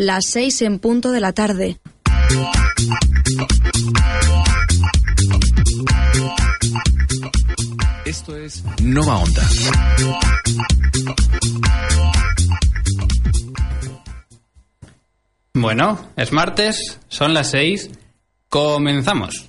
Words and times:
Las 0.00 0.26
seis 0.26 0.62
en 0.62 0.78
punto 0.78 1.10
de 1.10 1.20
la 1.20 1.32
tarde. 1.32 1.80
Esto 8.04 8.36
es 8.36 8.62
Nova 8.80 9.16
Onda. 9.18 9.42
Bueno, 15.54 15.98
es 16.14 16.30
martes, 16.30 17.00
son 17.08 17.34
las 17.34 17.50
seis, 17.50 17.90
comenzamos. 18.48 19.47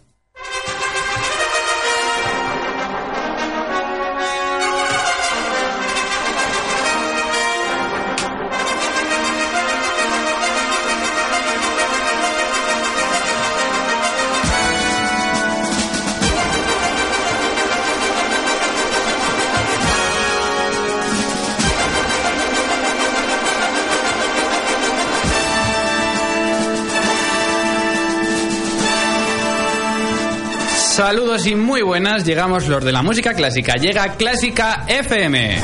Saludos 30.99 31.47
y 31.47 31.55
muy 31.55 31.81
buenas, 31.81 32.25
llegamos 32.25 32.67
los 32.67 32.83
de 32.83 32.91
la 32.91 33.01
música 33.01 33.33
clásica, 33.33 33.75
llega 33.75 34.17
Clásica 34.17 34.83
FM. 34.85 35.59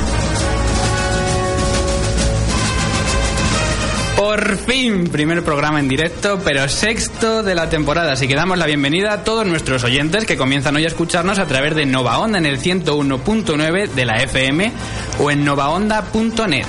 Por 4.15 4.57
fin, 4.59 5.09
primer 5.09 5.43
programa 5.43 5.81
en 5.81 5.89
directo, 5.89 6.39
pero 6.41 6.69
sexto 6.69 7.43
de 7.43 7.53
la 7.53 7.69
temporada. 7.69 8.13
Así 8.13 8.29
que 8.29 8.35
damos 8.35 8.57
la 8.57 8.65
bienvenida 8.65 9.11
a 9.11 9.23
todos 9.25 9.45
nuestros 9.45 9.83
oyentes 9.83 10.23
que 10.23 10.37
comienzan 10.37 10.77
hoy 10.77 10.85
a 10.85 10.87
escucharnos 10.87 11.37
a 11.37 11.47
través 11.47 11.75
de 11.75 11.85
Nova 11.85 12.17
Onda 12.19 12.37
en 12.37 12.45
el 12.45 12.57
101.9 12.57 13.89
de 13.89 14.05
la 14.05 14.23
FM 14.23 14.71
o 15.19 15.31
en 15.31 15.43
novaonda.net. 15.43 16.65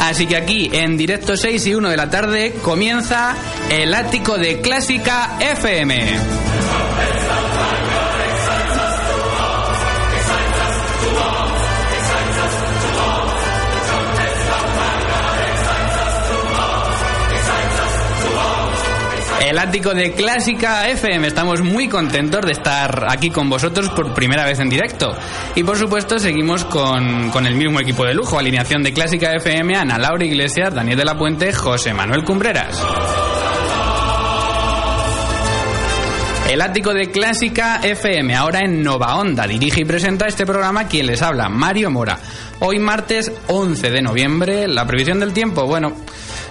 Así 0.00 0.26
que 0.26 0.36
aquí, 0.36 0.70
en 0.72 0.96
directo 0.96 1.36
6 1.36 1.66
y 1.66 1.74
1 1.74 1.90
de 1.90 1.96
la 1.98 2.08
tarde, 2.08 2.54
comienza 2.62 3.36
el 3.70 3.92
ático 3.92 4.38
de 4.38 4.62
Clásica 4.62 5.36
FM. 5.38 6.45
El 19.46 19.60
ático 19.60 19.94
de 19.94 20.10
Clásica 20.10 20.88
FM. 20.88 21.28
Estamos 21.28 21.62
muy 21.62 21.86
contentos 21.86 22.44
de 22.44 22.50
estar 22.50 23.06
aquí 23.08 23.30
con 23.30 23.48
vosotros 23.48 23.90
por 23.90 24.12
primera 24.12 24.44
vez 24.44 24.58
en 24.58 24.68
directo. 24.68 25.16
Y 25.54 25.62
por 25.62 25.78
supuesto 25.78 26.18
seguimos 26.18 26.64
con, 26.64 27.30
con 27.30 27.46
el 27.46 27.54
mismo 27.54 27.78
equipo 27.78 28.04
de 28.04 28.12
lujo. 28.12 28.40
Alineación 28.40 28.82
de 28.82 28.92
Clásica 28.92 29.32
FM, 29.36 29.76
Ana 29.76 29.98
Laura 29.98 30.24
Iglesias, 30.24 30.74
Daniel 30.74 30.98
de 30.98 31.04
la 31.04 31.16
Puente, 31.16 31.52
José 31.52 31.94
Manuel 31.94 32.24
Cumbreras. 32.24 32.84
El 36.50 36.60
ático 36.60 36.92
de 36.92 37.12
Clásica 37.12 37.80
FM, 37.84 38.34
ahora 38.34 38.62
en 38.64 38.82
Nova 38.82 39.14
Onda. 39.14 39.46
Dirige 39.46 39.82
y 39.82 39.84
presenta 39.84 40.26
este 40.26 40.44
programa 40.44 40.88
quien 40.88 41.06
les 41.06 41.22
habla, 41.22 41.48
Mario 41.48 41.92
Mora. 41.92 42.18
Hoy 42.58 42.80
martes 42.80 43.30
11 43.46 43.90
de 43.90 44.02
noviembre, 44.02 44.66
la 44.66 44.86
previsión 44.86 45.20
del 45.20 45.32
tiempo, 45.32 45.66
bueno, 45.66 45.92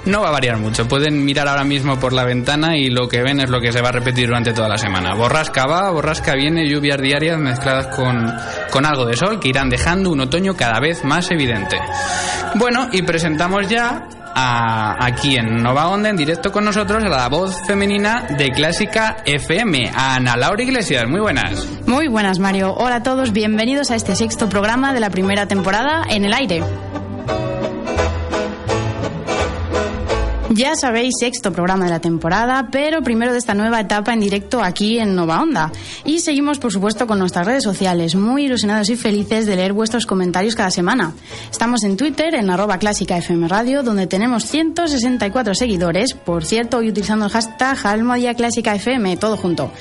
no 0.05 0.21
va 0.21 0.29
a 0.29 0.31
variar 0.31 0.57
mucho. 0.57 0.87
Pueden 0.87 1.23
mirar 1.25 1.47
ahora 1.47 1.63
mismo 1.63 1.99
por 1.99 2.13
la 2.13 2.23
ventana 2.23 2.77
y 2.77 2.89
lo 2.89 3.07
que 3.07 3.21
ven 3.21 3.39
es 3.39 3.49
lo 3.49 3.59
que 3.59 3.71
se 3.71 3.81
va 3.81 3.89
a 3.89 3.91
repetir 3.91 4.27
durante 4.27 4.53
toda 4.53 4.69
la 4.69 4.77
semana. 4.77 5.15
Borrasca 5.15 5.65
va, 5.65 5.89
borrasca 5.91 6.33
viene, 6.35 6.67
lluvias 6.67 7.01
diarias 7.01 7.39
mezcladas 7.39 7.87
con, 7.87 8.31
con 8.71 8.85
algo 8.85 9.05
de 9.05 9.15
sol 9.15 9.39
que 9.39 9.49
irán 9.49 9.69
dejando 9.69 10.11
un 10.11 10.21
otoño 10.21 10.55
cada 10.55 10.79
vez 10.79 11.03
más 11.03 11.29
evidente. 11.31 11.77
Bueno, 12.55 12.87
y 12.91 13.01
presentamos 13.01 13.67
ya 13.67 14.07
a, 14.35 15.05
aquí 15.05 15.37
en 15.37 15.63
Nova 15.63 15.87
Onda, 15.87 16.09
en 16.09 16.17
directo 16.17 16.51
con 16.51 16.65
nosotros, 16.65 17.03
a 17.03 17.09
la 17.09 17.27
voz 17.29 17.55
femenina 17.65 18.27
de 18.37 18.51
Clásica 18.51 19.17
FM, 19.25 19.91
Ana 19.95 20.35
Laura 20.35 20.61
Iglesias. 20.61 21.07
Muy 21.07 21.21
buenas. 21.21 21.65
Muy 21.87 22.07
buenas, 22.07 22.39
Mario. 22.39 22.73
Hola 22.73 22.97
a 22.97 23.03
todos, 23.03 23.31
bienvenidos 23.31 23.91
a 23.91 23.95
este 23.95 24.15
sexto 24.15 24.49
programa 24.49 24.93
de 24.93 24.99
la 24.99 25.09
primera 25.09 25.47
temporada 25.47 26.03
en 26.09 26.25
el 26.25 26.33
aire. 26.33 26.61
Ya 30.51 30.75
sabéis, 30.75 31.15
sexto 31.19 31.51
programa 31.51 31.85
de 31.85 31.91
la 31.91 31.99
temporada, 31.99 32.69
pero 32.71 33.01
primero 33.01 33.31
de 33.31 33.39
esta 33.39 33.55
nueva 33.55 33.79
etapa 33.79 34.13
en 34.13 34.19
directo 34.19 34.61
aquí 34.61 34.99
en 34.99 35.15
Nova 35.15 35.41
Onda. 35.41 35.71
Y 36.05 36.19
seguimos, 36.19 36.59
por 36.59 36.71
supuesto, 36.71 37.07
con 37.07 37.17
nuestras 37.17 37.47
redes 37.47 37.63
sociales, 37.63 38.13
muy 38.15 38.45
ilusionados 38.45 38.89
y 38.89 38.95
felices 38.95 39.47
de 39.47 39.55
leer 39.55 39.73
vuestros 39.73 40.05
comentarios 40.05 40.55
cada 40.55 40.69
semana. 40.69 41.13
Estamos 41.49 41.83
en 41.83 41.97
Twitter, 41.97 42.35
en 42.35 42.49
arroba 42.51 42.77
clásica 42.77 43.19
Radio, 43.47 43.81
donde 43.81 44.05
tenemos 44.05 44.45
164 44.45 45.55
seguidores, 45.55 46.13
por 46.13 46.45
cierto, 46.45 46.77
hoy 46.77 46.89
utilizando 46.89 47.25
el 47.25 47.31
hashtag 47.31 47.77
FM, 48.75 49.17
todo 49.17 49.37
junto. 49.37 49.71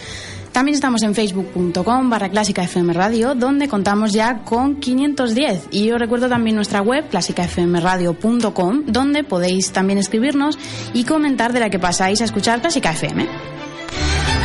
También 0.54 0.76
estamos 0.76 1.03
en 1.03 1.16
facebook.com 1.16 2.09
barra 2.09 2.28
clásica 2.28 2.62
FM 2.62 2.92
Radio, 2.92 3.34
donde 3.34 3.66
contamos 3.66 4.12
ya 4.12 4.44
con 4.44 4.76
510. 4.76 5.66
Y 5.72 5.91
os 5.91 5.98
recuerdo 5.98 6.28
también 6.28 6.54
nuestra 6.54 6.81
web, 6.81 7.09
clásicafmradio.com, 7.09 8.84
donde 8.87 9.25
podéis 9.25 9.72
también 9.72 9.98
escribirnos 9.98 10.56
y 10.92 11.03
comentar 11.03 11.53
de 11.53 11.59
la 11.59 11.70
que 11.70 11.81
pasáis 11.81 12.20
a 12.20 12.25
escuchar 12.25 12.60
Clásica 12.60 12.92
FM. 12.92 13.26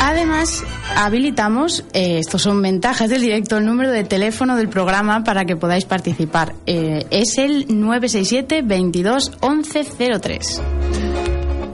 Además, 0.02 0.64
habilitamos, 0.98 1.86
eh, 1.94 2.18
estos 2.18 2.42
son 2.42 2.60
ventajas 2.60 3.12
del 3.12 3.22
directo, 3.22 3.58
el 3.58 3.66
número 3.68 3.92
de 3.92 4.04
teléfono 4.04 4.56
del 4.56 4.68
programa 4.68 5.24
para 5.24 5.46
que 5.46 5.58
podáis 5.58 5.86
participar. 5.86 6.56
Eh, 6.66 7.06
es 7.12 7.38
el 7.38 7.68
967 7.70 8.64
22 8.64 9.34
1103. 9.44 10.62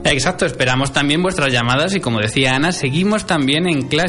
Exacto, 0.08 0.46
esperamos 0.46 0.92
también 0.92 1.20
vuestras 1.22 1.52
llamadas 1.52 1.92
y 1.94 2.00
como 2.00 2.20
decía 2.20 2.54
Ana, 2.54 2.70
seguimos 2.72 3.26
también 3.26 3.66
en 3.68 3.88
clá- 3.88 4.06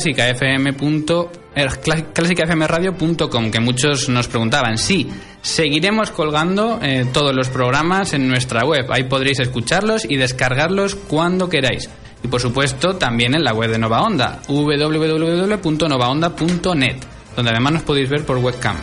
clásicafmradio.com, 2.14 3.52
que 3.52 3.60
muchos 3.60 4.08
nos 4.10 4.28
preguntaban. 4.28 4.78
Sí, 4.78 5.08
seguiremos 5.42 6.12
colgando 6.12 6.80
eh, 6.82 7.06
todos 7.12 7.34
los 7.36 7.50
programas 7.50 8.14
en 8.14 8.28
nuestra 8.28 8.64
web. 8.64 8.86
Ahí 8.92 9.04
podréis 9.06 9.40
escucharlos 9.40 10.06
y 10.10 10.18
descargarlos 10.18 10.96
cuando 10.96 11.50
queráis. 11.50 11.90
Y 12.24 12.28
por 12.28 12.42
supuesto 12.42 12.96
también 12.96 13.34
en 13.36 13.44
la 13.44 13.54
web 13.54 13.70
de 13.72 13.78
Nova 13.80 14.02
Onda, 14.02 14.42
www.novaonda.net, 14.48 16.96
donde 17.36 17.52
además 17.52 17.74
nos 17.74 17.84
podéis 17.84 18.10
ver 18.10 18.24
por 18.26 18.38
webcam. 18.38 18.76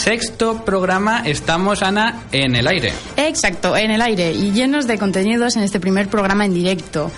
Sexto 0.00 0.64
programa, 0.64 1.24
estamos 1.26 1.82
Ana 1.82 2.22
en 2.32 2.56
el 2.56 2.66
aire. 2.66 2.90
Exacto, 3.18 3.76
en 3.76 3.90
el 3.90 4.00
aire 4.00 4.32
y 4.32 4.50
llenos 4.50 4.86
de 4.86 4.96
contenidos 4.96 5.56
en 5.56 5.62
este 5.62 5.78
primer 5.78 6.08
programa 6.08 6.46
en 6.46 6.54
directo. 6.54 7.10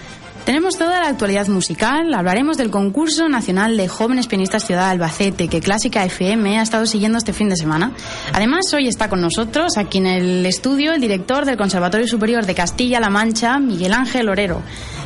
Tenemos 0.44 0.76
toda 0.76 1.00
la 1.00 1.06
actualidad 1.06 1.46
musical, 1.46 2.12
hablaremos 2.12 2.56
del 2.56 2.72
concurso 2.72 3.28
nacional 3.28 3.76
de 3.76 3.86
jóvenes 3.86 4.26
pianistas 4.26 4.66
Ciudad 4.66 4.86
de 4.86 4.90
Albacete 4.90 5.46
que 5.46 5.60
Clásica 5.60 6.04
FM 6.04 6.58
ha 6.58 6.62
estado 6.62 6.84
siguiendo 6.86 7.18
este 7.18 7.32
fin 7.32 7.48
de 7.48 7.56
semana. 7.56 7.92
Además, 8.32 8.64
hoy 8.74 8.88
está 8.88 9.08
con 9.08 9.20
nosotros 9.20 9.76
aquí 9.76 9.98
en 9.98 10.08
el 10.08 10.44
estudio 10.44 10.92
el 10.92 11.00
director 11.00 11.44
del 11.44 11.56
Conservatorio 11.56 12.08
Superior 12.08 12.46
de 12.46 12.56
Castilla-La 12.56 13.10
Mancha, 13.10 13.60
Miguel 13.60 13.92
Ángel 13.92 14.28
Orero. 14.28 14.60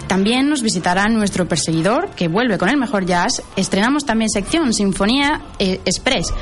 También 0.06 0.48
nos 0.48 0.62
visitará 0.62 1.08
nuestro 1.08 1.46
perseguidor, 1.46 2.08
que 2.16 2.28
vuelve 2.28 2.56
con 2.56 2.70
el 2.70 2.78
mejor 2.78 3.04
jazz. 3.04 3.42
Estrenamos 3.54 4.06
también 4.06 4.30
sección 4.30 4.72
Sinfonía 4.72 5.42
eh, 5.58 5.78
Express. 5.84 6.32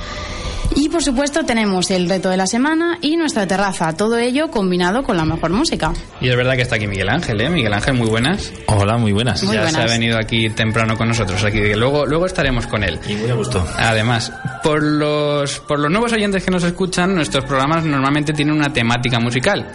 Y 0.76 0.88
por 0.88 1.02
supuesto 1.02 1.44
tenemos 1.44 1.90
el 1.90 2.08
reto 2.08 2.31
de 2.31 2.37
la 2.37 2.46
semana 2.46 2.99
y 3.00 3.16
nuestra 3.16 3.46
terraza, 3.46 3.93
todo 3.94 4.19
ello 4.19 4.50
combinado 4.50 5.02
con 5.02 5.16
la 5.16 5.25
mejor 5.25 5.50
música. 5.50 5.93
Y 6.20 6.28
es 6.28 6.37
verdad 6.37 6.56
que 6.56 6.62
está 6.62 6.76
aquí 6.76 6.87
Miguel 6.87 7.08
Ángel, 7.08 7.40
¿eh? 7.40 7.49
Miguel 7.49 7.72
Ángel, 7.72 7.94
muy 7.94 8.08
buenas. 8.08 8.52
Hola, 8.66 8.96
muy 8.96 9.12
buenas. 9.12 9.43
Muy 9.44 9.55
ya 9.55 9.69
se 9.69 9.81
ha 9.81 9.87
venido 9.87 10.19
aquí 10.19 10.50
temprano 10.50 10.96
con 10.96 11.08
nosotros, 11.08 11.43
aquí 11.44 11.61
que 11.61 11.76
luego, 11.76 12.06
luego 12.06 12.26
estaremos 12.26 12.66
con 12.66 12.82
él. 12.82 12.99
Y 13.08 13.14
muy 13.14 13.31
a 13.31 13.34
gusto. 13.34 13.66
Además, 13.76 14.32
por 14.62 14.82
los, 14.82 15.61
por 15.61 15.78
los 15.78 15.90
nuevos 15.90 16.12
oyentes 16.12 16.44
que 16.44 16.50
nos 16.50 16.64
escuchan, 16.64 17.14
nuestros 17.14 17.44
programas 17.44 17.84
normalmente 17.84 18.32
tienen 18.32 18.55
una 18.55 18.72
temática 18.72 19.20
musical. 19.20 19.67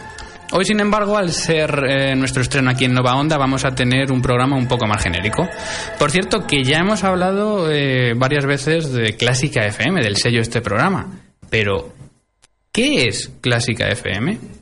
Hoy, 0.52 0.66
sin 0.66 0.80
embargo, 0.80 1.16
al 1.16 1.32
ser 1.32 1.70
eh, 1.88 2.16
nuestro 2.16 2.42
estreno 2.42 2.72
aquí 2.72 2.86
en 2.86 2.94
Nova 2.94 3.16
Onda, 3.16 3.38
vamos 3.38 3.66
a 3.66 3.76
tener 3.76 4.12
un 4.12 4.20
programa 4.20 4.58
un 4.58 4.68
poco 4.68 4.88
más 4.88 5.04
genérico. 5.04 5.48
Por 6.00 6.10
cierto, 6.10 6.48
que 6.48 6.64
ya 6.64 6.80
hemos 6.80 7.04
hablado 7.04 7.72
eh, 7.72 8.14
varias 8.16 8.48
veces 8.48 8.92
de 8.92 9.16
Clásica 9.16 9.68
FM, 9.68 10.02
del 10.02 10.18
sello 10.18 10.38
de 10.38 10.44
este 10.44 10.62
programa. 10.62 11.08
Pero, 11.52 11.94
¿qué 12.72 13.08
es 13.08 13.32
Clásica 13.42 13.90
FM? 13.90 14.59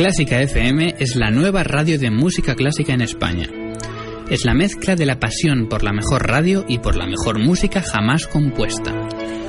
Clásica 0.00 0.40
FM 0.40 0.94
es 0.98 1.14
la 1.14 1.30
nueva 1.30 1.62
radio 1.62 1.98
de 1.98 2.10
música 2.10 2.54
clásica 2.54 2.94
en 2.94 3.02
España. 3.02 3.50
Es 4.30 4.46
la 4.46 4.54
mezcla 4.54 4.96
de 4.96 5.04
la 5.04 5.20
pasión 5.20 5.68
por 5.68 5.84
la 5.84 5.92
mejor 5.92 6.26
radio 6.26 6.64
y 6.66 6.78
por 6.78 6.96
la 6.96 7.04
mejor 7.04 7.38
música 7.38 7.82
jamás 7.82 8.26
compuesta. 8.26 8.94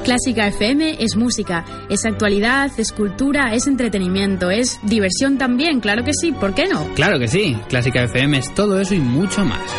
Clásica 0.03 0.48
FM 0.48 0.98
es 1.00 1.15
música, 1.15 1.63
es 1.89 2.03
actualidad, 2.03 2.69
es 2.77 2.92
cultura, 2.92 3.53
es 3.53 3.65
entretenimiento, 3.65 4.51
es 4.51 4.77
diversión 4.83 5.38
también, 5.38 5.80
claro 5.80 6.03
que 6.03 6.12
sí, 6.13 6.33
¿por 6.33 6.54
qué 6.54 6.68
no? 6.68 6.83
Claro 6.95 7.18
que 7.18 7.30
sí, 7.30 7.56
Clásica 7.69 8.04
FM 8.04 8.39
es 8.39 8.54
todo 8.54 8.81
eso 8.81 8.94
y 8.94 9.00
mucho 9.00 9.45
más. 9.45 9.71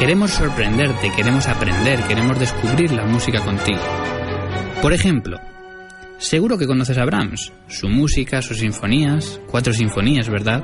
Queremos 0.00 0.32
sorprenderte, 0.32 1.12
queremos 1.14 1.46
aprender, 1.46 2.00
queremos 2.08 2.36
descubrir 2.36 2.90
la 2.90 3.04
música 3.04 3.44
contigo. 3.44 3.78
Por 4.82 4.92
ejemplo, 4.92 5.38
seguro 6.20 6.58
que 6.58 6.66
conoces 6.66 6.98
a 6.98 7.04
Brahms, 7.04 7.52
su 7.66 7.88
música, 7.88 8.42
sus 8.42 8.58
sinfonías, 8.58 9.40
cuatro 9.46 9.72
sinfonías, 9.72 10.28
¿verdad? 10.28 10.62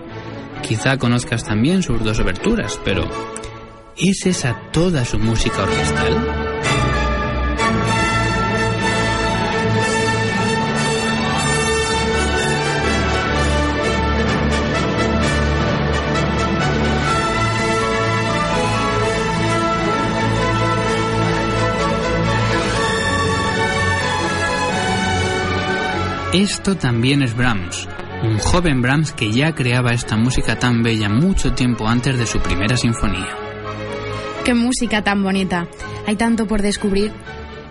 Quizá 0.63 0.99
conozcas 0.99 1.45
también 1.45 1.83
sus 1.83 2.03
dos 2.05 2.21
oberturas, 2.21 2.79
pero 2.85 3.05
¿es 3.97 4.27
esa 4.27 4.61
toda 4.71 5.05
su 5.05 5.19
música 5.19 5.63
orquestal? 5.63 6.36
Esto 26.37 26.77
también 26.77 27.23
es 27.23 27.35
Brahms, 27.35 27.89
un 28.23 28.37
joven 28.37 28.83
Brahms 28.83 29.13
que 29.13 29.33
ya 29.33 29.55
creaba 29.55 29.95
esta 29.95 30.19
música 30.19 30.59
tan 30.59 30.83
bella 30.83 31.09
mucho 31.09 31.55
tiempo 31.55 31.89
antes 31.89 32.19
de 32.19 32.27
su 32.27 32.41
primera 32.41 32.77
sinfonía. 32.77 33.35
Qué 34.45 34.53
música 34.53 35.03
tan 35.03 35.23
bonita. 35.23 35.67
Hay 36.07 36.17
tanto 36.17 36.47
por 36.47 36.61
descubrir. 36.61 37.11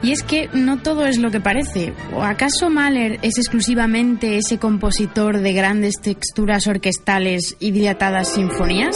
Y 0.02 0.14
es 0.14 0.24
que 0.24 0.50
no 0.52 0.80
todo 0.80 1.06
es 1.06 1.20
lo 1.20 1.30
que 1.30 1.40
parece. 1.40 1.94
¿O 2.16 2.24
acaso 2.24 2.72
Mahler 2.72 3.20
es 3.22 3.38
exclusivamente 3.38 4.38
ese 4.38 4.58
compositor 4.58 5.42
de 5.42 5.54
grandes 5.54 6.02
texturas 6.02 6.66
orquestales 6.66 7.58
y 7.60 7.70
dilatadas 7.70 8.30
sinfonías? 8.30 8.96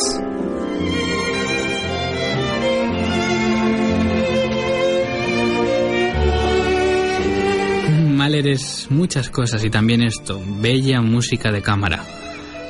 Muchas 8.89 9.29
cosas 9.29 9.63
y 9.63 9.69
también 9.69 10.01
esto, 10.01 10.41
bella 10.59 10.99
música 11.01 11.51
de 11.51 11.61
cámara. 11.61 12.03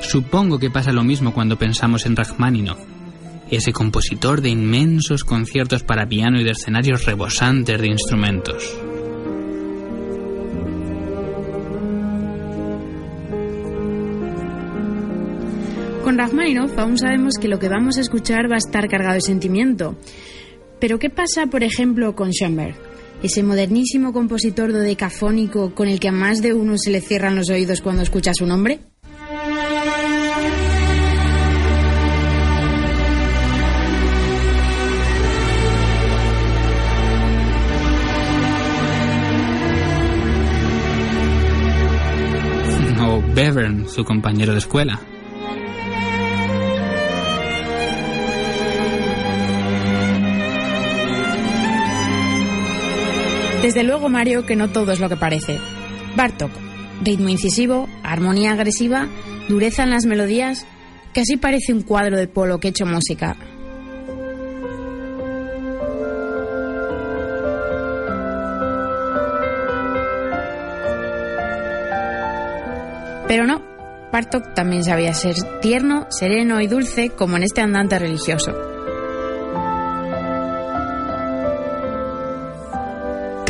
Supongo 0.02 0.58
que 0.58 0.70
pasa 0.70 0.92
lo 0.92 1.02
mismo 1.02 1.32
cuando 1.32 1.56
pensamos 1.56 2.04
en 2.04 2.14
Rachmaninoff, 2.14 2.78
ese 3.50 3.72
compositor 3.72 4.42
de 4.42 4.50
inmensos 4.50 5.24
conciertos 5.24 5.82
para 5.82 6.06
piano 6.06 6.38
y 6.38 6.44
de 6.44 6.50
escenarios 6.50 7.06
rebosantes 7.06 7.80
de 7.80 7.86
instrumentos. 7.86 8.78
Con 16.04 16.18
Rachmaninoff 16.18 16.78
aún 16.78 16.98
sabemos 16.98 17.36
que 17.40 17.48
lo 17.48 17.58
que 17.58 17.68
vamos 17.70 17.96
a 17.96 18.02
escuchar 18.02 18.50
va 18.50 18.56
a 18.56 18.58
estar 18.58 18.88
cargado 18.88 19.14
de 19.14 19.20
sentimiento. 19.22 19.96
Pero 20.80 20.98
¿qué 20.98 21.08
pasa, 21.08 21.46
por 21.46 21.62
ejemplo, 21.62 22.14
con 22.14 22.30
Schoenberg? 22.32 22.89
Ese 23.22 23.42
modernísimo 23.42 24.12
compositor 24.12 24.72
dodecafónico 24.72 25.74
con 25.74 25.88
el 25.88 26.00
que 26.00 26.08
a 26.08 26.12
más 26.12 26.40
de 26.40 26.54
uno 26.54 26.76
se 26.78 26.90
le 26.90 27.00
cierran 27.00 27.36
los 27.36 27.50
oídos 27.50 27.80
cuando 27.80 28.02
escucha 28.02 28.32
su 28.34 28.46
nombre. 28.46 28.80
Bevern, 43.34 43.88
su 43.88 44.04
compañero 44.04 44.52
de 44.52 44.58
escuela. 44.58 45.00
Desde 53.62 53.82
luego, 53.82 54.08
Mario, 54.08 54.46
que 54.46 54.56
no 54.56 54.70
todo 54.70 54.90
es 54.92 55.00
lo 55.00 55.10
que 55.10 55.16
parece. 55.16 55.58
Bartok, 56.16 56.50
ritmo 57.02 57.28
incisivo, 57.28 57.88
armonía 58.02 58.52
agresiva, 58.52 59.06
dureza 59.48 59.82
en 59.82 59.90
las 59.90 60.06
melodías, 60.06 60.66
casi 61.12 61.36
parece 61.36 61.74
un 61.74 61.82
cuadro 61.82 62.16
de 62.16 62.26
polo 62.26 62.58
que 62.58 62.68
hecho 62.68 62.86
música. 62.86 63.36
Pero 73.28 73.46
no, 73.46 73.62
Bartok 74.10 74.54
también 74.54 74.84
sabía 74.84 75.12
ser 75.12 75.36
tierno, 75.60 76.06
sereno 76.10 76.62
y 76.62 76.66
dulce 76.66 77.10
como 77.10 77.36
en 77.36 77.42
este 77.42 77.60
andante 77.60 77.98
religioso. 77.98 78.69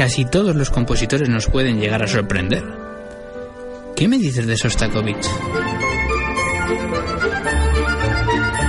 Casi 0.01 0.25
todos 0.25 0.57
los 0.57 0.71
compositores 0.71 1.29
nos 1.29 1.47
pueden 1.47 1.79
llegar 1.79 2.03
a 2.03 2.09
sorprender. 2.09 2.65
¿Qué 3.95 4.09
me 4.09 4.17
dices 4.17 4.47
de 4.47 4.57
Sostakovich? 4.57 5.29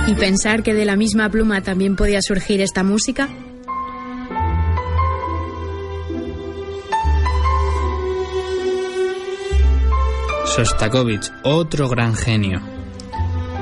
¿Y 0.08 0.14
pensar 0.16 0.62
que 0.62 0.74
de 0.74 0.84
la 0.84 0.94
misma 0.94 1.30
pluma 1.30 1.62
también 1.62 1.96
podía 1.96 2.20
surgir 2.20 2.60
esta 2.60 2.82
música? 2.82 3.30
Sostakovich, 10.54 11.32
otro 11.44 11.88
gran 11.88 12.14
genio. 12.14 12.60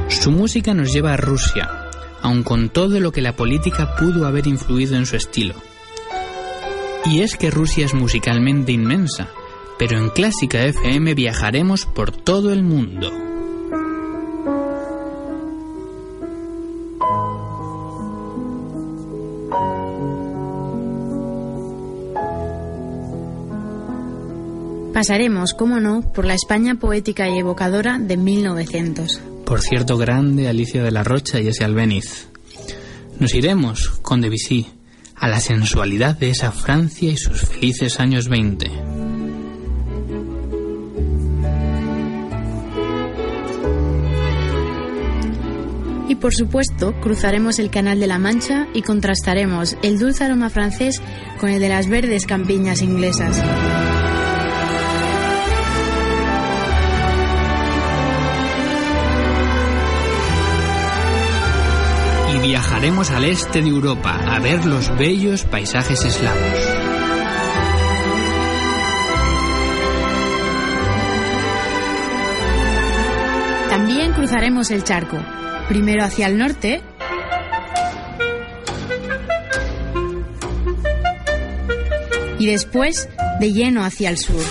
Su 0.09 0.33
música 0.33 0.75
nos 0.75 0.93
lleva 0.93 1.13
a 1.13 1.17
Rusia, 1.17 1.89
aun 2.21 2.43
con 2.43 2.69
todo 2.71 2.99
lo 2.99 3.13
que 3.13 3.23
la 3.23 3.37
política 3.37 3.95
pudo 3.95 4.27
haber 4.27 4.49
influido 4.49 4.97
en 4.97 5.07
su 5.07 5.15
estilo. 5.15 5.70
Y 7.07 7.21
es 7.21 7.37
que 7.37 7.51
Rusia 7.51 7.87
es 7.87 7.95
musicalmente 7.95 8.73
inmensa, 8.73 9.29
pero 9.79 9.99
en 9.99 10.11
Clásica 10.11 10.65
FM 10.65 11.15
viajaremos 11.15 11.87
por 11.87 12.13
todo 12.13 12.53
el 12.53 12.63
mundo. 12.63 13.11
Pasaremos, 24.93 25.55
cómo 25.55 25.81
no, 25.81 26.03
por 26.13 26.27
la 26.27 26.35
España 26.35 26.75
poética 26.75 27.31
y 27.31 27.39
evocadora 27.39 27.99
de 27.99 28.19
1900. 28.19 29.21
Por 29.47 29.63
cierto, 29.63 29.97
grande 29.97 30.47
Alicia 30.47 30.83
de 30.83 30.91
la 30.91 31.03
Rocha 31.03 31.41
y 31.41 31.49
ese 31.49 31.65
Albéniz. 31.65 32.29
Nos 33.19 33.35
iremos 33.35 33.89
con 34.03 34.21
Debussy 34.21 34.67
a 35.21 35.29
la 35.29 35.39
sensualidad 35.39 36.17
de 36.17 36.31
esa 36.31 36.51
Francia 36.51 37.13
y 37.13 37.17
sus 37.17 37.43
felices 37.43 38.01
años 38.01 38.29
20. 38.29 38.71
Y 46.09 46.17
por 46.17 46.35
supuesto, 46.35 46.93
cruzaremos 47.01 47.59
el 47.59 47.71
Canal 47.71 48.01
de 48.01 48.07
la 48.07 48.19
Mancha 48.19 48.67
y 48.75 48.83
contrastaremos 48.83 49.77
el 49.83 49.99
dulce 49.99 50.25
aroma 50.25 50.51
francés 50.51 51.01
con 51.39 51.51
el 51.51 51.61
de 51.61 51.69
las 51.69 51.89
verdes 51.89 52.27
campiñas 52.27 52.83
inglesas. 52.83 53.41
Viajaremos 62.81 63.11
al 63.11 63.27
este 63.27 63.61
de 63.61 63.69
Europa 63.69 64.19
a 64.27 64.39
ver 64.39 64.65
los 64.65 64.97
bellos 64.97 65.45
paisajes 65.45 66.03
eslavos. 66.03 66.41
También 73.69 74.13
cruzaremos 74.15 74.71
el 74.71 74.83
charco, 74.83 75.19
primero 75.69 76.05
hacia 76.05 76.27
el 76.27 76.39
norte 76.39 76.81
y 82.39 82.47
después 82.47 83.11
de 83.41 83.53
lleno 83.53 83.85
hacia 83.85 84.09
el 84.09 84.17
sur. 84.17 84.43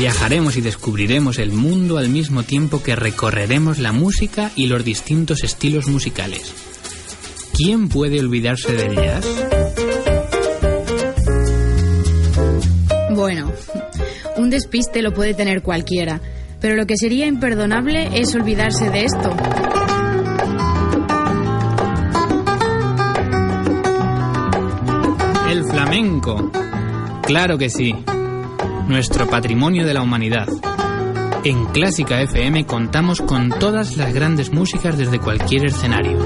Viajaremos 0.00 0.56
y 0.56 0.62
descubriremos 0.62 1.38
el 1.38 1.52
mundo 1.52 1.98
al 1.98 2.08
mismo 2.08 2.42
tiempo 2.42 2.82
que 2.82 2.96
recorreremos 2.96 3.78
la 3.78 3.92
música 3.92 4.50
y 4.56 4.66
los 4.66 4.82
distintos 4.82 5.44
estilos 5.44 5.88
musicales. 5.88 6.54
¿Quién 7.54 7.90
puede 7.90 8.18
olvidarse 8.18 8.72
del 8.72 8.96
jazz? 8.96 9.26
Bueno, 13.10 13.52
un 14.38 14.48
despiste 14.48 15.02
lo 15.02 15.12
puede 15.12 15.34
tener 15.34 15.60
cualquiera, 15.60 16.22
Pero 16.62 16.76
lo 16.76 16.86
que 16.86 16.96
sería 16.96 17.26
imperdonable 17.26 18.08
es 18.18 18.34
olvidarse 18.34 18.88
de 18.88 19.04
esto. 19.04 19.36
El 25.50 25.64
flamenco. 25.64 26.50
Claro 27.22 27.58
que 27.58 27.68
sí. 27.68 27.94
Nuestro 28.90 29.28
patrimonio 29.28 29.86
de 29.86 29.94
la 29.94 30.02
humanidad. 30.02 30.48
En 31.44 31.66
Clásica 31.66 32.20
FM 32.22 32.66
contamos 32.66 33.20
con 33.20 33.48
todas 33.48 33.96
las 33.96 34.12
grandes 34.12 34.52
músicas 34.52 34.98
desde 34.98 35.20
cualquier 35.20 35.66
escenario. 35.66 36.18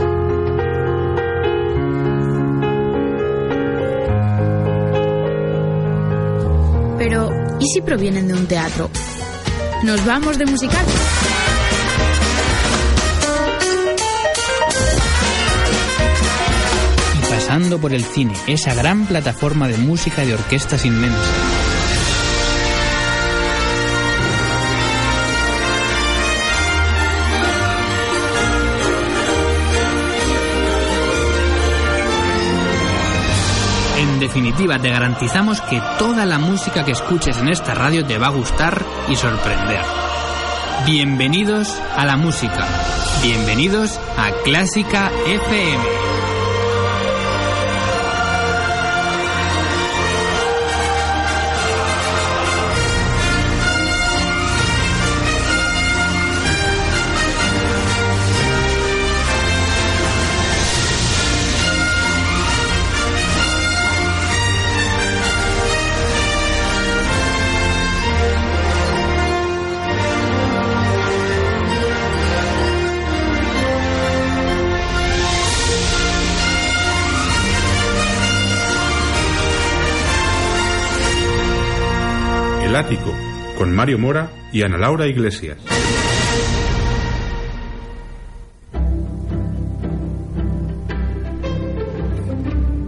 Pero, 6.97 7.29
¿y 7.61 7.67
si 7.67 7.83
provienen 7.83 8.29
de 8.29 8.33
un 8.33 8.47
teatro? 8.47 8.89
¿Nos 9.83 10.03
vamos 10.07 10.39
de 10.39 10.47
musical? 10.47 10.87
Y 17.19 17.31
pasando 17.31 17.79
por 17.79 17.93
el 17.93 18.05
cine, 18.05 18.33
esa 18.47 18.73
gran 18.73 19.05
plataforma 19.05 19.69
de 19.69 19.77
música 19.77 20.25
de 20.25 20.33
orquestas 20.33 20.87
inmensa. 20.87 21.54
Definitiva, 34.35 34.81
te 34.81 34.91
garantizamos 34.91 35.61
que 35.61 35.81
toda 35.97 36.27
la 36.27 36.41
música 36.41 36.85
que 36.85 36.91
escuches 36.91 37.39
en 37.39 37.49
esta 37.49 37.73
radio 37.73 38.05
te 38.05 38.19
va 38.19 38.27
a 38.27 38.31
gustar 38.31 38.85
y 39.09 39.15
sorprender. 39.15 39.81
Bienvenidos 40.85 41.81
a 41.97 42.05
la 42.05 42.17
música. 42.17 42.67
Bienvenidos 43.23 44.01
a 44.17 44.33
Clásica 44.43 45.13
FM. 45.25 46.14
Con 83.65 83.75
Mario 83.75 83.99
Mora 83.99 84.29
y 84.53 84.61
Ana 84.61 84.77
Laura 84.77 85.07
Iglesias. 85.07 85.57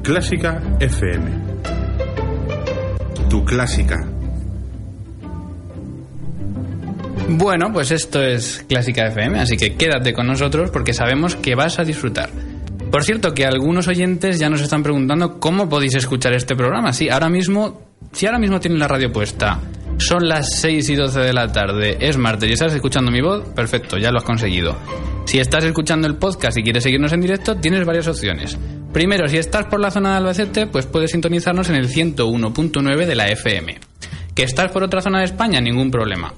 Clásica 0.02 0.62
FM. 0.78 1.30
Tu 3.30 3.42
clásica. 3.46 4.06
Bueno, 7.30 7.72
pues 7.72 7.90
esto 7.90 8.22
es 8.22 8.62
Clásica 8.68 9.06
FM, 9.06 9.40
así 9.40 9.56
que 9.56 9.76
quédate 9.76 10.12
con 10.12 10.26
nosotros 10.26 10.70
porque 10.70 10.92
sabemos 10.92 11.36
que 11.36 11.54
vas 11.54 11.78
a 11.78 11.84
disfrutar. 11.84 12.28
Por 12.90 13.02
cierto, 13.02 13.32
que 13.32 13.46
algunos 13.46 13.88
oyentes 13.88 14.38
ya 14.38 14.50
nos 14.50 14.60
están 14.60 14.82
preguntando 14.82 15.40
cómo 15.40 15.70
podéis 15.70 15.94
escuchar 15.94 16.34
este 16.34 16.54
programa. 16.54 16.92
Sí, 16.92 17.08
ahora 17.08 17.30
mismo, 17.30 17.80
si 18.12 18.26
ahora 18.26 18.38
mismo 18.38 18.60
tienen 18.60 18.78
la 18.78 18.88
radio 18.88 19.10
puesta, 19.10 19.58
son 19.98 20.28
las 20.28 20.60
6 20.60 20.90
y 20.90 20.94
12 20.94 21.20
de 21.20 21.32
la 21.32 21.50
tarde, 21.50 21.96
es 22.00 22.16
martes 22.16 22.48
y 22.50 22.52
estás 22.52 22.74
escuchando 22.74 23.10
mi 23.10 23.20
voz, 23.20 23.48
perfecto, 23.54 23.96
ya 23.98 24.10
lo 24.10 24.18
has 24.18 24.24
conseguido. 24.24 24.76
Si 25.24 25.38
estás 25.38 25.64
escuchando 25.64 26.06
el 26.06 26.16
podcast 26.16 26.56
y 26.58 26.62
quieres 26.62 26.82
seguirnos 26.82 27.12
en 27.12 27.20
directo, 27.20 27.56
tienes 27.56 27.84
varias 27.84 28.06
opciones. 28.06 28.56
Primero, 28.92 29.28
si 29.28 29.38
estás 29.38 29.66
por 29.66 29.80
la 29.80 29.90
zona 29.90 30.10
de 30.10 30.16
Albacete, 30.18 30.66
pues 30.66 30.86
puedes 30.86 31.10
sintonizarnos 31.10 31.68
en 31.68 31.76
el 31.76 31.88
101.9 31.88 33.06
de 33.06 33.14
la 33.14 33.28
FM. 33.28 33.78
Que 34.34 34.42
estás 34.42 34.70
por 34.70 34.82
otra 34.84 35.00
zona 35.00 35.18
de 35.18 35.24
España, 35.24 35.60
ningún 35.60 35.90
problema. 35.90 36.32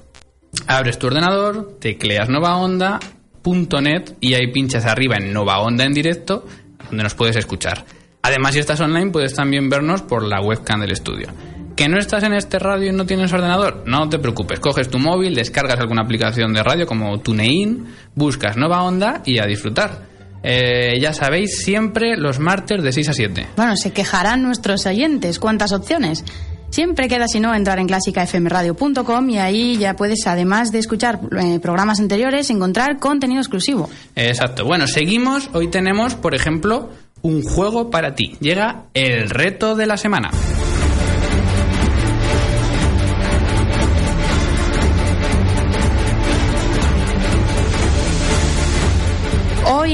Abres 0.67 0.97
tu 0.97 1.07
ordenador, 1.07 1.77
tecleas 1.79 2.29
novaonda.net 2.29 4.13
y 4.19 4.33
ahí 4.33 4.51
pinchas 4.51 4.85
arriba 4.85 5.17
en 5.17 5.31
Nova 5.31 5.59
Onda 5.59 5.85
en 5.85 5.93
directo, 5.93 6.45
donde 6.89 7.03
nos 7.03 7.13
puedes 7.13 7.35
escuchar. 7.35 7.85
Además, 8.21 8.53
si 8.53 8.59
estás 8.59 8.81
online, 8.81 9.11
puedes 9.11 9.33
también 9.33 9.69
vernos 9.69 10.01
por 10.01 10.23
la 10.23 10.41
webcam 10.41 10.81
del 10.81 10.91
estudio. 10.91 11.29
¿Que 11.79 11.87
no 11.87 11.97
estás 11.97 12.23
en 12.23 12.33
este 12.33 12.59
radio 12.59 12.89
y 12.89 12.91
no 12.91 13.05
tienes 13.05 13.31
ordenador? 13.31 13.83
No 13.85 14.09
te 14.09 14.19
preocupes, 14.19 14.59
coges 14.59 14.89
tu 14.89 14.99
móvil, 14.99 15.33
descargas 15.33 15.79
alguna 15.79 16.01
aplicación 16.01 16.51
de 16.51 16.61
radio 16.61 16.85
como 16.85 17.17
TuneIn, 17.21 17.85
buscas 18.15 18.57
Nova 18.57 18.83
Onda 18.83 19.21
y 19.25 19.39
a 19.39 19.45
disfrutar. 19.45 20.01
Eh, 20.43 20.99
ya 20.99 21.13
sabéis, 21.13 21.63
siempre 21.63 22.17
los 22.17 22.37
martes 22.37 22.83
de 22.83 22.91
6 22.91 23.07
a 23.07 23.13
7. 23.13 23.47
Bueno, 23.55 23.77
se 23.77 23.93
quejarán 23.93 24.43
nuestros 24.43 24.85
oyentes. 24.87 25.39
¿Cuántas 25.39 25.71
opciones? 25.71 26.25
Siempre 26.69 27.07
queda, 27.07 27.29
si 27.29 27.39
no, 27.39 27.55
entrar 27.55 27.79
en 27.79 27.87
clásicafmradio.com 27.87 29.29
y 29.29 29.37
ahí 29.37 29.77
ya 29.77 29.95
puedes, 29.95 30.27
además 30.27 30.73
de 30.73 30.79
escuchar 30.79 31.21
eh, 31.39 31.59
programas 31.61 32.01
anteriores, 32.01 32.49
encontrar 32.49 32.99
contenido 32.99 33.39
exclusivo. 33.39 33.89
Exacto. 34.17 34.65
Bueno, 34.65 34.85
seguimos. 34.85 35.49
Hoy 35.53 35.69
tenemos, 35.69 36.15
por 36.15 36.35
ejemplo, 36.35 36.89
un 37.21 37.41
juego 37.41 37.89
para 37.89 38.15
ti. 38.15 38.35
Llega 38.41 38.87
el 38.93 39.29
reto 39.29 39.77
de 39.77 39.87
la 39.87 39.95
semana. 39.95 40.29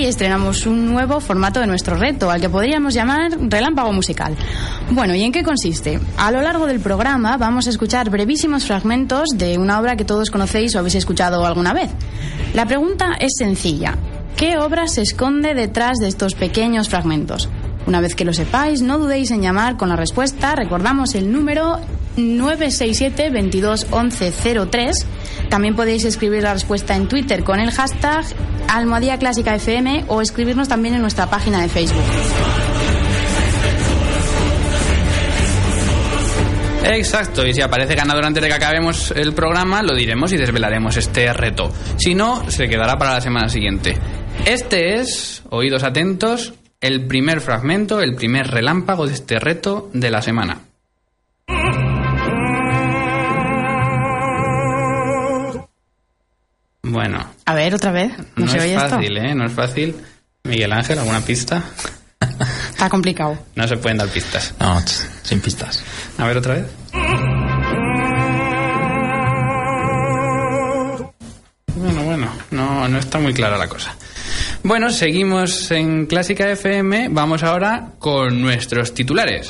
Estrenamos 0.07 0.67
un 0.67 0.85
nuevo 0.85 1.19
formato 1.19 1.59
de 1.59 1.65
nuestro 1.65 1.95
reto, 1.95 2.29
al 2.29 2.39
que 2.39 2.47
podríamos 2.47 2.93
llamar 2.93 3.31
relámpago 3.49 3.91
musical. 3.91 4.35
Bueno, 4.91 5.15
¿y 5.15 5.23
en 5.23 5.31
qué 5.31 5.43
consiste? 5.43 5.99
A 6.17 6.31
lo 6.31 6.41
largo 6.41 6.67
del 6.67 6.79
programa 6.79 7.37
vamos 7.37 7.65
a 7.65 7.71
escuchar 7.71 8.11
brevísimos 8.11 8.65
fragmentos 8.65 9.29
de 9.35 9.57
una 9.57 9.79
obra 9.79 9.95
que 9.95 10.05
todos 10.05 10.29
conocéis 10.29 10.75
o 10.75 10.79
habéis 10.79 10.95
escuchado 10.95 11.43
alguna 11.43 11.73
vez. 11.73 11.89
La 12.53 12.67
pregunta 12.67 13.15
es 13.19 13.33
sencilla. 13.35 13.97
¿Qué 14.37 14.57
obra 14.57 14.87
se 14.87 15.01
esconde 15.01 15.55
detrás 15.55 15.97
de 15.97 16.07
estos 16.07 16.35
pequeños 16.35 16.87
fragmentos? 16.87 17.49
Una 17.87 17.99
vez 17.99 18.15
que 18.15 18.25
lo 18.25 18.33
sepáis, 18.33 18.83
no 18.83 18.99
dudéis 18.99 19.31
en 19.31 19.41
llamar 19.41 19.75
con 19.75 19.89
la 19.89 19.95
respuesta. 19.95 20.55
Recordamos 20.55 21.15
el 21.15 21.31
número 21.31 21.79
967 22.17 23.29
22 23.29 23.87
11 23.91 24.31
03. 24.69 25.05
También 25.49 25.75
podéis 25.75 26.05
escribir 26.05 26.43
la 26.43 26.53
respuesta 26.53 26.95
en 26.95 27.07
Twitter 27.07 27.43
con 27.43 27.59
el 27.59 27.71
hashtag 27.71 28.25
Almohadía 28.67 29.17
Clásica 29.17 29.55
FM 29.55 30.05
o 30.07 30.21
escribirnos 30.21 30.67
también 30.67 30.95
en 30.95 31.01
nuestra 31.01 31.29
página 31.29 31.61
de 31.61 31.69
Facebook. 31.69 32.03
Exacto, 36.87 37.45
y 37.45 37.53
si 37.53 37.61
aparece 37.61 37.95
ganador 37.95 38.25
antes 38.25 38.43
de 38.43 38.47
que 38.47 38.53
acabemos 38.53 39.11
el 39.11 39.33
programa, 39.33 39.81
lo 39.81 39.95
diremos 39.95 40.31
y 40.33 40.37
desvelaremos 40.37 40.95
este 40.97 41.33
reto. 41.33 41.71
Si 41.97 42.13
no, 42.13 42.49
se 42.49 42.67
quedará 42.67 42.97
para 42.97 43.15
la 43.15 43.21
semana 43.21 43.49
siguiente. 43.49 43.97
Este 44.45 44.99
es, 44.99 45.41
oídos 45.49 45.83
atentos, 45.83 46.53
el 46.81 47.07
primer 47.07 47.41
fragmento, 47.41 48.01
el 48.01 48.15
primer 48.15 48.47
relámpago 48.51 49.07
de 49.07 49.13
este 49.13 49.39
reto 49.39 49.89
de 49.93 50.11
la 50.11 50.21
semana. 50.21 50.59
Bueno. 56.95 57.29
A 57.45 57.53
ver, 57.53 57.75
otra 57.75 57.91
vez. 57.91 58.13
¿No, 58.37 58.45
No, 58.45 58.47
se 58.51 58.57
es 58.57 58.63
oye 58.63 58.75
fácil, 58.79 59.17
esto? 59.17 59.29
¿eh? 59.29 59.35
No 59.35 59.45
es 59.45 59.51
fácil. 59.51 59.95
Miguel 60.45 60.71
Ángel, 60.71 60.97
¿alguna 60.97 61.19
pista? 61.19 61.61
Está 62.69 62.87
complicado. 62.89 63.37
No 63.55 63.67
se 63.67 63.75
pueden 63.75 63.97
dar 63.97 64.07
pistas. 64.07 64.53
No, 64.61 64.81
sin 65.23 65.41
pistas. 65.41 65.83
A 66.17 66.25
ver 66.25 66.37
otra 66.37 66.53
vez. 66.53 66.65
Bueno, 71.75 72.03
bueno, 72.03 72.31
no, 72.51 72.87
no 72.87 72.97
está 72.97 73.19
muy 73.19 73.33
clara 73.33 73.57
la 73.57 73.67
cosa. 73.67 73.93
Bueno, 74.63 74.89
seguimos 74.89 75.69
en 75.71 76.05
Clásica 76.05 76.49
FM. 76.49 77.09
Vamos 77.11 77.43
ahora 77.43 77.89
con 77.99 78.41
nuestros 78.41 78.93
titulares. 78.93 79.49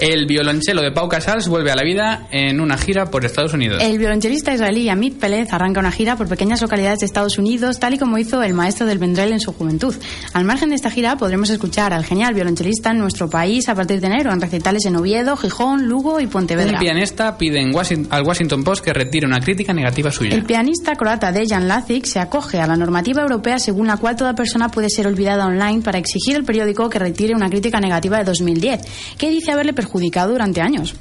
El 0.00 0.24
violonchelo 0.24 0.80
de 0.80 0.92
Pau 0.92 1.10
Casals 1.10 1.46
vuelve 1.46 1.70
a 1.70 1.76
la 1.76 1.82
vida 1.82 2.26
en 2.30 2.58
una 2.62 2.78
gira 2.78 3.10
por 3.10 3.26
Estados 3.26 3.52
Unidos. 3.52 3.82
El 3.82 3.98
violonchelista 3.98 4.54
israelí 4.54 4.88
Amit 4.88 5.20
Pelez 5.20 5.52
arranca 5.52 5.78
una 5.78 5.92
gira 5.92 6.16
por 6.16 6.26
pequeñas 6.26 6.62
localidades 6.62 7.00
de 7.00 7.04
Estados 7.04 7.36
Unidos, 7.36 7.78
tal 7.78 7.92
y 7.92 7.98
como 7.98 8.16
hizo 8.16 8.42
el 8.42 8.54
maestro 8.54 8.86
del 8.86 8.96
Vendrell 8.96 9.30
en 9.30 9.40
su 9.40 9.52
juventud. 9.52 9.94
Al 10.32 10.46
margen 10.46 10.70
de 10.70 10.76
esta 10.76 10.90
gira 10.90 11.18
podremos 11.18 11.50
escuchar 11.50 11.92
al 11.92 12.06
genial 12.06 12.32
violonchelista 12.32 12.92
en 12.92 12.98
nuestro 12.98 13.28
país 13.28 13.68
a 13.68 13.74
partir 13.74 14.00
de 14.00 14.06
enero 14.06 14.32
en 14.32 14.40
recitales 14.40 14.86
en 14.86 14.96
Oviedo, 14.96 15.36
Gijón, 15.36 15.86
Lugo 15.86 16.18
y 16.18 16.26
Pontevedra. 16.26 16.72
Un 16.72 16.78
pianista 16.78 17.36
pide 17.36 17.60
en 17.60 17.74
Washington, 17.74 18.08
al 18.10 18.26
Washington 18.26 18.64
Post 18.64 18.82
que 18.82 18.94
retire 18.94 19.26
una 19.26 19.40
crítica 19.40 19.74
negativa 19.74 20.10
suya. 20.10 20.34
El 20.34 20.44
pianista 20.44 20.96
croata 20.96 21.30
Dejan 21.30 21.68
Lazic 21.68 22.06
se 22.06 22.20
acoge 22.20 22.58
a 22.58 22.66
la 22.66 22.76
normativa 22.76 23.20
europea 23.20 23.58
según 23.58 23.88
la 23.88 23.98
cual 23.98 24.16
toda 24.16 24.34
persona 24.34 24.70
puede 24.70 24.88
ser 24.88 25.06
olvidada 25.06 25.44
online 25.44 25.82
para 25.82 25.98
exigir 25.98 26.36
al 26.36 26.44
periódico 26.44 26.88
que 26.88 26.98
retire 26.98 27.34
una 27.34 27.50
crítica 27.50 27.80
negativa 27.80 28.16
de 28.16 28.24
2010, 28.24 28.80
que 29.18 29.28
dice 29.28 29.52
haberle 29.52 29.74
perjudicado 29.74 29.89
durante 30.28 30.60
años. 30.60 30.94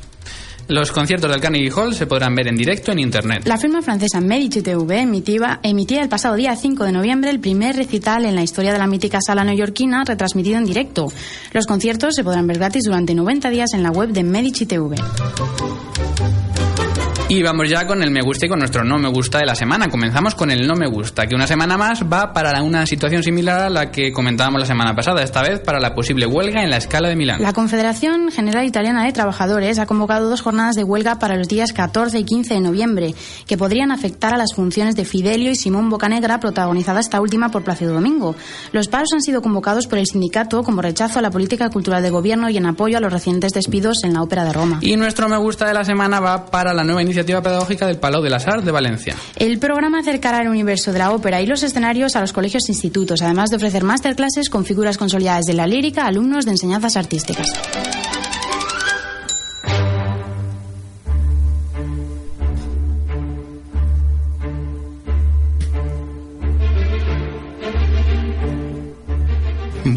Los 0.70 0.92
conciertos 0.92 1.32
del 1.32 1.42
Carnegie 1.42 1.72
Hall 1.72 1.96
se 1.96 2.06
podrán 2.06 2.36
ver 2.36 2.48
en 2.48 2.56
directo 2.56 2.92
en 2.92 3.00
Internet. 3.00 3.42
La 3.48 3.58
firma 3.58 3.82
francesa 3.82 4.22
Medici 4.22 4.62
TV 4.62 5.02
emitía, 5.02 5.60
emitía 5.64 6.04
el 6.04 6.10
pasado 6.10 6.36
día 6.36 6.56
5 6.56 6.84
de 6.84 6.92
noviembre 6.92 7.32
el 7.32 7.40
primer 7.40 7.76
recital 7.76 8.24
en 8.24 8.36
la 8.36 8.44
historia 8.44 8.72
de 8.72 8.78
la 8.78 8.86
mítica 8.86 9.18
sala 9.20 9.44
neoyorquina 9.44 10.04
retransmitido 10.06 10.60
en 10.60 10.66
directo. 10.66 11.08
Los 11.54 11.66
conciertos 11.66 12.14
se 12.14 12.24
podrán 12.24 12.46
ver 12.46 12.60
gratis 12.60 12.84
durante 12.84 13.16
90 13.16 13.50
días 13.50 13.74
en 13.74 13.82
la 13.82 13.90
web 13.90 14.10
de 14.10 14.24
Medici 14.24 14.68
TV. 14.68 14.98
Y 17.32 17.44
vamos 17.44 17.70
ya 17.70 17.86
con 17.86 18.02
el 18.02 18.10
me 18.10 18.24
gusta 18.24 18.48
y 18.48 18.50
con 18.50 18.58
nuestro 18.58 18.84
no 18.84 18.98
me 18.98 19.08
gusta 19.08 19.38
de 19.38 19.46
la 19.46 19.54
semana. 19.54 19.88
Comenzamos 19.88 20.34
con 20.34 20.50
el 20.50 20.66
no 20.66 20.74
me 20.74 20.88
gusta, 20.88 21.28
que 21.28 21.36
una 21.36 21.46
semana 21.46 21.78
más 21.78 22.02
va 22.02 22.34
para 22.34 22.64
una 22.64 22.88
situación 22.88 23.22
similar 23.22 23.60
a 23.62 23.70
la 23.70 23.92
que 23.92 24.12
comentábamos 24.12 24.60
la 24.60 24.66
semana 24.66 24.96
pasada, 24.96 25.22
esta 25.22 25.44
vez 25.44 25.60
para 25.60 25.80
la 25.80 25.94
posible 25.94 26.26
huelga 26.26 26.64
en 26.64 26.72
la 26.72 26.78
escala 26.78 27.08
de 27.08 27.16
Milán. 27.16 27.40
La 27.40 27.54
Confederación 27.54 28.32
General 28.32 28.66
Italiana 28.66 29.06
de 29.06 29.12
Trabajadores 29.12 29.78
ha 29.78 29.86
convocado 29.86 30.28
dos 30.28 30.42
jornadas 30.42 30.76
de 30.76 30.84
huelga 30.84 31.20
para 31.20 31.36
los 31.36 31.48
días 31.48 31.72
14 31.72 32.18
y 32.18 32.24
15 32.24 32.56
de 32.56 32.62
noviembre, 32.62 33.14
que 33.46 33.60
podrían 33.60 33.92
afectar 33.92 34.34
a 34.34 34.38
las 34.38 34.56
funciones 34.56 34.96
de 34.96 35.06
Fidelio 35.06 35.52
y 35.52 35.56
Simón 35.56 35.92
Bocanegra, 35.92 36.40
protagonizada 36.40 37.00
esta 37.00 37.22
última 37.22 37.50
por 37.50 37.64
Plácido 37.64 37.94
Domingo. 37.94 38.36
Los 38.72 38.88
paros 38.88 39.10
han 39.14 39.22
sido 39.22 39.44
convocados 39.44 39.86
por 39.86 40.00
el 40.00 40.08
sindicato 40.08 40.64
como 40.64 40.82
rechazo 40.82 41.20
a 41.20 41.22
la 41.22 41.30
política 41.30 41.70
cultural 41.70 42.02
de 42.02 42.10
gobierno 42.10 42.50
y 42.50 42.58
en 42.58 42.66
apoyo 42.66 42.98
a 42.98 43.02
los 43.02 43.14
recientes 43.14 43.52
despidos 43.54 44.04
en 44.04 44.16
la 44.16 44.24
Ópera 44.24 44.46
de 44.46 44.54
Roma. 44.54 44.80
Y 44.82 44.98
nuestro 44.98 45.30
me 45.30 45.38
gusta 45.38 45.68
de 45.68 45.76
la 45.76 45.86
semana 45.86 46.20
va 46.20 46.48
para 46.48 46.74
la 46.74 46.84
nueva 46.84 47.04
iniciativa 47.04 47.19
pedagógica 47.26 47.88
del 47.88 47.98
Palau 47.98 48.22
de 48.22 48.30
las 48.30 48.46
de 48.46 48.72
Valencia. 48.72 49.16
El 49.36 49.60
programa 49.60 50.00
acercará 50.00 50.42
el 50.42 50.48
universo 50.48 50.92
de 50.92 51.00
la 51.00 51.12
ópera 51.12 51.42
y 51.42 51.46
los 51.46 51.64
escenarios 51.64 52.16
a 52.16 52.22
los 52.22 52.34
colegios 52.34 52.68
e 52.68 52.72
institutos, 52.72 53.22
además 53.22 53.50
de 53.50 53.58
ofrecer 53.58 53.84
masterclasses 53.84 54.50
con 54.50 54.66
figuras 54.66 54.98
consolidadas 54.98 55.46
de 55.46 55.54
la 55.54 55.68
lírica 55.68 56.04
a 56.04 56.08
alumnos 56.08 56.46
de 56.46 56.52
enseñanzas 56.52 56.98
artísticas. 56.98 57.48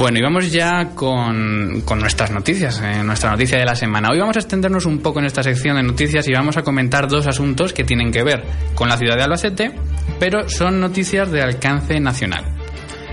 Bueno, 0.02 0.18
y 0.18 0.22
vamos 0.22 0.50
ya 0.50 0.96
con, 0.96 1.82
con 1.84 2.00
nuestras 2.00 2.32
noticias, 2.32 2.82
eh, 2.82 3.04
nuestra 3.04 3.30
noticia 3.30 3.56
de 3.60 3.64
la 3.64 3.76
semana. 3.76 4.08
Hoy 4.10 4.18
vamos 4.18 4.34
a 4.34 4.40
extendernos 4.40 4.84
un 4.84 4.98
poco 4.98 5.20
en 5.20 5.26
esta 5.26 5.44
sección 5.44 5.76
de 5.76 5.84
noticias 5.84 6.26
y 6.26 6.32
vamos 6.32 6.56
a 6.56 6.62
comentar 6.62 7.06
dos 7.06 7.28
asuntos 7.28 7.72
que 7.72 7.84
tienen 7.84 8.10
que 8.10 8.24
ver 8.24 8.42
con 8.74 8.88
la 8.88 8.96
ciudad 8.96 9.14
de 9.14 9.22
Albacete, 9.22 9.70
pero 10.18 10.48
son 10.48 10.80
noticias 10.80 11.30
de 11.30 11.42
alcance 11.42 12.00
nacional. 12.00 12.44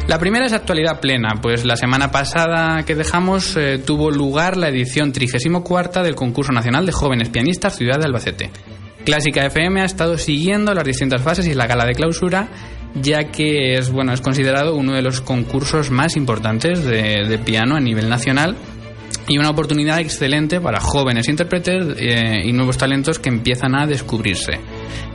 La 0.08 0.18
primera 0.18 0.48
es 0.48 0.54
actualidad 0.54 1.00
plena, 1.00 1.36
pues 1.40 1.64
la 1.64 1.76
semana 1.76 2.10
pasada 2.10 2.82
que 2.82 2.96
dejamos 2.96 3.56
eh, 3.56 3.78
tuvo 3.78 4.10
lugar 4.10 4.58
la 4.58 4.70
edición 4.70 5.12
34 5.12 6.02
del 6.02 6.16
concurso 6.16 6.52
nacional 6.54 6.88
de 6.88 6.92
jóvenes 6.92 7.30
pianistas 7.30 7.78
Ciudad 7.78 8.00
de 8.00 8.06
Albacete. 8.06 8.50
Clásica 9.06 9.46
FM 9.46 9.82
ha 9.82 9.86
estado 9.86 10.18
siguiendo 10.18 10.74
las 10.74 10.86
distintas 10.86 11.22
fases 11.22 11.46
y 11.46 11.54
la 11.54 11.68
gala 11.68 11.86
de 11.86 11.94
clausura 11.94 12.48
ya 12.96 13.26
que 13.32 13.76
es 13.76 13.92
bueno 13.92 14.14
es 14.14 14.22
considerado 14.22 14.76
uno 14.76 14.94
de 14.94 15.02
los 15.02 15.22
concursos 15.22 15.92
más 15.92 16.16
importantes 16.16 16.84
de, 16.84 17.40
piano 17.46 17.76
a 17.76 17.80
nivel 17.80 18.10
nacional 18.10 18.56
y 19.28 19.38
una 19.38 19.52
oportunidad 19.52 20.00
excelente 20.00 20.60
para 20.60 20.80
jóvenes 20.80 21.28
intérpretes 21.30 21.96
eh, 21.98 22.42
y 22.44 22.52
nuevos 22.52 22.78
talentos 22.78 23.20
que 23.20 23.30
empiezan 23.30 23.76
a 23.76 23.86
descubrirse. 23.86 24.60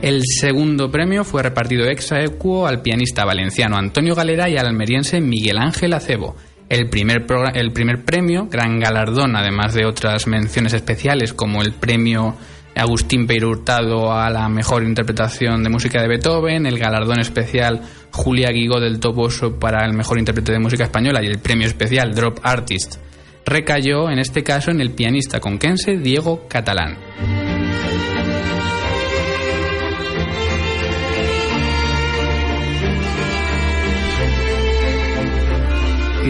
El 0.01 0.21
segundo 0.23 0.89
premio 0.89 1.23
fue 1.23 1.43
repartido 1.43 1.85
ex 1.85 2.11
aequo 2.11 2.67
al 2.67 2.81
pianista 2.81 3.25
valenciano 3.25 3.77
Antonio 3.77 4.15
Galera 4.15 4.49
y 4.49 4.57
al 4.57 4.67
almeriense 4.67 5.19
Miguel 5.19 5.57
Ángel 5.57 5.93
Acebo. 5.93 6.35
El 6.67 6.89
primer, 6.89 7.25
el 7.53 7.71
primer 7.71 8.03
premio, 8.03 8.47
gran 8.49 8.79
galardón, 8.79 9.35
además 9.35 9.73
de 9.73 9.85
otras 9.85 10.25
menciones 10.25 10.73
especiales 10.73 11.33
como 11.33 11.61
el 11.61 11.73
premio 11.73 12.35
Agustín 12.75 13.25
Peiro 13.25 13.49
Hurtado 13.49 14.11
a 14.11 14.29
la 14.29 14.49
mejor 14.49 14.83
interpretación 14.83 15.63
de 15.63 15.69
música 15.69 16.01
de 16.01 16.07
Beethoven, 16.07 16.65
el 16.65 16.77
galardón 16.77 17.19
especial 17.19 17.81
Julia 18.11 18.51
Guigó 18.51 18.79
del 18.79 18.99
Toboso 18.99 19.57
para 19.57 19.85
el 19.85 19.93
mejor 19.93 20.19
intérprete 20.19 20.51
de 20.51 20.59
música 20.59 20.83
española 20.83 21.23
y 21.23 21.27
el 21.27 21.39
premio 21.39 21.67
especial 21.67 22.13
Drop 22.13 22.39
Artist 22.43 22.97
recayó 23.45 24.09
en 24.09 24.19
este 24.19 24.43
caso 24.43 24.71
en 24.71 24.81
el 24.81 24.91
pianista 24.91 25.39
conquense 25.39 25.97
Diego 25.97 26.47
Catalán. 26.47 26.97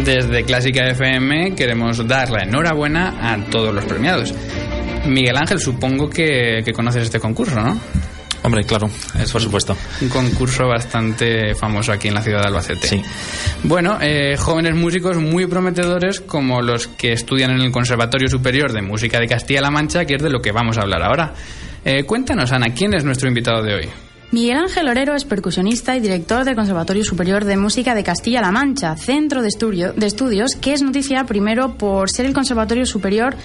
Desde 0.03 0.43
Clásica 0.43 0.87
FM 0.89 1.55
queremos 1.55 2.05
dar 2.05 2.29
la 2.29 2.43
enhorabuena 2.43 3.33
a 3.33 3.37
todos 3.45 3.73
los 3.73 3.85
premiados. 3.85 4.35
Miguel 5.07 5.37
Ángel, 5.37 5.59
supongo 5.59 6.09
que, 6.09 6.61
que 6.63 6.73
conoces 6.73 7.03
este 7.03 7.19
concurso, 7.19 7.59
¿no? 7.59 7.79
Hombre, 8.45 8.63
claro, 8.63 8.87
Es 9.19 9.31
por 9.31 9.41
supuesto. 9.41 9.75
Un 10.01 10.09
concurso 10.09 10.67
bastante 10.67 11.55
famoso 11.55 11.91
aquí 11.91 12.09
en 12.09 12.13
la 12.13 12.21
ciudad 12.21 12.41
de 12.41 12.47
Albacete. 12.47 12.87
Sí. 12.87 13.01
Bueno, 13.63 13.97
eh, 13.99 14.37
jóvenes 14.37 14.75
músicos 14.75 15.17
muy 15.17 15.47
prometedores 15.47 16.21
como 16.21 16.61
los 16.61 16.87
que 16.87 17.13
estudian 17.13 17.49
en 17.51 17.61
el 17.61 17.71
Conservatorio 17.71 18.27
Superior 18.29 18.71
de 18.71 18.83
Música 18.83 19.19
de 19.19 19.27
Castilla-La 19.27 19.71
Mancha, 19.71 20.05
que 20.05 20.15
es 20.15 20.21
de 20.21 20.29
lo 20.29 20.41
que 20.41 20.51
vamos 20.51 20.77
a 20.77 20.81
hablar 20.81 21.01
ahora. 21.01 21.33
Eh, 21.83 22.03
cuéntanos, 22.03 22.51
Ana, 22.51 22.67
¿quién 22.69 22.93
es 22.93 23.03
nuestro 23.03 23.27
invitado 23.27 23.63
de 23.63 23.73
hoy? 23.73 23.89
Miguel 24.31 24.57
Ángel 24.57 24.89
Orero 24.89 25.15
es 25.15 25.23
percusionista 25.23 25.95
y 25.95 25.99
director 25.99 26.43
del 26.43 26.55
Conservatorio 26.55 27.03
Superior 27.03 27.45
de 27.45 27.57
Música 27.57 27.95
de 27.95 28.03
Castilla-La 28.03 28.51
Mancha, 28.51 28.95
centro 28.95 29.41
de, 29.41 29.47
estudio, 29.47 29.93
de 29.93 30.05
estudios 30.05 30.51
que 30.59 30.73
es 30.73 30.83
noticia 30.83 31.23
primero 31.23 31.75
por 31.77 32.11
ser 32.11 32.25
el 32.25 32.33
Conservatorio 32.33 32.85
Superior 32.85 33.35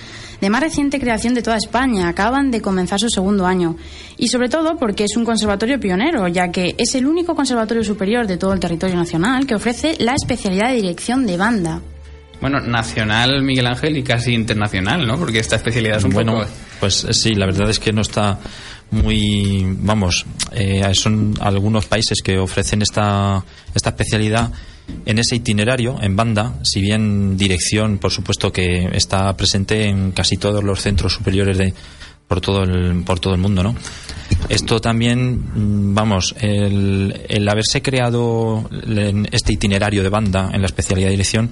de 0.40 0.50
más 0.50 0.60
reciente 0.60 1.00
creación 1.00 1.34
de 1.34 1.42
toda 1.42 1.56
España. 1.56 2.08
Acaban 2.08 2.50
de 2.50 2.60
comenzar 2.60 2.98
su 2.98 3.08
segundo 3.08 3.46
año. 3.46 3.76
Y 4.16 4.28
sobre 4.28 4.48
todo 4.48 4.76
porque 4.76 5.04
es 5.04 5.16
un 5.16 5.24
conservatorio 5.24 5.78
pionero, 5.78 6.28
ya 6.28 6.50
que 6.50 6.74
es 6.78 6.94
el 6.94 7.06
único 7.06 7.34
conservatorio 7.34 7.84
superior 7.84 8.26
de 8.26 8.36
todo 8.36 8.52
el 8.52 8.60
territorio 8.60 8.96
nacional 8.96 9.46
que 9.46 9.54
ofrece 9.54 9.96
la 9.98 10.14
especialidad 10.14 10.68
de 10.68 10.76
dirección 10.76 11.26
de 11.26 11.36
banda. 11.36 11.80
Bueno, 12.40 12.60
nacional, 12.60 13.42
Miguel 13.42 13.66
Ángel, 13.66 13.98
y 13.98 14.02
casi 14.02 14.32
internacional, 14.32 15.06
¿no? 15.06 15.18
Porque 15.18 15.40
esta 15.40 15.56
especialidad 15.56 15.98
es 15.98 16.04
un 16.04 16.12
bueno, 16.12 16.38
poco... 16.38 16.46
pues 16.80 17.04
eh, 17.04 17.12
sí, 17.12 17.34
la 17.34 17.44
verdad 17.44 17.68
es 17.68 17.78
que 17.78 17.92
no 17.92 18.00
está 18.00 18.38
muy, 18.90 19.64
vamos, 19.66 20.24
eh, 20.52 20.82
son 20.94 21.34
algunos 21.40 21.86
países 21.86 22.22
que 22.22 22.38
ofrecen 22.38 22.82
esta, 22.82 23.44
esta 23.74 23.90
especialidad 23.90 24.50
en 25.06 25.18
ese 25.18 25.36
itinerario, 25.36 25.96
en 26.00 26.16
banda, 26.16 26.54
si 26.62 26.80
bien 26.80 27.36
dirección, 27.36 27.98
por 27.98 28.10
supuesto, 28.10 28.52
que 28.52 28.88
está 28.92 29.36
presente 29.36 29.86
en 29.86 30.12
casi 30.12 30.36
todos 30.36 30.62
los 30.62 30.80
centros 30.80 31.14
superiores 31.14 31.58
de 31.58 31.74
por 32.28 32.40
todo 32.40 32.62
el, 32.62 33.02
por 33.02 33.18
todo 33.18 33.34
el 33.34 33.40
mundo, 33.40 33.62
¿no? 33.62 33.74
Esto 34.48 34.80
también, 34.80 35.90
mm, 35.90 35.94
vamos, 35.94 36.34
el, 36.40 37.22
el 37.28 37.48
haberse 37.48 37.82
creado 37.82 38.70
este 39.32 39.52
itinerario 39.52 40.02
de 40.02 40.08
banda 40.08 40.50
en 40.52 40.60
la 40.60 40.66
especialidad 40.66 41.08
de 41.08 41.12
dirección 41.12 41.50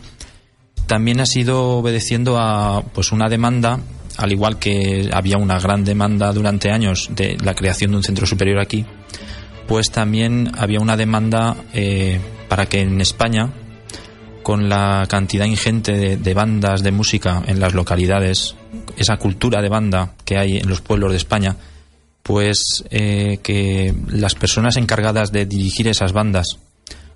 también 0.86 1.20
ha 1.20 1.26
sido 1.26 1.78
obedeciendo 1.78 2.38
a 2.38 2.82
pues 2.94 3.12
una 3.12 3.28
demanda 3.28 3.80
al 4.18 4.32
igual 4.32 4.58
que 4.58 5.08
había 5.12 5.36
una 5.36 5.60
gran 5.60 5.84
demanda 5.84 6.32
durante 6.32 6.72
años 6.72 7.08
de 7.14 7.36
la 7.42 7.54
creación 7.54 7.92
de 7.92 7.98
un 7.98 8.02
centro 8.02 8.26
superior 8.26 8.58
aquí, 8.58 8.84
pues 9.68 9.92
también 9.92 10.50
había 10.58 10.80
una 10.80 10.96
demanda 10.96 11.56
eh, 11.72 12.18
para 12.48 12.66
que 12.66 12.80
en 12.80 13.00
España, 13.00 13.50
con 14.42 14.68
la 14.68 15.06
cantidad 15.08 15.46
ingente 15.46 15.92
de, 15.92 16.16
de, 16.16 16.34
bandas 16.34 16.82
de 16.82 16.92
música 16.92 17.42
en 17.46 17.60
las 17.60 17.74
localidades, 17.74 18.54
esa 18.96 19.16
cultura 19.16 19.62
de 19.62 19.68
banda 19.68 20.14
que 20.24 20.38
hay 20.38 20.56
en 20.58 20.68
los 20.68 20.80
pueblos 20.80 21.12
de 21.12 21.18
España, 21.18 21.56
pues 22.28 22.84
eh, 22.90 23.38
que 23.42 23.94
las 24.08 24.34
personas 24.34 24.76
encargadas 24.76 25.32
de 25.32 25.46
dirigir 25.46 25.88
esas 25.88 26.12
bandas 26.12 26.58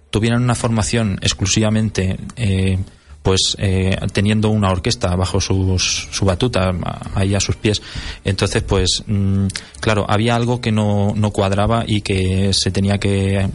tuvieran 0.08 0.42
una 0.42 0.54
formación 0.54 1.18
exclusivamente 1.20 2.16
eh, 2.36 2.78
pues 3.22 3.54
eh, 3.58 3.94
teniendo 4.14 4.48
una 4.48 4.70
orquesta 4.70 5.14
bajo 5.14 5.38
sus, 5.38 6.08
su 6.10 6.24
batuta 6.24 6.70
ahí 7.14 7.34
a 7.34 7.40
sus 7.40 7.56
pies. 7.56 7.82
Entonces 8.24 8.62
pues 8.62 9.04
mmm, 9.06 9.48
claro 9.80 10.06
había 10.08 10.34
algo 10.34 10.62
que 10.62 10.72
no, 10.72 11.12
no, 11.14 11.30
cuadraba 11.30 11.84
y 11.86 12.00
que 12.00 12.54
se 12.54 12.70
tenía 12.70 12.96
que 12.96 13.46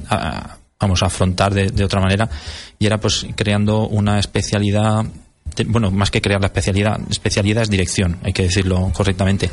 vamos 0.79 1.03
a 1.03 1.07
afrontar 1.07 1.53
de, 1.53 1.67
de, 1.67 1.83
otra 1.83 2.01
manera. 2.01 2.29
Y 2.79 2.85
era 2.85 2.99
pues 2.99 3.25
creando 3.35 3.87
una 3.87 4.19
especialidad 4.19 5.05
bueno, 5.65 5.91
más 5.91 6.11
que 6.11 6.21
crear 6.21 6.41
la 6.41 6.47
especialidad, 6.47 6.99
especialidad 7.09 7.63
es 7.63 7.69
dirección, 7.69 8.17
hay 8.23 8.33
que 8.33 8.43
decirlo 8.43 8.91
correctamente, 8.93 9.49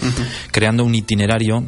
creando 0.51 0.85
un 0.85 0.95
itinerario 0.95 1.65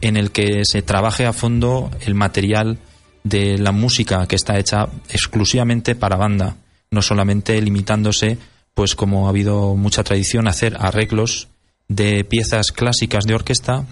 en 0.00 0.16
el 0.16 0.30
que 0.30 0.62
se 0.64 0.82
trabaje 0.82 1.26
a 1.26 1.32
fondo 1.32 1.90
el 2.00 2.14
material 2.14 2.78
de 3.24 3.58
la 3.58 3.72
música 3.72 4.26
que 4.26 4.36
está 4.36 4.58
hecha 4.58 4.88
exclusivamente 5.08 5.94
para 5.94 6.16
banda, 6.16 6.56
no 6.90 7.02
solamente 7.02 7.60
limitándose, 7.60 8.38
pues 8.74 8.94
como 8.94 9.26
ha 9.26 9.30
habido 9.30 9.74
mucha 9.74 10.04
tradición, 10.04 10.46
a 10.46 10.50
hacer 10.50 10.76
arreglos 10.78 11.48
de 11.88 12.24
piezas 12.24 12.72
clásicas 12.72 13.24
de 13.24 13.34
orquesta, 13.34 13.86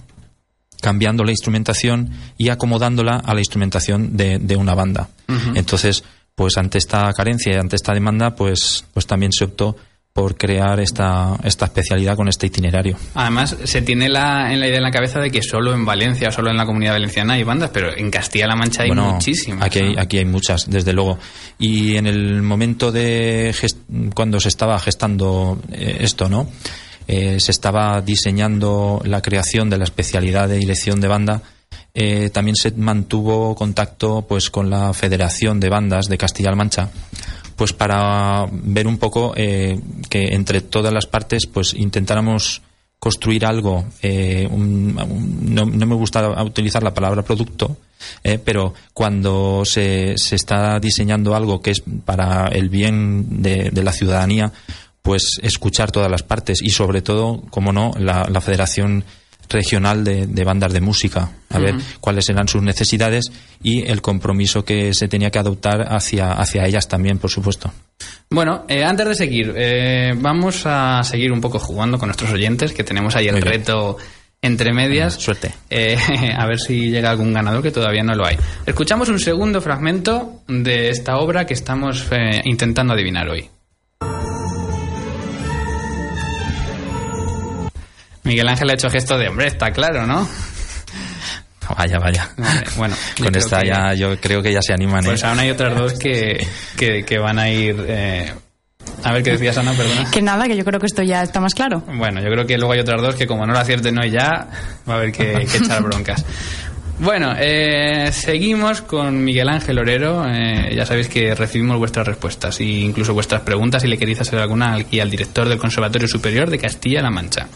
cambiando 0.80 1.24
la 1.24 1.30
instrumentación 1.30 2.10
y 2.38 2.48
acomodándola 2.48 3.16
a 3.24 3.34
la 3.34 3.40
instrumentación 3.40 4.16
de, 4.16 4.38
de 4.38 4.56
una 4.56 4.74
banda. 4.74 5.08
Entonces, 5.54 6.04
pues 6.34 6.56
ante 6.56 6.78
esta 6.78 7.12
carencia 7.12 7.54
y 7.54 7.56
ante 7.56 7.76
esta 7.76 7.92
demanda, 7.92 8.34
pues, 8.34 8.84
pues 8.92 9.06
también 9.06 9.32
se 9.32 9.44
optó 9.44 9.76
por 10.16 10.38
crear 10.38 10.80
esta, 10.80 11.36
esta 11.44 11.66
especialidad 11.66 12.16
con 12.16 12.26
este 12.26 12.46
itinerario. 12.46 12.96
Además, 13.12 13.54
se 13.64 13.82
tiene 13.82 14.08
la, 14.08 14.50
en 14.50 14.60
la 14.60 14.66
idea 14.66 14.78
en 14.78 14.82
la 14.82 14.90
cabeza 14.90 15.20
de 15.20 15.30
que 15.30 15.42
solo 15.42 15.74
en 15.74 15.84
Valencia, 15.84 16.30
solo 16.30 16.50
en 16.50 16.56
la 16.56 16.64
comunidad 16.64 16.92
valenciana 16.92 17.34
hay 17.34 17.42
bandas, 17.42 17.68
pero 17.70 17.94
en 17.94 18.10
Castilla-La 18.10 18.56
Mancha 18.56 18.84
hay 18.84 18.92
muchísimas. 18.92 19.66
Aquí, 19.66 19.80
hay, 19.80 19.94
aquí 19.98 20.16
hay 20.16 20.24
muchas, 20.24 20.70
desde 20.70 20.94
luego. 20.94 21.18
Y 21.58 21.96
en 21.96 22.06
el 22.06 22.40
momento 22.40 22.90
de 22.92 23.54
cuando 24.14 24.40
se 24.40 24.48
estaba 24.48 24.78
gestando 24.78 25.60
eh, 25.70 25.98
esto, 26.00 26.30
¿no? 26.30 26.48
Eh, 27.06 27.38
se 27.40 27.52
estaba 27.52 28.00
diseñando 28.00 29.00
la 29.04 29.22
creación 29.22 29.70
de 29.70 29.78
la 29.78 29.84
especialidad 29.84 30.48
de 30.48 30.56
dirección 30.56 31.00
de 31.00 31.08
banda. 31.08 31.42
Eh, 31.98 32.28
también 32.30 32.56
se 32.56 32.72
mantuvo 32.72 33.54
contacto 33.54 34.26
pues 34.28 34.50
con 34.50 34.68
la 34.68 34.92
Federación 34.92 35.58
de 35.58 35.70
Bandas 35.70 36.08
de 36.08 36.18
Castilla-La 36.18 36.54
Mancha 36.54 36.90
pues 37.56 37.72
para 37.72 38.46
ver 38.52 38.86
un 38.86 38.98
poco 38.98 39.32
eh, 39.34 39.80
que 40.10 40.34
entre 40.34 40.60
todas 40.60 40.92
las 40.92 41.06
partes 41.06 41.46
pues 41.46 41.72
intentáramos 41.72 42.60
construir 42.98 43.46
algo 43.46 43.86
eh, 44.02 44.46
no, 44.50 45.64
me 45.64 45.94
gusta 45.94 46.42
utilizar 46.42 46.82
la 46.82 46.92
palabra 46.92 47.22
producto 47.22 47.78
pero 48.44 48.74
cuando 48.92 49.64
se, 49.64 50.18
se, 50.18 50.36
está 50.36 50.78
diseñando 50.78 51.34
algo 51.34 51.62
que 51.62 51.70
es 51.70 51.82
para 52.04 52.48
el 52.48 52.68
bien 52.68 53.42
de, 53.42 53.70
la 53.72 53.92
ciudadanía 53.92 54.52
pues 55.06 55.38
escuchar 55.40 55.92
todas 55.92 56.10
las 56.10 56.24
partes 56.24 56.60
y 56.60 56.70
sobre 56.70 57.00
todo 57.00 57.40
como 57.50 57.72
no 57.72 57.92
la, 57.96 58.26
la 58.28 58.40
federación 58.40 59.04
regional 59.48 60.02
de, 60.02 60.44
bandas 60.44 60.72
de 60.72 60.80
música, 60.80 61.30
a 61.48 61.60
ver 61.60 61.76
cuáles 62.00 62.28
eran 62.28 62.48
sus 62.48 62.60
necesidades 62.60 63.30
y 63.62 63.86
el 63.86 64.02
compromiso 64.02 64.64
que 64.64 64.92
se 64.94 65.06
tenía 65.06 65.30
que 65.30 65.38
adoptar 65.38 65.94
hacia, 65.94 66.32
hacia 66.32 66.66
ellas 66.66 66.88
también, 66.88 67.18
por 67.18 67.30
supuesto. 67.30 67.72
Bueno, 68.28 68.64
eh, 68.68 68.82
antes 68.82 69.06
de 69.06 69.14
seguir, 69.14 69.54
eh, 69.56 70.12
vamos 70.16 70.62
a 70.66 71.04
seguir 71.04 71.30
un 71.30 71.40
poco 71.40 71.60
jugando 71.60 71.98
con 71.98 72.08
nuestros 72.08 72.32
oyentes, 72.32 72.72
que 72.72 72.82
tenemos 72.82 73.14
ahí 73.14 73.28
el 73.28 73.40
reto 73.40 73.98
entre 74.42 74.72
medias. 74.72 75.14
suerte. 75.14 75.52
Eh, 75.70 75.96
a 76.36 76.46
ver 76.46 76.58
si 76.58 76.90
llega 76.90 77.12
algún 77.12 77.32
ganador, 77.32 77.62
que 77.62 77.70
todavía 77.70 78.02
no 78.02 78.16
lo 78.16 78.26
hay. 78.26 78.36
Escuchamos 78.66 79.08
un 79.08 79.20
segundo 79.20 79.60
fragmento 79.60 80.42
de 80.48 80.90
esta 80.90 81.18
obra 81.18 81.46
que 81.46 81.54
estamos 81.54 82.06
intentando 82.44 82.92
adivinar 82.92 83.28
hoy. 83.28 83.48
Miguel 88.26 88.48
Ángel 88.48 88.68
ha 88.70 88.74
hecho 88.74 88.90
gesto 88.90 89.16
de 89.16 89.28
hombre, 89.28 89.46
está 89.46 89.70
claro, 89.70 90.06
¿no? 90.06 90.28
Vaya, 91.76 91.98
vaya. 91.98 92.30
bueno, 92.76 92.94
con 93.20 93.34
esta 93.34 93.60
ya 93.64 93.92
yo 93.94 94.20
creo 94.20 94.40
que 94.40 94.52
ya 94.52 94.62
se 94.62 94.72
animan. 94.72 95.04
Pues 95.04 95.22
¿eh? 95.22 95.26
aún 95.26 95.40
hay 95.40 95.50
otras 95.50 95.76
dos 95.76 95.94
que, 95.94 96.46
que, 96.76 97.18
van 97.18 97.40
a 97.40 97.50
ir. 97.50 97.84
Eh, 97.88 98.32
a 99.02 99.12
ver 99.12 99.22
qué 99.24 99.32
decías, 99.32 99.58
Ana, 99.58 99.72
perdona. 99.72 100.08
Que 100.10 100.22
nada, 100.22 100.46
que 100.46 100.56
yo 100.56 100.64
creo 100.64 100.78
que 100.78 100.86
esto 100.86 101.02
ya 101.02 101.24
está 101.24 101.40
más 101.40 101.54
claro. 101.54 101.82
Bueno, 101.86 102.20
yo 102.20 102.30
creo 102.30 102.46
que 102.46 102.56
luego 102.56 102.72
hay 102.72 102.80
otras 102.80 103.02
dos 103.02 103.16
que 103.16 103.26
como 103.26 103.44
no 103.46 103.52
lo 103.52 103.58
acierten 103.58 103.98
hoy 103.98 104.10
ya, 104.10 104.48
va 104.88 104.94
a 104.94 104.96
haber 104.98 105.10
que, 105.10 105.42
echar 105.42 105.82
broncas. 105.82 106.24
Bueno, 107.00 107.34
eh, 107.36 108.10
seguimos 108.12 108.82
con 108.82 109.24
Miguel 109.24 109.48
Ángel 109.48 109.78
Orero. 109.80 110.24
ya 110.24 110.86
sabéis 110.86 111.08
que 111.08 111.34
recibimos 111.34 111.78
vuestras 111.78 112.06
respuestas 112.06 112.60
e 112.60 112.64
incluso 112.64 113.12
vuestras 113.12 113.42
preguntas 113.42 113.82
si 113.82 113.88
le 113.88 113.98
queréis 113.98 114.20
hacer 114.20 114.38
alguna 114.38 114.74
aquí 114.76 115.00
al 115.00 115.10
director 115.10 115.48
del 115.48 115.58
Conservatorio 115.58 116.06
Superior 116.06 116.48
de 116.48 116.58
Castilla-La 116.58 117.10
Mancha. 117.10 117.48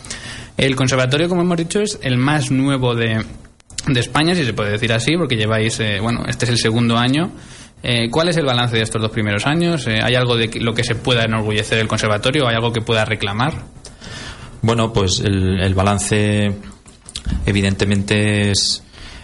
El 0.60 0.76
conservatorio, 0.76 1.26
como 1.26 1.40
hemos 1.40 1.56
dicho, 1.56 1.80
es 1.80 1.98
el 2.02 2.18
más 2.18 2.50
nuevo 2.50 2.94
de, 2.94 3.24
España, 3.96 4.34
si 4.34 4.44
se 4.44 4.52
puede 4.52 4.72
decir 4.72 4.92
así, 4.92 5.16
porque 5.16 5.34
lleváis, 5.34 5.80
eh, 5.80 6.00
bueno, 6.02 6.24
este 6.28 6.44
es 6.44 6.50
el 6.50 6.58
segundo 6.58 6.98
año. 6.98 7.30
Eh, 7.82 8.10
¿Cuál 8.10 8.28
es 8.28 8.36
el 8.36 8.44
balance 8.44 8.76
de 8.76 8.82
estos 8.82 9.00
dos 9.00 9.10
primeros 9.10 9.46
años? 9.46 9.86
Eh, 9.86 10.00
¿Hay 10.02 10.14
algo 10.16 10.36
de 10.36 10.50
lo 10.60 10.74
que 10.74 10.84
se 10.84 10.96
pueda 10.96 11.24
enorgullecer 11.24 11.78
del 11.78 11.88
conservatorio? 11.88 12.46
¿Hay 12.46 12.56
algo 12.56 12.74
que 12.74 12.82
pueda 12.82 13.06
reclamar? 13.06 13.54
Bueno, 14.60 14.92
pues 14.92 15.20
el, 15.20 15.72
balance 15.74 16.52
evidentemente 17.46 18.50
es, 18.50 18.82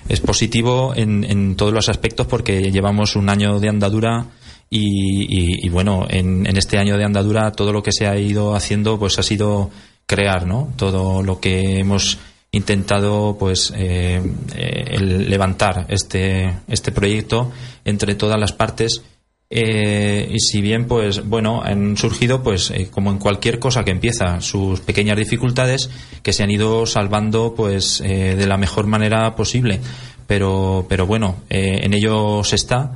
es 0.08 0.20
positivo 0.20 0.94
en, 0.96 1.22
en, 1.22 1.54
todos 1.54 1.74
los 1.74 1.90
aspectos 1.90 2.26
porque 2.26 2.62
llevamos 2.72 3.14
un 3.14 3.28
año 3.28 3.60
de 3.60 3.68
andadura 3.68 4.24
y, 4.70 5.68
bueno, 5.68 6.06
en, 6.08 6.46
en, 6.46 6.56
este 6.56 6.78
año 6.78 6.96
de 6.96 7.04
andadura 7.04 7.52
todo 7.52 7.74
lo 7.74 7.82
que 7.82 7.92
se 7.92 8.06
ha 8.06 8.16
ido 8.18 8.56
haciendo 8.56 8.98
pues 8.98 9.18
ha 9.18 9.22
sido 9.22 9.70
crear, 10.06 10.46
¿no? 10.46 10.72
Todo 10.76 11.22
lo 11.22 11.40
que 11.40 11.80
hemos 11.80 12.18
intentado, 12.52 13.36
pues, 13.38 13.72
eh, 13.76 14.22
eh, 14.56 14.98
levantar 15.00 15.86
este, 15.88 16.54
este 16.68 16.92
proyecto 16.92 17.52
entre 17.84 18.14
todas 18.14 18.40
las 18.40 18.52
partes. 18.52 19.02
Eh, 19.50 20.28
y 20.32 20.40
si 20.40 20.60
bien, 20.60 20.86
pues, 20.86 21.24
bueno, 21.24 21.62
han 21.62 21.96
surgido, 21.96 22.42
pues, 22.42 22.72
como 22.90 23.10
en 23.10 23.18
cualquier 23.18 23.58
cosa 23.58 23.84
que 23.84 23.90
empieza, 23.90 24.40
sus 24.40 24.80
pequeñas 24.80 25.18
dificultades 25.18 25.90
que 26.22 26.32
se 26.32 26.42
han 26.42 26.50
ido 26.50 26.86
salvando, 26.86 27.54
pues, 27.54 27.98
de 27.98 28.46
la 28.46 28.56
mejor 28.56 28.86
manera 28.86 29.36
posible. 29.36 29.80
Pero, 30.26 30.86
pero 30.88 31.06
bueno, 31.06 31.36
en 31.48 31.94
ello 31.94 32.42
se 32.42 32.56
está. 32.56 32.92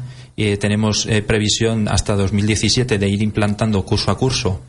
tenemos 0.58 1.06
previsión 1.26 1.86
hasta 1.86 2.16
2017 2.16 2.98
de 2.98 3.08
ir 3.08 3.22
implantando 3.22 3.84
curso 3.84 4.10
a 4.10 4.18
curso 4.18 4.60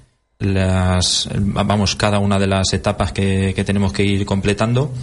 las, 0.41 1.30
vamos, 1.36 1.95
cada 1.95 2.19
una 2.19 2.39
de 2.39 2.47
las 2.47 2.73
etapas 2.73 3.12
que, 3.12 3.54
tenemos 3.65 3.93
que 3.93 4.04
ir 4.04 4.25
completando 4.25 4.93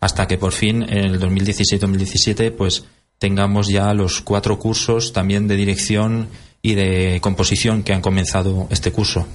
hasta 0.00 0.26
que 0.26 0.38
por 0.38 0.52
fin 0.52 0.82
en 0.82 1.04
el 1.04 1.20
2016-2017 1.20 2.52
pues 2.52 2.84
tengamos 3.18 3.68
ya 3.68 3.92
los 3.94 4.20
cuatro 4.20 4.58
cursos 4.58 5.12
también 5.12 5.48
de 5.48 5.56
dirección 5.56 6.28
y 6.62 6.74
de 6.74 7.18
composición 7.20 7.82
que 7.82 7.92
han 7.92 8.00
comenzado 8.00 8.68
este 8.70 8.92
curso. 8.92 9.26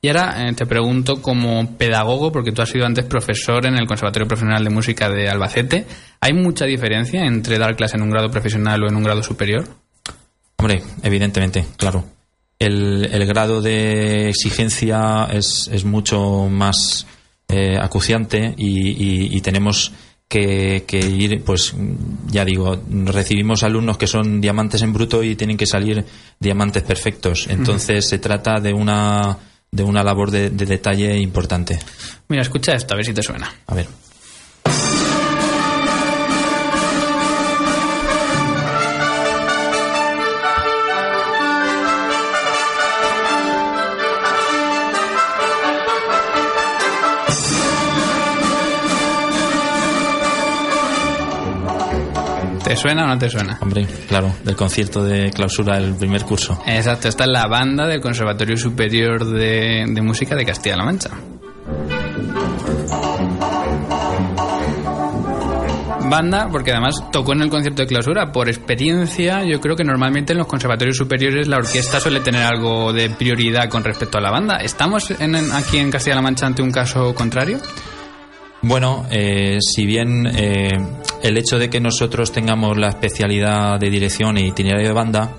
Y 0.00 0.08
ahora 0.08 0.48
eh, 0.48 0.52
te 0.54 0.66
pregunto 0.66 1.22
como 1.22 1.76
pedagogo, 1.76 2.30
porque 2.30 2.52
tú 2.52 2.62
has 2.62 2.68
sido 2.68 2.86
antes 2.86 3.04
profesor 3.04 3.66
en 3.66 3.76
el 3.76 3.86
Conservatorio 3.86 4.28
Profesional 4.28 4.62
de 4.62 4.70
Música 4.70 5.08
de 5.08 5.28
Albacete, 5.28 5.86
¿hay 6.20 6.32
mucha 6.32 6.64
diferencia 6.64 7.24
entre 7.24 7.58
dar 7.58 7.74
clase 7.76 7.96
en 7.96 8.02
un 8.02 8.10
grado 8.10 8.30
profesional 8.30 8.82
o 8.84 8.88
en 8.88 8.96
un 8.96 9.02
grado 9.02 9.22
superior? 9.22 9.66
Hombre, 10.56 10.82
evidentemente, 11.02 11.66
claro 11.76 12.15
el, 12.58 13.26
grado 13.26 13.60
de 13.60 14.28
exigencia 14.28 15.28
es, 15.32 15.68
es 15.72 15.84
mucho 15.84 16.48
más 16.50 17.06
eh, 17.48 17.76
acuciante 17.80 18.54
y, 18.56 19.40
tenemos 19.40 19.92
que, 20.28 20.84
ir, 20.90 21.42
pues 21.44 21.74
ya 22.26 22.44
digo, 22.44 22.80
recibimos 23.04 23.62
alumnos 23.62 23.98
que 23.98 24.06
son 24.06 24.40
diamantes 24.40 24.82
en 24.82 24.92
bruto 24.92 25.22
y 25.22 25.36
tienen 25.36 25.56
que 25.56 25.66
salir 25.66 26.04
diamantes 26.40 26.82
perfectos. 26.82 27.46
Entonces 27.48 28.08
se 28.08 28.18
trata 28.18 28.60
de 28.60 28.72
una, 28.72 29.38
de 29.70 29.82
una 29.82 30.02
labor 30.02 30.30
de, 30.30 30.50
de 30.50 30.66
detalle 30.66 31.16
importante. 31.18 31.78
Mira, 32.28 32.42
escucha 32.42 32.74
esto, 32.74 32.94
a 32.94 32.96
ver 32.96 33.06
si 33.06 33.14
te 33.14 33.22
suena. 33.22 33.52
A 33.66 33.74
ver. 33.74 33.86
¿Te 52.66 52.74
suena 52.74 53.04
o 53.04 53.06
no 53.06 53.16
te 53.16 53.30
suena? 53.30 53.56
Hombre, 53.62 53.86
claro, 54.08 54.34
del 54.42 54.56
concierto 54.56 55.04
de 55.04 55.30
clausura 55.30 55.78
del 55.78 55.94
primer 55.94 56.24
curso. 56.24 56.60
Exacto, 56.66 57.06
esta 57.06 57.22
es 57.22 57.30
la 57.30 57.46
banda 57.46 57.86
del 57.86 58.00
Conservatorio 58.00 58.56
Superior 58.56 59.24
de, 59.24 59.86
Música 60.02 60.34
de 60.34 60.44
Castilla-La 60.44 60.84
Mancha. 60.84 61.10
banda, 66.08 66.48
porque 66.50 66.72
además 66.72 67.04
tocó 67.12 67.34
en 67.34 67.42
el 67.42 67.50
concierto 67.50 67.82
de 67.82 67.88
clausura. 67.88 68.32
Por 68.32 68.48
experiencia, 68.48 69.44
yo 69.44 69.60
creo 69.60 69.76
que 69.76 69.84
normalmente 69.84 70.32
en 70.32 70.38
los 70.38 70.46
conservatorios 70.48 70.96
superiores 70.96 71.46
la 71.46 71.58
orquesta 71.58 72.00
suele 72.00 72.20
tener 72.20 72.42
algo 72.42 72.92
de 72.92 73.10
prioridad 73.10 73.68
con 73.68 73.84
respecto 73.84 74.18
a 74.18 74.20
la 74.20 74.30
banda. 74.32 74.56
¿Estamos 74.56 75.12
aquí 75.52 75.78
en 75.78 75.90
Castilla-La 75.90 76.22
Mancha 76.22 76.46
ante 76.46 76.62
un 76.62 76.72
caso 76.72 77.14
contrario? 77.14 77.58
Bueno, 78.62 79.06
eh, 79.10 79.58
si 79.60 79.84
bien 79.84 80.26
eh, 80.26 80.70
el 81.22 81.38
hecho 81.38 81.58
de 81.58 81.70
que 81.70 81.80
nosotros 81.80 82.32
tengamos 82.32 82.76
la 82.76 82.88
especialidad 82.88 83.78
de 83.78 83.90
dirección 83.90 84.36
e 84.36 84.46
itinerario 84.46 84.88
de 84.88 84.94
banda, 84.94 85.30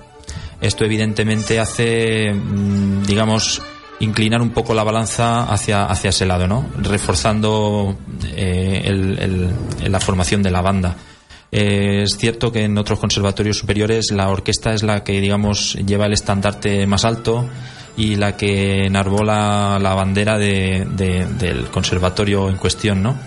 esto 0.60 0.84
evidentemente 0.84 1.60
hace, 1.60 2.32
mm, 2.32 3.04
digamos, 3.04 3.62
inclinar 4.00 4.42
un 4.42 4.50
poco 4.50 4.74
la 4.74 4.84
balanza 4.84 5.42
hacia, 5.44 5.84
hacia 5.84 6.10
ese 6.10 6.26
lado, 6.26 6.46
¿no? 6.46 6.66
Reforzando 6.78 7.96
eh, 8.34 8.82
el, 8.84 9.50
la 9.90 10.00
formación 10.00 10.42
de 10.42 10.50
la 10.50 10.60
banda. 10.60 10.96
Eh, 11.50 12.02
es 12.02 12.16
cierto 12.18 12.52
que 12.52 12.64
en 12.64 12.76
otros 12.76 12.98
conservatorios 12.98 13.56
superiores 13.58 14.10
la 14.10 14.28
orquesta 14.28 14.72
es 14.72 14.82
la 14.82 15.02
que, 15.02 15.20
digamos, 15.20 15.74
lleva 15.74 16.06
el 16.06 16.12
estandarte 16.12 16.86
más 16.86 17.04
alto 17.04 17.48
y 17.98 18.14
la 18.14 18.36
que 18.36 18.86
enarbola 18.86 19.76
la 19.80 19.92
bandera 19.92 20.38
de, 20.38 20.86
del 20.88 21.66
conservatorio 21.66 22.48
en 22.48 22.56
cuestión, 22.56 23.02
¿no? 23.02 23.18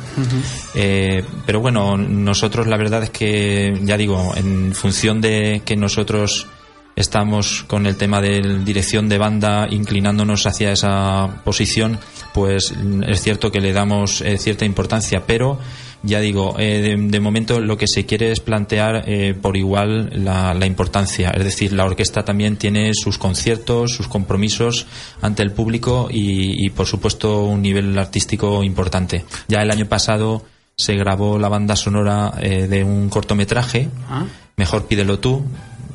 Eh, 0.73 1.25
pero 1.45 1.59
bueno, 1.59 1.97
nosotros 1.97 2.67
la 2.67 2.77
verdad 2.77 3.03
es 3.03 3.09
que, 3.09 3.77
ya 3.83 3.97
digo, 3.97 4.33
en 4.33 4.73
función 4.73 5.19
de 5.19 5.61
que 5.65 5.75
nosotros 5.75 6.47
estamos 6.95 7.65
con 7.67 7.85
el 7.85 7.97
tema 7.97 8.21
de 8.21 8.61
dirección 8.63 9.09
de 9.09 9.17
banda 9.17 9.67
inclinándonos 9.69 10.45
hacia 10.45 10.71
esa 10.71 11.41
posición, 11.43 11.99
pues 12.33 12.73
es 13.07 13.21
cierto 13.21 13.51
que 13.51 13.59
le 13.59 13.73
damos 13.73 14.21
eh, 14.21 14.37
cierta 14.37 14.63
importancia, 14.63 15.23
pero 15.27 15.59
ya 16.03 16.19
digo, 16.19 16.55
eh, 16.57 16.97
de, 16.97 17.19
momento 17.19 17.59
lo 17.59 17.77
que 17.77 17.87
se 17.87 18.05
quiere 18.05 18.31
es 18.31 18.39
plantear 18.39 19.03
eh, 19.07 19.35
por 19.39 19.55
igual 19.55 20.09
la, 20.23 20.65
importancia. 20.65 21.29
Es 21.29 21.43
decir, 21.43 21.73
la 21.73 21.85
orquesta 21.85 22.23
también 22.23 22.57
tiene 22.57 22.93
sus 22.93 23.17
conciertos, 23.17 23.95
sus 23.95 24.07
compromisos 24.07 24.87
ante 25.21 25.43
el 25.43 25.51
público 25.51 26.07
y, 26.11 26.69
por 26.71 26.87
supuesto, 26.87 27.45
un 27.45 27.61
nivel 27.61 27.97
artístico 27.97 28.63
importante. 28.63 29.25
Ya 29.47 29.61
el 29.61 29.69
año 29.69 29.85
pasado 29.85 30.43
se 30.75 30.95
grabó 30.95 31.37
la 31.37 31.49
banda 31.49 31.75
sonora 31.75 32.31
de 32.31 32.83
un 32.83 33.09
cortometraje, 33.09 33.89
ah. 34.09 34.25
Mejor 34.57 34.85
pídelo 34.85 35.17
tú, 35.19 35.43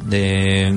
de, 0.06 0.76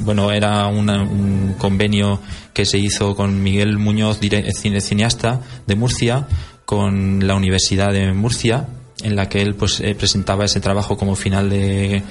bueno 0.00 0.32
era 0.32 0.66
un 0.66 1.54
convenio 1.58 2.20
que 2.52 2.64
se 2.64 2.78
hizo 2.78 3.14
con 3.14 3.42
Miguel 3.42 3.78
Muñoz 3.78 4.18
cineasta 4.20 5.40
de 5.66 5.74
Murcia 5.76 6.26
con 6.64 7.26
la 7.26 7.34
Universidad 7.34 7.92
de 7.92 8.12
Murcia 8.12 8.66
en 9.02 9.16
la 9.16 9.28
que 9.28 9.42
él 9.42 9.54
pues 9.54 9.80
eh, 9.80 9.94
presentaba 9.94 10.44
ese 10.44 10.60
trabajo 10.60 10.96
como 10.96 11.16
final 11.16 11.50
de, 11.50 12.02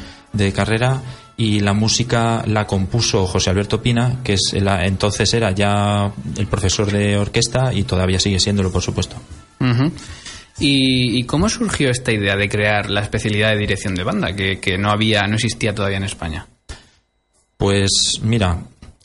carrera 0.53 1.01
y 1.37 1.59
la 1.59 1.73
música 1.73 2.43
la 2.47 2.65
compuso 2.67 3.25
José 3.27 3.49
Alberto 3.49 3.81
Pina 3.81 4.19
que 4.23 4.33
es 4.33 4.53
entonces 4.53 5.33
era 5.33 5.51
ya 5.51 6.11
el 6.37 6.47
profesor 6.47 6.91
de 6.91 7.17
orquesta 7.17 7.73
y 7.73 7.83
todavía 7.83 8.19
sigue 8.19 8.39
siéndolo 8.39 8.71
por 8.71 8.81
supuesto 8.81 9.17
¿Y, 10.59 11.23
cómo 11.23 11.49
surgió 11.49 11.89
esta 11.89 12.11
idea 12.11 12.35
de 12.35 12.47
crear 12.47 12.89
la 12.89 13.01
especialidad 13.01 13.51
de 13.51 13.57
dirección 13.57 13.95
de 13.95 14.03
banda, 14.03 14.35
que, 14.35 14.59
que 14.59 14.77
no 14.77 14.91
había, 14.91 15.25
no 15.25 15.35
existía 15.35 15.73
todavía 15.73 15.97
en 15.97 16.03
España? 16.03 16.45
Pues 17.57 18.19
mira, 18.21 18.59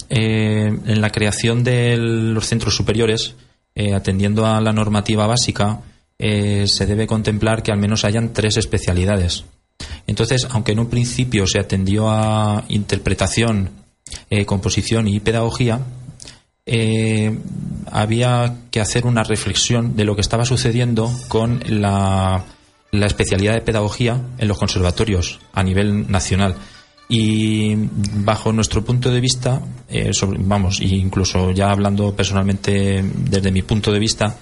eh, 0.08 0.66
en 0.86 1.00
la 1.00 1.10
creación 1.10 1.64
de 1.64 1.96
los 1.96 2.46
centros 2.46 2.76
superiores, 2.76 3.34
eh, 3.76 3.94
atendiendo 3.94 4.44
a 4.44 4.60
la 4.60 4.72
normativa 4.72 5.26
básica, 5.28 5.80
eh, 6.18 6.66
se 6.66 6.86
debe 6.86 7.06
contemplar 7.06 7.62
que 7.62 7.70
al 7.70 7.78
menos 7.78 8.04
hayan 8.04 8.32
tres 8.32 8.56
especialidades. 8.56 9.44
Entonces, 10.08 10.48
aunque 10.50 10.72
en 10.72 10.80
un 10.80 10.88
principio 10.88 11.46
se 11.46 11.60
atendió 11.60 12.10
a 12.10 12.64
interpretación, 12.68 13.70
composición 14.46 15.06
y 15.08 15.20
pedagogía, 15.20 15.80
había 17.90 18.56
que 18.70 18.80
hacer 18.80 19.04
una 19.04 19.24
reflexión 19.24 19.94
de 19.94 20.04
lo 20.04 20.14
que 20.14 20.22
estaba 20.22 20.44
sucediendo 20.44 21.12
con 21.28 21.60
la 21.68 22.44
especialidad 22.92 23.54
de 23.54 23.60
pedagogía 23.60 24.20
en 24.38 24.48
los 24.48 24.58
conservatorios 24.58 25.40
a 25.52 25.62
nivel 25.62 26.10
nacional 26.10 26.56
y 27.08 27.74
bajo 28.24 28.52
nuestro 28.52 28.84
punto 28.84 29.10
de 29.10 29.20
vista, 29.20 29.62
eh, 29.88 30.10
vamos, 30.38 30.80
incluso 30.80 31.52
ya 31.52 31.70
hablando 31.70 32.14
personalmente 32.14 33.02
desde 33.02 33.52
mi 33.52 33.62
punto 33.62 33.92
de 33.92 33.98
vista, 33.98 34.36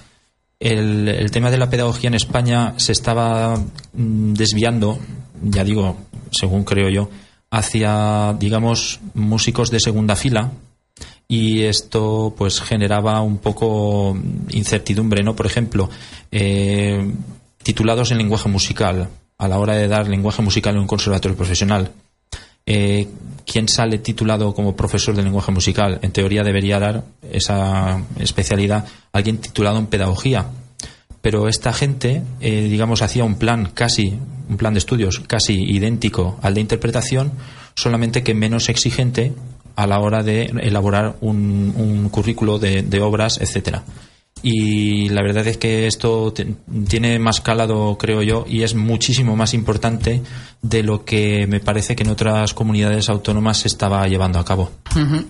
el, 0.59 1.07
el, 1.07 1.31
tema 1.31 1.51
de 1.51 1.57
la 1.57 1.69
pedagogía 1.69 2.07
en 2.07 2.15
España 2.15 2.73
se 2.77 2.91
estaba 2.91 3.55
mm, 3.57 4.33
desviando, 4.33 4.97
ya 5.43 5.63
digo, 5.63 5.97
según 6.31 6.63
creo 6.63 6.89
yo, 6.89 7.09
hacia, 7.51 8.35
digamos, 8.39 8.99
músicos 9.13 9.69
de 9.69 9.79
segunda 9.79 10.15
fila 10.15 10.51
y 11.27 11.63
esto 11.63 12.33
pues 12.37 12.61
generaba 12.61 13.21
un 13.21 13.37
poco 13.37 14.17
incertidumbre, 14.49 15.23
¿no? 15.23 15.35
Por 15.35 15.45
ejemplo, 15.45 15.89
eh, 16.31 17.11
titulados 17.63 18.11
en 18.11 18.17
lenguaje 18.17 18.49
musical, 18.49 19.09
a 19.37 19.47
la 19.47 19.59
hora 19.59 19.75
de 19.75 19.87
dar 19.87 20.07
lenguaje 20.07 20.41
musical 20.41 20.75
en 20.75 20.81
un 20.81 20.87
conservatorio 20.87 21.37
profesional, 21.37 21.91
eh, 22.65 23.07
¿quién 23.45 23.67
sale 23.67 23.99
titulado 23.99 24.53
como 24.53 24.75
profesor 24.75 25.15
de 25.15 25.23
lenguaje 25.23 25.51
musical? 25.51 25.99
En 26.01 26.11
teoría 26.11 26.43
debería 26.43 26.79
dar 26.79 27.03
esa 27.31 28.03
especialidad 28.19 28.85
alguien 29.13 29.37
titulado 29.37 29.77
en 29.77 29.87
pedagogía. 29.87 30.45
Pero 31.21 31.47
esta 31.47 31.73
gente, 31.73 32.21
eh, 32.39 32.67
digamos, 32.69 33.01
hacía 33.01 33.23
un 33.23 33.35
plan 33.35 33.71
casi, 33.73 34.13
un 34.49 34.57
plan 34.57 34.73
de 34.73 34.79
estudios 34.79 35.19
casi 35.27 35.53
idéntico 35.53 36.37
al 36.41 36.53
de 36.53 36.61
interpretación, 36.61 37.31
solamente 37.75 38.23
que 38.23 38.33
menos 38.33 38.69
exigente 38.69 39.33
a 39.75 39.87
la 39.87 39.99
hora 39.99 40.23
de 40.23 40.43
elaborar 40.61 41.15
un, 41.21 42.09
currículo 42.11 42.59
de, 42.59 42.83
de 42.83 43.01
obras, 43.01 43.41
etcétera 43.41 43.83
y 44.47 45.09
la 45.09 45.23
verdad 45.23 45.47
es 45.47 45.57
que 45.57 45.87
esto 45.87 46.31
tiene 46.87 47.17
más 47.17 47.41
calado, 47.41 47.97
creo 47.97 48.21
yo, 48.21 48.45
y 48.47 48.61
es 48.61 48.75
muchísimo 48.75 49.35
más 49.35 49.55
importante 49.55 50.21
de 50.61 50.83
lo 50.83 51.03
que 51.03 51.47
me 51.47 51.59
parece 51.59 51.95
que 51.95 52.03
en 52.03 52.11
otras 52.11 52.53
comunidades 52.53 53.09
autónomas 53.09 53.57
se 53.57 53.67
estaba 53.67 54.07
llevando 54.07 54.37
a 54.37 54.45
cabo. 54.45 54.69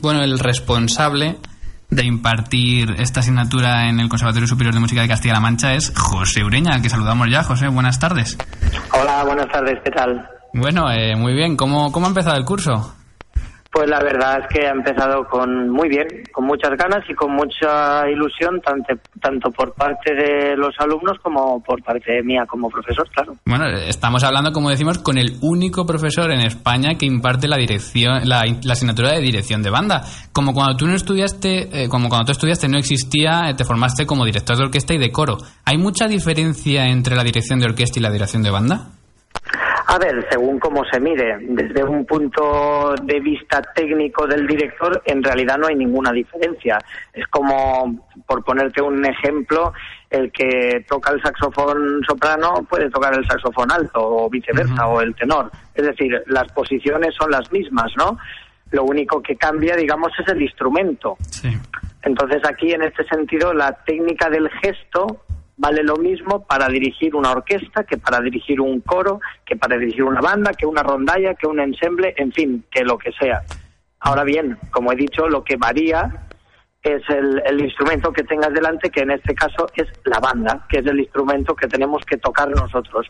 Bueno, 0.02 0.22
el 0.22 0.38
responsable 0.38 1.38
de 1.90 2.04
impartir 2.04 2.96
esta 2.98 3.22
asignatura 3.22 3.88
en 3.88 4.02
el 4.02 4.10
Conservatorio 4.10 4.50
Superior 4.50 4.74
de 4.74 4.82
Música 4.82 5.02
de 5.04 5.08
Castilla-La 5.08 5.40
Mancha 5.40 5.76
es 5.76 5.94
José 5.96 6.44
Ureña, 6.44 6.74
al 6.74 6.82
que 6.82 6.90
saludamos 6.90 7.30
ya. 7.32 7.42
José, 7.42 7.70
buenas 7.70 7.98
tardes. 7.98 8.38
Hola, 8.92 9.24
buenas 9.24 9.48
tardes, 9.48 9.80
¿qué 9.82 9.92
tal? 9.92 10.28
Bueno, 10.54 10.92
eh, 10.92 11.16
muy 11.16 11.34
bien. 11.34 11.56
¿Cómo, 11.56 11.90
¿Cómo 11.94 12.08
ha 12.08 12.10
empezado 12.10 12.36
el 12.36 12.44
curso? 12.44 12.94
Pues 13.76 13.90
la 13.90 14.02
verdad 14.02 14.40
es 14.40 14.48
que 14.48 14.66
ha 14.66 14.72
empezado 14.72 15.28
con 15.28 15.70
muy 15.70 15.90
bien, 15.90 16.08
con 16.32 16.46
muchas 16.46 16.78
ganas 16.78 17.04
y 17.10 17.14
con 17.14 17.34
mucha 17.34 18.10
ilusión, 18.10 18.62
tanto, 18.62 18.94
tanto 19.20 19.52
por 19.52 19.74
parte 19.74 20.16
de 20.16 20.56
los 20.56 20.74
alumnos 20.80 21.20
como 21.22 21.62
por 21.62 21.84
parte 21.84 22.24
mía 22.24 22.46
como 22.48 22.70
profesor, 22.70 23.06
claro. 23.10 23.36
Bueno, 23.46 23.68
estamos 23.68 24.24
hablando, 24.24 24.54
como 24.54 24.70
decimos, 24.70 25.00
con 25.00 25.18
el 25.18 25.34
único 25.42 25.86
profesor 25.86 26.32
en 26.32 26.40
España 26.40 26.96
que 26.98 27.06
imparte 27.06 27.50
la 27.50 27.58
dirección, 27.58 28.22
la, 28.24 28.44
asignatura 28.72 29.12
de 29.12 29.20
dirección 29.20 29.62
de 29.62 29.70
banda. 29.70 30.04
Como 30.32 30.54
cuando 30.54 30.78
tú 30.78 30.88
no 30.88 30.96
estudiaste, 30.96 31.84
eh, 31.84 31.90
como 31.90 32.08
cuando 32.08 32.28
tú 32.28 32.32
estudiaste 32.32 32.70
no 32.70 32.78
existía, 32.78 33.50
eh, 33.50 33.56
te 33.56 33.66
formaste 33.66 34.06
como 34.06 34.24
director 34.24 34.56
de 34.56 34.64
orquesta 34.64 34.94
y 34.94 35.00
de 35.00 35.12
coro. 35.12 35.36
¿Hay 35.66 35.78
mucha 35.78 36.08
diferencia 36.08 36.86
entre 36.86 37.18
la 37.18 37.26
dirección 37.26 37.60
de 37.60 37.66
orquesta 37.66 38.00
y 38.00 38.04
la 38.04 38.10
dirección 38.10 38.42
de 38.42 38.52
banda? 38.52 38.88
A 39.96 39.98
ver, 39.98 40.28
según 40.30 40.60
cómo 40.60 40.84
se 40.84 41.00
mire, 41.00 41.38
desde 41.40 41.82
un 41.82 42.06
punto 42.06 42.96
de 43.02 43.18
vista 43.22 43.62
técnico 43.74 44.28
del 44.28 44.46
director, 44.46 45.02
en 45.06 45.24
realidad 45.24 45.58
no 45.58 45.68
hay 45.68 45.76
ninguna 45.76 46.12
diferencia. 46.12 46.78
Es 47.14 47.26
como, 47.28 48.06
por 48.28 48.44
ponerte 48.44 48.82
un 48.82 49.06
ejemplo, 49.06 49.72
el 50.10 50.34
que 50.34 50.84
toca 50.90 51.14
el 51.14 51.22
saxofón 51.22 52.02
soprano 52.06 52.68
puede 52.70 52.90
tocar 52.90 53.18
el 53.18 53.26
saxofón 53.26 53.72
alto 53.72 54.02
o 54.02 54.30
viceversa, 54.30 54.86
o 54.86 55.00
el 55.00 55.16
tenor. 55.16 55.50
Es 55.74 55.86
decir, 55.86 56.22
las 56.28 56.52
posiciones 56.52 57.16
son 57.16 57.32
las 57.32 57.50
mismas, 57.54 57.90
¿no? 57.96 58.18
Lo 58.72 58.84
único 58.84 59.22
que 59.22 59.38
cambia, 59.38 59.78
digamos, 59.78 60.12
es 60.20 60.28
el 60.28 60.42
instrumento. 60.42 61.16
Entonces 62.02 62.42
aquí, 62.44 62.74
en 62.74 62.82
este 62.82 63.06
sentido, 63.06 63.54
la 63.54 63.72
técnica 63.86 64.30
del 64.30 64.50
gesto 64.62 65.22
vale 65.58 65.84
lo 65.84 65.96
mismo 65.98 66.46
para 66.46 66.68
dirigir 66.68 67.16
una 67.16 67.32
orquesta 67.32 67.84
que 67.84 67.98
para 67.98 68.22
dirigir 68.22 68.60
un 68.62 68.82
coro, 68.82 69.20
que 69.46 69.56
para 69.56 69.78
dirigir 69.78 70.04
una 70.04 70.22
banda, 70.22 70.52
que 70.54 70.66
una 70.66 70.84
rondalla, 70.84 71.36
que 71.36 71.48
un 71.48 71.60
ensemble, 71.60 72.14
en 72.18 72.32
fin, 72.32 72.66
que 72.72 72.84
lo 72.84 72.98
que 72.98 73.12
sea. 73.14 73.42
Ahora 74.00 74.24
bien, 74.24 74.58
como 74.72 74.92
he 74.92 74.96
dicho, 74.96 75.28
lo 75.28 75.44
que 75.44 75.56
varía 75.56 76.28
es 76.94 77.04
el, 77.10 77.62
instrumento 77.62 78.12
que 78.12 78.24
tengas 78.24 78.54
delante, 78.54 78.90
que 78.90 79.02
en 79.02 79.12
este 79.12 79.34
caso 79.34 79.68
es 79.76 79.88
la 80.06 80.20
banda, 80.20 80.66
que 80.70 80.80
es 80.80 80.86
el 80.86 81.00
instrumento 81.00 81.56
que 81.56 81.68
tenemos 81.68 82.04
que 82.06 82.18
tocar 82.18 82.48
nosotros. 82.50 83.08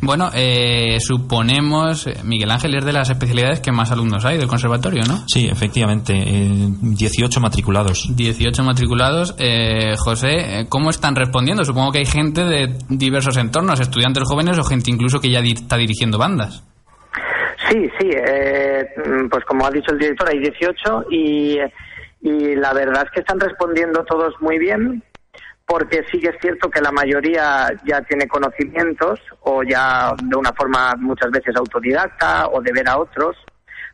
Bueno, 0.00 0.30
eh, 0.34 0.98
suponemos, 1.00 2.06
eh, 2.06 2.14
Miguel 2.24 2.50
Ángel, 2.50 2.74
es 2.76 2.84
de 2.84 2.92
las 2.92 3.10
especialidades 3.10 3.60
que 3.60 3.72
más 3.72 3.90
alumnos 3.92 4.24
hay 4.24 4.38
del 4.38 4.46
conservatorio, 4.46 5.02
¿no? 5.06 5.24
Sí, 5.26 5.48
efectivamente, 5.50 6.14
18 6.14 7.40
matriculados. 7.40 8.08
18 8.16 8.62
matriculados. 8.62 9.34
Eh, 9.38 9.94
José, 9.98 10.66
¿cómo 10.68 10.90
están 10.90 11.14
respondiendo? 11.14 11.64
Supongo 11.64 11.92
que 11.92 11.98
hay 11.98 12.06
gente 12.06 12.44
de 12.44 12.78
diversos 12.88 13.36
entornos, 13.36 13.80
estudiantes 13.80 14.22
jóvenes 14.26 14.58
o 14.58 14.64
gente 14.64 14.90
incluso 14.90 15.20
que 15.20 15.30
ya 15.30 15.40
está 15.40 15.76
dirigiendo 15.76 16.16
bandas. 16.16 16.64
Sí, 17.68 17.90
sí, 17.98 18.08
pues 19.30 19.44
como 19.44 19.66
ha 19.66 19.70
dicho 19.70 19.92
el 19.92 19.98
director, 19.98 20.28
hay 20.30 20.38
18 20.38 21.04
y 21.10 21.58
y 22.20 22.56
la 22.56 22.72
verdad 22.72 23.04
es 23.04 23.10
que 23.12 23.20
están 23.20 23.40
respondiendo 23.40 24.04
todos 24.04 24.34
muy 24.40 24.58
bien 24.58 25.02
porque 25.68 26.02
sí 26.10 26.18
que 26.18 26.28
es 26.28 26.36
cierto 26.40 26.70
que 26.70 26.80
la 26.80 26.90
mayoría 26.90 27.68
ya 27.84 28.00
tiene 28.02 28.26
conocimientos 28.26 29.20
o 29.42 29.62
ya 29.62 30.14
de 30.22 30.36
una 30.36 30.52
forma 30.54 30.94
muchas 30.96 31.30
veces 31.30 31.54
autodidacta 31.56 32.48
o 32.48 32.62
de 32.62 32.72
ver 32.72 32.88
a 32.88 32.98
otros, 32.98 33.36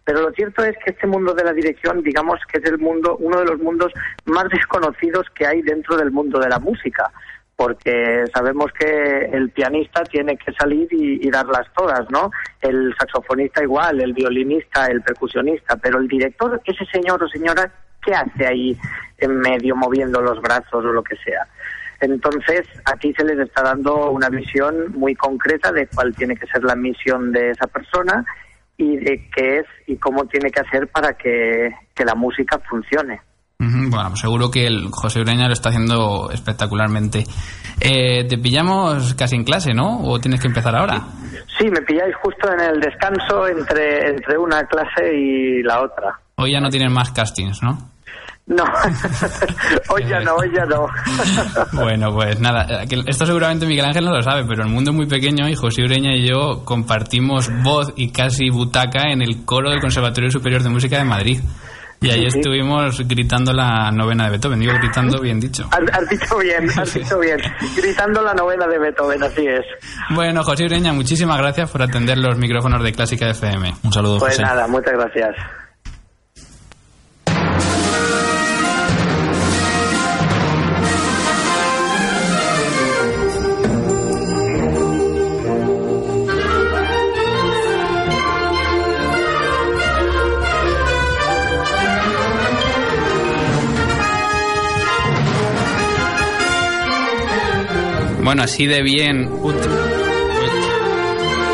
Pero 0.04 0.20
lo 0.20 0.30
cierto 0.32 0.62
es 0.62 0.76
que 0.84 0.92
este 0.92 1.06
mundo 1.06 1.34
de 1.34 1.42
la 1.42 1.52
dirección, 1.52 2.02
digamos 2.02 2.38
que 2.52 2.58
es 2.58 2.64
el 2.66 2.78
mundo, 2.78 3.16
uno 3.18 3.40
de 3.40 3.46
los 3.46 3.58
mundos 3.58 3.92
más 4.26 4.44
desconocidos 4.50 5.26
que 5.34 5.46
hay 5.46 5.62
dentro 5.62 5.96
del 5.96 6.12
mundo 6.12 6.38
de 6.38 6.48
la 6.48 6.60
música 6.60 7.10
porque 7.56 8.24
sabemos 8.34 8.72
que 8.72 9.30
el 9.32 9.50
pianista 9.50 10.02
tiene 10.04 10.36
que 10.36 10.52
salir 10.52 10.88
y, 10.90 11.30
darlas 11.30 11.66
todas, 11.76 12.08
¿no? 12.10 12.30
El 12.60 12.94
saxofonista 12.98 13.62
igual, 13.62 14.00
el 14.00 14.12
violinista, 14.12 14.86
el 14.86 15.02
percusionista, 15.02 15.76
pero 15.76 15.98
el 15.98 16.08
director, 16.08 16.60
ese 16.64 16.84
señor 16.86 17.22
o 17.22 17.28
señora, 17.28 17.70
¿qué 18.04 18.14
hace 18.14 18.46
ahí 18.46 18.76
en 19.18 19.38
medio 19.38 19.76
moviendo 19.76 20.20
los 20.20 20.40
brazos 20.40 20.84
o 20.84 20.92
lo 20.92 21.02
que 21.02 21.16
sea? 21.16 21.46
Entonces, 22.00 22.66
aquí 22.84 23.14
se 23.14 23.24
les 23.24 23.38
está 23.38 23.62
dando 23.62 24.10
una 24.10 24.28
visión 24.28 24.92
muy 24.92 25.14
concreta 25.14 25.72
de 25.72 25.86
cuál 25.86 26.14
tiene 26.14 26.36
que 26.36 26.46
ser 26.46 26.64
la 26.64 26.74
misión 26.74 27.32
de 27.32 27.50
esa 27.50 27.66
persona 27.68 28.24
y 28.76 28.96
de 28.96 29.28
qué 29.34 29.58
es 29.58 29.66
y 29.86 29.96
cómo 29.96 30.26
tiene 30.26 30.50
que 30.50 30.60
hacer 30.60 30.88
para 30.88 31.14
que 31.14 31.72
la 32.04 32.14
música 32.14 32.58
funcione. 32.68 33.20
Bueno, 33.90 34.08
pues 34.10 34.20
seguro 34.20 34.50
que 34.50 34.66
el 34.66 34.88
José 34.90 35.20
Ureña 35.20 35.46
lo 35.46 35.52
está 35.52 35.70
haciendo 35.70 36.30
espectacularmente. 36.30 37.24
Eh, 37.80 38.24
te 38.28 38.38
pillamos 38.38 39.14
casi 39.14 39.36
en 39.36 39.44
clase, 39.44 39.72
¿no? 39.74 40.00
¿O 40.04 40.18
tienes 40.18 40.40
que 40.40 40.48
empezar 40.48 40.76
ahora? 40.76 41.02
Sí, 41.58 41.68
me 41.70 41.82
pilláis 41.82 42.14
justo 42.22 42.52
en 42.52 42.60
el 42.60 42.80
descanso 42.80 43.46
entre, 43.48 44.10
entre 44.10 44.38
una 44.38 44.62
clase 44.64 45.14
y 45.14 45.62
la 45.62 45.82
otra. 45.82 46.18
Hoy 46.36 46.52
ya 46.52 46.60
no 46.60 46.68
tienen 46.68 46.92
más 46.92 47.10
castings, 47.12 47.62
¿no? 47.62 47.94
No, 48.46 48.62
hoy 49.88 50.04
ya 50.06 50.20
no, 50.20 50.34
hoy 50.34 50.50
ya 50.54 50.66
no. 50.66 50.86
bueno, 51.72 52.12
pues 52.12 52.38
nada, 52.40 52.82
esto 53.06 53.24
seguramente 53.24 53.64
Miguel 53.64 53.86
Ángel 53.86 54.04
no 54.04 54.12
lo 54.12 54.20
sabe, 54.20 54.44
pero 54.46 54.64
el 54.64 54.68
mundo 54.68 54.90
es 54.90 54.96
muy 54.96 55.06
pequeño 55.06 55.48
y 55.48 55.54
José 55.54 55.82
Ureña 55.82 56.14
y 56.14 56.28
yo 56.28 56.62
compartimos 56.62 57.50
voz 57.62 57.94
y 57.96 58.12
casi 58.12 58.50
butaca 58.50 59.10
en 59.10 59.22
el 59.22 59.46
coro 59.46 59.70
del 59.70 59.80
Conservatorio 59.80 60.30
Superior 60.30 60.62
de 60.62 60.68
Música 60.68 60.98
de 60.98 61.04
Madrid. 61.04 61.40
Y 62.00 62.10
ahí 62.10 62.26
estuvimos 62.26 63.00
gritando 63.08 63.52
la 63.52 63.90
novena 63.90 64.24
de 64.24 64.30
Beethoven. 64.32 64.60
Digo 64.60 64.72
gritando 64.74 65.20
bien 65.20 65.40
dicho. 65.40 65.68
Has, 65.70 66.08
dicho 66.08 66.38
bien, 66.38 66.68
has 66.78 66.92
dicho 66.92 67.18
bien. 67.18 67.38
Gritando 67.76 68.22
la 68.22 68.34
novena 68.34 68.66
de 68.66 68.78
Beethoven, 68.78 69.22
así 69.22 69.46
es. 69.46 69.64
Bueno, 70.10 70.42
José 70.42 70.64
Ureña, 70.64 70.92
muchísimas 70.92 71.38
gracias 71.38 71.70
por 71.70 71.82
atender 71.82 72.18
los 72.18 72.36
micrófonos 72.36 72.82
de 72.82 72.92
Clásica 72.92 73.28
FM. 73.30 73.74
Un 73.82 73.92
saludo, 73.92 74.18
Pues 74.18 74.38
nada, 74.40 74.66
muchas 74.66 74.92
gracias. 74.92 75.34
Bueno, 98.24 98.42
así 98.42 98.66
de 98.66 98.82
bien. 98.82 99.30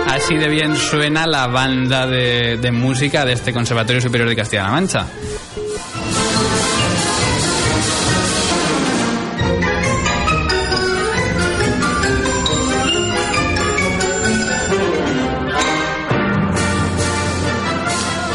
Así 0.07 0.37
de 0.37 0.49
bien 0.49 0.77
suena 0.77 1.27
la 1.27 1.49
banda 1.49 2.07
de, 2.07 2.71
música 2.73 3.25
de 3.25 3.33
este 3.33 3.53
Conservatorio 3.53 4.01
Superior 4.01 4.29
de 4.29 4.37
Castilla-La 4.37 4.71
Mancha. 4.71 5.07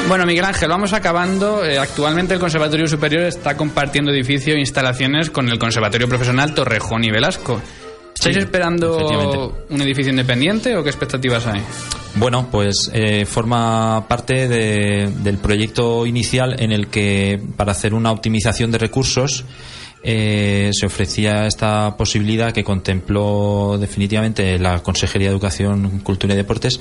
Bueno, 0.09 0.25
Miguel 0.25 0.43
Ángel, 0.43 0.67
vamos 0.67 0.91
acabando. 0.91 1.63
Eh, 1.63 1.79
actualmente 1.79 2.33
el 2.33 2.41
Conservatorio 2.41 2.87
Superior 2.87 3.23
está 3.23 3.55
compartiendo 3.55 4.11
edificio 4.11 4.55
e 4.55 4.59
instalaciones 4.59 5.31
con 5.31 5.47
el 5.47 5.57
Conservatorio 5.57 6.09
Profesional 6.09 6.53
Torrejón 6.53 7.05
y 7.05 7.11
Velasco. 7.11 7.61
¿Estáis 8.27 8.45
esperando 8.45 9.53
un 9.69 9.81
edificio 9.81 10.09
independiente 10.09 10.75
o 10.75 10.83
qué 10.83 10.89
expectativas 10.89 11.45
hay? 11.45 11.61
Bueno, 12.15 12.47
pues 12.49 12.89
eh, 12.91 13.23
forma 13.27 14.07
parte 14.07 14.47
del 14.47 15.37
proyecto 15.37 16.07
inicial 16.07 16.59
en 16.59 16.71
el 16.71 16.87
que 16.87 17.39
para 17.55 17.73
hacer 17.73 17.93
una 17.93 18.11
optimización 18.11 18.71
de 18.71 18.79
recursos 18.79 19.45
eh, 20.01 20.71
se 20.73 20.87
ofrecía 20.87 21.45
esta 21.45 21.95
posibilidad 21.97 22.51
que 22.51 22.63
contempló 22.63 23.77
definitivamente 23.79 24.57
la 24.57 24.81
Consejería 24.81 25.27
de 25.27 25.33
Educación, 25.33 25.99
Cultura 25.99 26.33
y 26.33 26.37
Deportes 26.37 26.79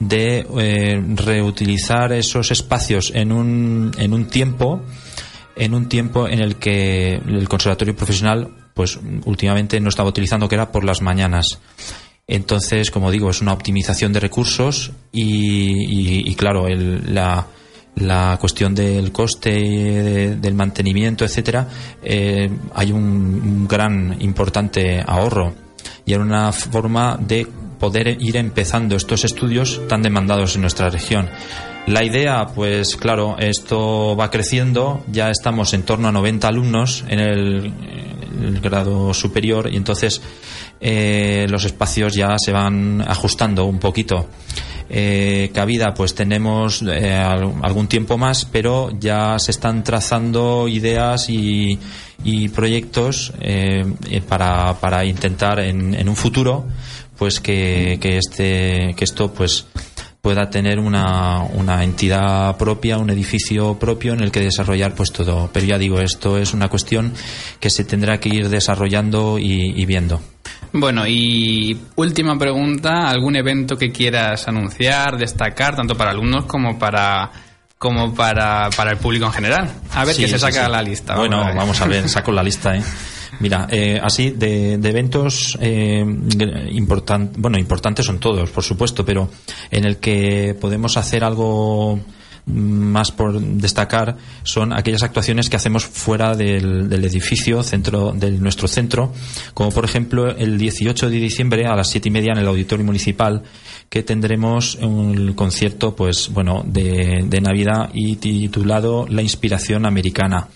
de 0.00 0.46
eh, 0.58 1.02
reutilizar 1.14 2.14
esos 2.14 2.50
espacios 2.50 3.12
en 3.14 3.32
un, 3.32 3.92
en 3.98 4.14
un 4.14 4.28
tiempo 4.28 4.82
en 5.56 5.74
un 5.74 5.88
tiempo 5.88 6.26
en 6.28 6.40
el 6.40 6.56
que 6.56 7.14
el 7.14 7.48
conservatorio 7.48 7.94
profesional 7.96 8.50
pues 8.76 9.00
últimamente 9.24 9.80
no 9.80 9.88
estaba 9.88 10.10
utilizando 10.10 10.50
que 10.50 10.54
era 10.54 10.70
por 10.70 10.84
las 10.84 11.00
mañanas. 11.00 11.58
Entonces, 12.26 12.90
como 12.90 13.10
digo, 13.10 13.30
es 13.30 13.40
una 13.40 13.54
optimización 13.54 14.12
de 14.12 14.20
recursos 14.20 14.92
y, 15.12 16.34
claro, 16.34 16.68
la, 16.68 17.46
la, 17.94 18.36
cuestión 18.38 18.74
del 18.74 19.12
coste, 19.12 20.36
del 20.36 20.54
mantenimiento, 20.54 21.24
etcétera, 21.24 21.66
eh, 22.02 22.50
hay 22.74 22.92
un, 22.92 23.02
un, 23.02 23.66
gran, 23.66 24.14
importante 24.20 25.02
ahorro 25.06 25.54
y 26.04 26.12
era 26.12 26.22
una 26.22 26.52
forma 26.52 27.16
de 27.18 27.46
poder 27.80 28.08
ir 28.20 28.36
empezando 28.36 28.94
estos 28.94 29.24
estudios 29.24 29.80
tan 29.88 30.02
demandados 30.02 30.54
en 30.56 30.60
nuestra 30.60 30.90
región. 30.90 31.30
La 31.86 32.04
idea, 32.04 32.46
pues 32.54 32.96
claro, 32.96 33.36
esto 33.38 34.16
va 34.16 34.30
creciendo, 34.30 35.02
ya 35.10 35.30
estamos 35.30 35.72
en 35.72 35.84
torno 35.84 36.08
a 36.08 36.12
90 36.12 36.48
alumnos 36.48 37.04
en 37.08 37.20
el, 37.20 37.72
grado 38.60 39.14
superior 39.14 39.68
y 39.72 39.76
entonces 39.76 40.20
eh, 40.80 41.46
los 41.48 41.64
espacios 41.64 42.14
ya 42.14 42.36
se 42.38 42.52
van 42.52 43.02
ajustando 43.06 43.64
un 43.64 43.78
poquito. 43.78 44.28
Eh, 44.88 45.50
cabida, 45.52 45.94
pues 45.94 46.14
tenemos 46.14 46.80
eh, 46.82 47.12
algún 47.12 47.88
tiempo 47.88 48.16
más, 48.16 48.44
pero 48.44 48.90
ya 48.98 49.38
se 49.38 49.50
están 49.50 49.82
trazando 49.82 50.68
ideas 50.68 51.28
y, 51.28 51.78
proyectos 52.54 53.32
para, 54.28 54.74
para 54.80 55.04
intentar 55.04 55.60
en, 55.60 55.94
en 55.94 56.08
un 56.08 56.16
futuro 56.16 56.64
pues 57.16 57.40
que, 57.40 57.98
que 58.00 58.18
este 58.18 58.94
que 58.96 59.04
esto 59.04 59.32
pues 59.32 59.66
pueda 60.26 60.50
tener 60.50 60.80
una, 60.80 61.42
una, 61.42 61.84
entidad 61.84 62.56
propia, 62.56 62.98
un 62.98 63.10
edificio 63.10 63.78
propio 63.78 64.12
en 64.12 64.22
el 64.22 64.32
que 64.32 64.40
desarrollar 64.40 64.92
pues 64.92 65.12
todo. 65.12 65.48
Pero 65.52 65.66
ya 65.66 65.78
digo, 65.78 66.00
esto 66.00 66.36
es 66.36 66.52
una 66.52 66.66
cuestión 66.68 67.12
que 67.60 67.70
se 67.70 67.84
tendrá 67.84 68.18
que 68.18 68.30
ir 68.30 68.48
desarrollando 68.48 69.38
y, 69.38 69.84
viendo. 69.86 70.20
Bueno, 70.72 71.06
y 71.06 71.78
última 71.94 72.36
pregunta, 72.36 73.08
¿algún 73.08 73.36
evento 73.36 73.76
que 73.76 73.92
quieras 73.92 74.48
anunciar, 74.48 75.16
destacar, 75.16 75.76
tanto 75.76 75.94
para 75.94 76.10
alumnos 76.10 76.46
como 76.46 76.76
para 76.76 77.30
como 77.78 78.12
para, 78.12 78.68
para 78.76 78.90
el 78.90 78.96
público 78.96 79.26
en 79.26 79.32
general? 79.32 79.70
A 79.94 80.04
ver 80.04 80.16
qué 80.16 80.26
se 80.26 80.40
saca 80.40 80.68
la 80.68 80.82
lista. 80.82 81.14
Bueno, 81.14 81.38
vamos 81.54 81.80
a 81.80 81.86
ver, 81.86 82.08
saco 82.08 82.32
la 82.32 82.42
lista, 82.42 82.76
¿eh? 82.76 82.82
Mira, 83.40 83.66
eh, 83.70 84.00
así 84.02 84.30
de, 84.30 84.74
eventos 84.74 85.58
eh, 85.60 86.04
bueno, 87.36 87.58
importantes 87.58 88.06
son 88.06 88.18
todos, 88.18 88.50
por 88.50 88.64
supuesto, 88.64 89.04
pero 89.04 89.28
en 89.70 89.84
el 89.84 89.98
que 89.98 90.56
podemos 90.60 90.96
hacer 90.96 91.24
algo 91.24 92.00
más 92.46 93.10
por 93.10 93.40
destacar 93.40 94.16
son 94.44 94.72
aquellas 94.72 95.02
actuaciones 95.02 95.50
que 95.50 95.56
hacemos 95.56 95.84
fuera 95.84 96.34
del, 96.34 96.92
edificio 96.92 97.62
centro 97.62 98.12
de 98.12 98.30
nuestro 98.32 98.68
centro 98.68 99.12
como 99.52 99.70
por 99.70 99.84
ejemplo 99.84 100.28
el 100.28 100.56
18 100.56 101.10
de 101.10 101.16
diciembre 101.16 101.66
a 101.66 101.74
las 101.74 101.90
siete 101.90 102.08
y 102.08 102.12
media 102.12 102.32
en 102.32 102.38
el 102.38 102.46
auditorio 102.46 102.84
municipal 102.84 103.42
que 103.88 104.02
tendremos 104.02 104.76
un 104.76 105.32
concierto 105.34 105.96
pues 105.96 106.28
bueno 106.28 106.62
de, 106.64 107.24
de 107.26 107.40
navidad 107.40 107.90
y 107.92 108.16
titulado 108.16 109.06
la 109.08 109.22
inspiración 109.22 109.84
americana. 109.84 110.48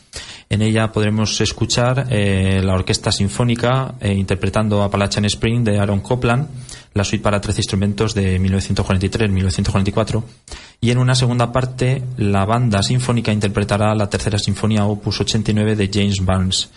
En 0.52 0.62
ella 0.62 0.90
podremos 0.90 1.40
escuchar 1.40 2.08
eh, 2.10 2.60
la 2.60 2.74
Orquesta 2.74 3.12
Sinfónica 3.12 3.94
eh, 4.00 4.12
interpretando 4.12 4.82
Appalachian 4.82 5.24
Spring 5.26 5.62
de 5.62 5.78
Aaron 5.78 6.00
Copland, 6.00 6.48
la 6.92 7.04
suite 7.04 7.22
para 7.22 7.40
13 7.40 7.60
instrumentos 7.60 8.14
de 8.14 8.40
1943-1944, 8.40 10.24
y 10.80 10.90
en 10.90 10.98
una 10.98 11.14
segunda 11.14 11.52
parte 11.52 12.02
la 12.16 12.44
banda 12.44 12.82
sinfónica 12.82 13.32
interpretará 13.32 13.94
la 13.94 14.08
tercera 14.08 14.38
sinfonía 14.38 14.86
opus 14.86 15.20
89 15.20 15.76
de 15.76 15.90
James 15.92 16.24
Barnes. 16.24 16.70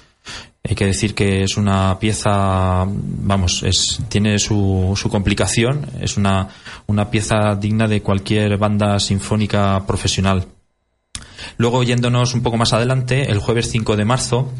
Hay 0.65 0.75
que 0.75 0.85
decir 0.85 1.13
que 1.13 1.43
es 1.43 1.57
una 1.57 1.99
pieza, 1.99 2.85
vamos, 2.87 3.63
es, 3.63 3.99
tiene 4.07 4.39
su, 4.39 4.93
su 4.95 5.09
complicación, 5.09 5.85
es 5.99 6.15
una, 6.15 6.47
una 6.87 7.09
pieza 7.09 7.55
digna 7.55 7.87
de 7.87 8.01
cualquier 8.01 8.57
banda 8.57 8.99
sinfónica 8.99 9.85
profesional. 9.85 10.47
Luego, 11.57 11.83
yéndonos 11.83 12.33
un 12.33 12.43
poco 12.43 12.55
más 12.55 12.71
adelante, 12.71 13.29
el 13.29 13.39
jueves 13.39 13.69
5 13.71 13.97
de 13.97 14.05
marzo, 14.05 14.53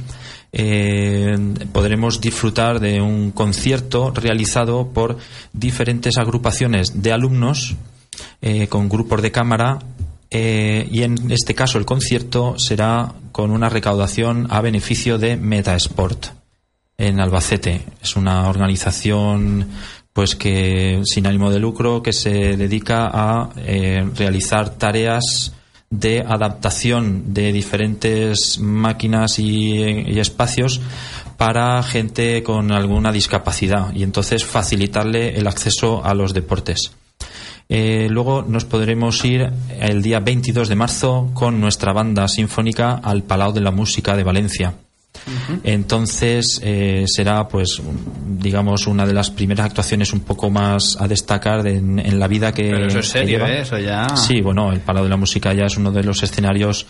eh, 0.51 1.35
podremos 1.71 2.19
disfrutar 2.19 2.81
de 2.81 3.01
un 3.01 3.31
concierto 3.31 4.11
realizado 4.11 4.89
por 4.89 5.17
diferentes 5.53 6.17
agrupaciones 6.17 7.01
de 7.01 7.13
alumnos 7.13 7.75
eh, 8.41 8.67
con 8.67 8.89
grupos 8.89 9.21
de 9.21 9.31
cámara 9.31 9.79
eh, 10.29 10.87
y 10.91 11.03
en 11.03 11.31
este 11.31 11.53
caso 11.53 11.77
el 11.77 11.85
concierto 11.85 12.57
será 12.57 13.13
con 13.31 13.51
una 13.51 13.69
recaudación 13.69 14.47
a 14.49 14.61
beneficio 14.61 15.17
de 15.17 15.37
Metasport 15.37 16.27
en 16.97 17.19
Albacete. 17.19 17.81
Es 18.01 18.15
una 18.15 18.49
organización 18.49 19.67
pues 20.11 20.35
que 20.35 21.01
sin 21.05 21.27
ánimo 21.27 21.51
de 21.51 21.59
lucro 21.59 22.01
que 22.03 22.13
se 22.13 22.55
dedica 22.55 23.09
a 23.11 23.49
eh, 23.57 24.07
realizar 24.15 24.71
tareas 24.71 25.53
de 25.89 26.21
adaptación 26.21 27.33
de 27.33 27.51
diferentes 27.51 28.57
máquinas 28.59 29.37
y, 29.37 30.19
espacios 30.19 30.81
para 31.37 31.83
gente 31.83 32.41
con 32.41 32.71
alguna 32.71 33.11
discapacidad 33.11 33.93
y 33.93 34.01
entonces 34.01 34.43
facilitarle 34.43 35.37
el 35.37 35.45
acceso 35.45 36.03
a 36.03 36.15
los 36.15 36.33
deportes. 36.33 36.91
Eh, 37.69 38.07
luego 38.09 38.43
nos 38.47 38.65
podremos 38.65 39.23
ir 39.25 39.49
el 39.79 40.01
día 40.01 40.19
22 40.19 40.69
de 40.69 40.75
marzo 40.75 41.31
con 41.33 41.59
nuestra 41.59 41.93
banda 41.93 42.27
sinfónica 42.27 42.95
al 42.95 43.23
Palau 43.23 43.53
de 43.53 43.61
la 43.61 43.71
Música 43.71 44.15
de 44.15 44.23
Valencia. 44.23 44.73
Entonces 45.63 46.59
eh, 46.63 47.05
será, 47.07 47.47
pues, 47.47 47.81
digamos, 48.27 48.87
una 48.87 49.05
de 49.05 49.13
las 49.13 49.29
primeras 49.29 49.67
actuaciones 49.67 50.11
un 50.11 50.21
poco 50.21 50.49
más 50.49 50.97
a 50.99 51.07
destacar 51.07 51.65
en, 51.67 52.19
la 52.19 52.27
vida 52.27 52.51
que. 52.51 52.63
Pero 52.63 52.87
eso 52.87 52.99
es 52.99 53.07
serio, 53.07 53.45
¿eh? 53.45 53.61
Eso 53.61 53.77
ya. 53.77 54.15
Sí, 54.15 54.41
bueno, 54.41 54.71
el 54.71 54.81
Palau 54.81 55.03
de 55.03 55.09
la 55.09 55.17
Música 55.17 55.53
ya 55.53 55.65
es 55.65 55.77
uno 55.77 55.91
de 55.91 56.03
los 56.03 56.21
escenarios 56.23 56.87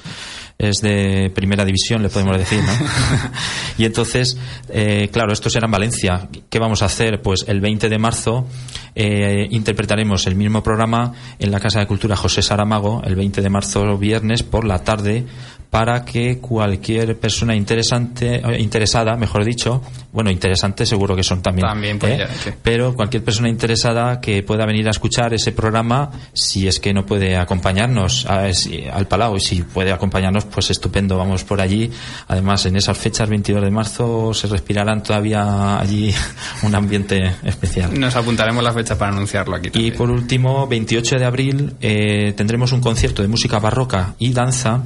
es 0.58 0.78
de 0.82 1.32
primera 1.34 1.66
división, 1.66 2.02
le 2.04 2.10
podemos 2.10 2.38
decir, 2.38 2.60
¿no? 2.62 2.72
y 3.78 3.86
entonces, 3.86 4.38
eh, 4.70 5.10
claro, 5.12 5.34
esto 5.34 5.50
será 5.50 5.66
en 5.66 5.72
Valencia. 5.72 6.30
¿Qué 6.50 6.60
vamos 6.60 6.82
a 6.82 6.86
hacer? 6.86 7.22
Pues 7.22 7.46
el 7.48 7.60
20 7.60 7.90
de 7.90 7.98
marzo 7.98 8.48
eh, 8.96 9.48
interpretaremos 9.50 10.28
el 10.28 10.36
mismo 10.36 10.62
programa 10.62 11.14
en 11.40 11.52
la 11.52 11.60
Casa 11.60 11.80
de 11.80 11.88
Cultura 11.88 12.16
José 12.16 12.42
Saramago, 12.42 13.02
el 13.04 13.16
20 13.16 13.42
de 13.42 13.50
marzo, 13.50 13.98
viernes, 13.98 14.44
por 14.44 14.66
la 14.66 14.80
tarde, 14.80 15.26
para 15.74 16.06
que 16.06 16.38
cualquier 16.38 17.18
persona 17.18 17.56
interesante, 17.56 18.36
eh, 18.36 18.62
interesada, 18.62 19.16
mejor 19.16 19.44
dicho, 19.44 19.82
bueno, 20.12 20.30
interesante 20.30 20.86
seguro 20.86 21.16
que 21.16 21.24
son 21.24 21.42
también, 21.42 21.68
también 21.68 22.00
¿eh? 22.04 22.28
pero 22.62 22.94
cualquier 22.94 23.24
persona 23.24 23.50
interesada 23.50 24.22
que 24.22 24.44
pueda 24.44 24.68
venir 24.68 24.88
a 24.88 24.92
escuchar 24.92 25.34
ese 25.34 25.52
programa, 25.52 26.12
si 26.32 26.68
es 26.68 26.80
que 26.80 26.94
no 26.94 27.08
puede 27.08 27.36
acompañarnos 27.38 28.28
al 28.28 29.08
Palau 29.08 29.36
y 29.36 29.40
si 29.40 29.64
puede 29.64 29.92
acompañarnos, 29.92 30.46
pues 30.54 30.70
estupendo, 30.70 31.18
vamos 31.18 31.44
por 31.44 31.60
allí. 31.60 31.90
Además, 32.28 32.66
en 32.66 32.76
esas 32.76 32.98
fechas, 32.98 33.30
22 33.30 33.64
de 33.64 33.72
marzo, 33.72 34.34
se 34.34 34.48
respirarán 34.48 35.02
todavía 35.04 35.80
allí 35.80 36.14
un 36.64 36.76
ambiente 36.76 37.36
especial. 37.44 38.00
Nos 38.00 38.16
apuntaremos 38.16 38.64
la 38.64 38.74
fecha 38.74 38.98
para 38.98 39.12
anunciarlo 39.12 39.56
aquí. 39.56 39.70
Y 39.74 39.92
por 39.92 40.10
último, 40.10 40.68
28 40.68 41.18
de 41.18 41.26
abril, 41.26 41.74
eh, 41.82 42.34
tendremos 42.36 42.72
un 42.72 42.82
concierto 42.82 43.22
de 43.22 43.28
música 43.28 43.60
barroca 43.60 44.16
y 44.20 44.32
danza 44.32 44.84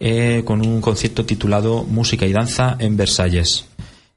eh, 0.00 0.42
con 0.44 0.66
un 0.66 0.80
concierto 0.80 1.24
titulado 1.24 1.84
Música 1.84 2.26
y 2.26 2.32
Danza 2.32 2.76
en 2.78 2.96
Versalles. 2.96 3.66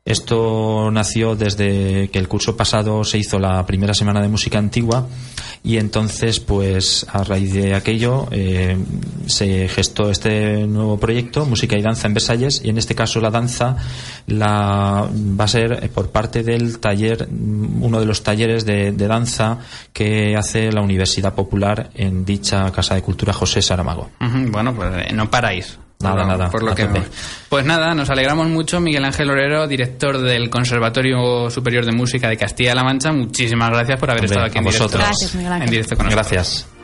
Esto 0.07 0.89
nació 0.89 1.35
desde 1.35 2.09
que 2.09 2.17
el 2.17 2.29
curso 2.29 2.55
pasado 2.55 3.03
se 3.03 3.17
hizo 3.17 3.39
la 3.39 3.65
primera 3.65 3.93
semana 3.93 4.21
de 4.21 4.29
música 4.29 4.57
antigua 4.57 5.05
y 5.63 5.77
entonces, 5.77 6.39
pues 6.39 7.05
a 7.11 7.25
raíz 7.25 7.51
de 7.51 7.75
aquello 7.75 8.29
eh, 8.31 8.77
se 9.25 9.67
gestó 9.67 10.09
este 10.09 10.65
nuevo 10.65 10.97
proyecto, 10.97 11.45
Música 11.45 11.77
y 11.77 11.81
Danza 11.81 12.07
en 12.07 12.13
Versalles, 12.13 12.61
y 12.63 12.69
en 12.69 12.77
este 12.77 12.95
caso 12.95 13.19
la 13.19 13.31
danza 13.31 13.75
la, 14.27 15.09
va 15.11 15.43
a 15.43 15.47
ser 15.49 15.83
eh, 15.83 15.89
por 15.89 16.09
parte 16.09 16.41
del 16.41 16.79
taller, 16.79 17.27
uno 17.29 17.99
de 17.99 18.05
los 18.05 18.23
talleres 18.23 18.65
de, 18.65 18.93
danza 18.93 19.59
que 19.91 20.37
hace 20.37 20.71
la 20.71 20.81
Universidad 20.81 21.33
Popular 21.33 21.89
en 21.95 22.23
dicha 22.23 22.71
Casa 22.71 22.95
de 22.95 23.01
Cultura 23.01 23.33
José 23.33 23.61
Saramago. 23.61 24.09
Bueno, 24.19 24.73
pues 24.73 24.89
eh, 25.09 25.13
no 25.13 25.29
paráis. 25.29 25.77
Nada, 25.99 26.25
nada. 26.25 26.49
Por 26.49 26.63
lo 26.63 26.75
que 26.75 26.87
Pues 27.49 27.65
nada, 27.65 27.95
nos 27.95 28.09
alegramos 28.09 28.47
mucho. 28.47 28.79
Miguel 28.79 29.03
Ángel 29.03 29.29
Orero, 29.31 29.67
director 29.67 30.19
del 30.21 30.49
Conservatorio 30.49 31.49
Superior 31.49 31.85
de 31.85 31.91
Música 31.91 32.29
de 32.29 32.37
Castilla-La 32.37 32.83
Mancha. 32.83 33.11
Muchísimas 33.11 33.69
gracias 33.69 33.99
por 33.99 34.11
haber 34.11 34.25
estado 34.25 34.45
aquí 34.45 34.59
en 34.59 34.63
vosotros. 34.65 34.91
directo. 34.91 35.07
Gracias, 35.07 35.35
Miguel 35.35 35.51
Ángel. 35.53 35.67
En 35.67 35.71
directo 35.71 35.95
con 35.95 36.05
nosotros. 36.05 36.31
Gracias. 36.31 36.76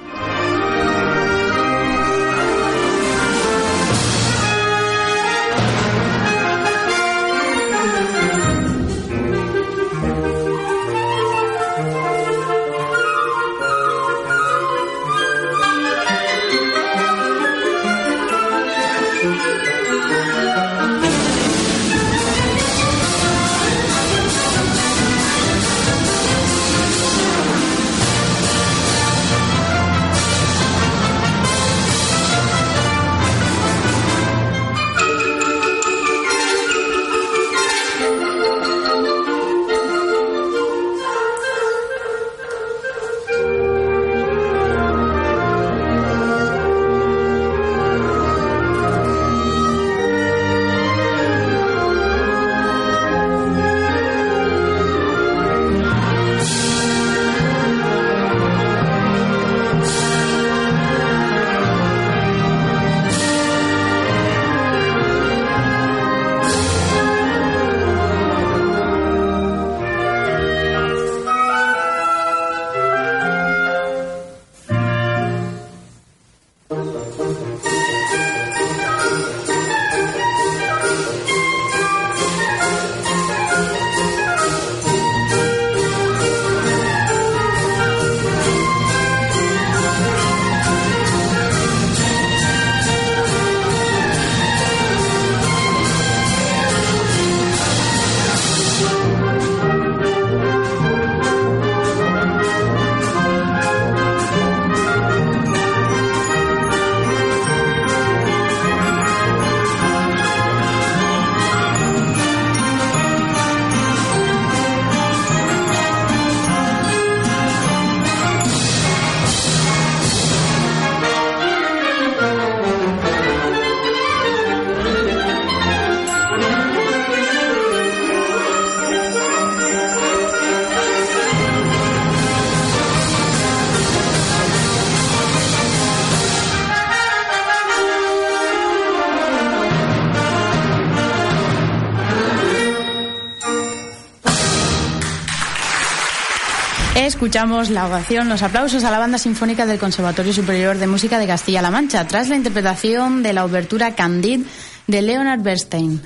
Escuchamos 147.24 147.70
la 147.70 147.88
ovación, 147.88 148.28
los 148.28 148.44
aplausos 148.44 148.84
a 148.84 148.92
la 148.92 149.00
Banda 149.00 149.18
Sinfónica 149.18 149.66
del 149.66 149.80
Conservatorio 149.80 150.34
Superior 150.34 150.78
de 150.78 150.88
Música 150.88 151.18
de 151.18 151.26
Castilla-La 151.26 151.72
Mancha 151.72 152.06
tras 152.06 152.28
la 152.28 152.36
interpretación 152.36 153.24
de 153.24 153.32
la 153.32 153.46
obertura 153.46 153.96
Candide 153.96 154.44
de 154.88 155.02
Leonard 155.02 155.42
Bernstein. 155.42 156.02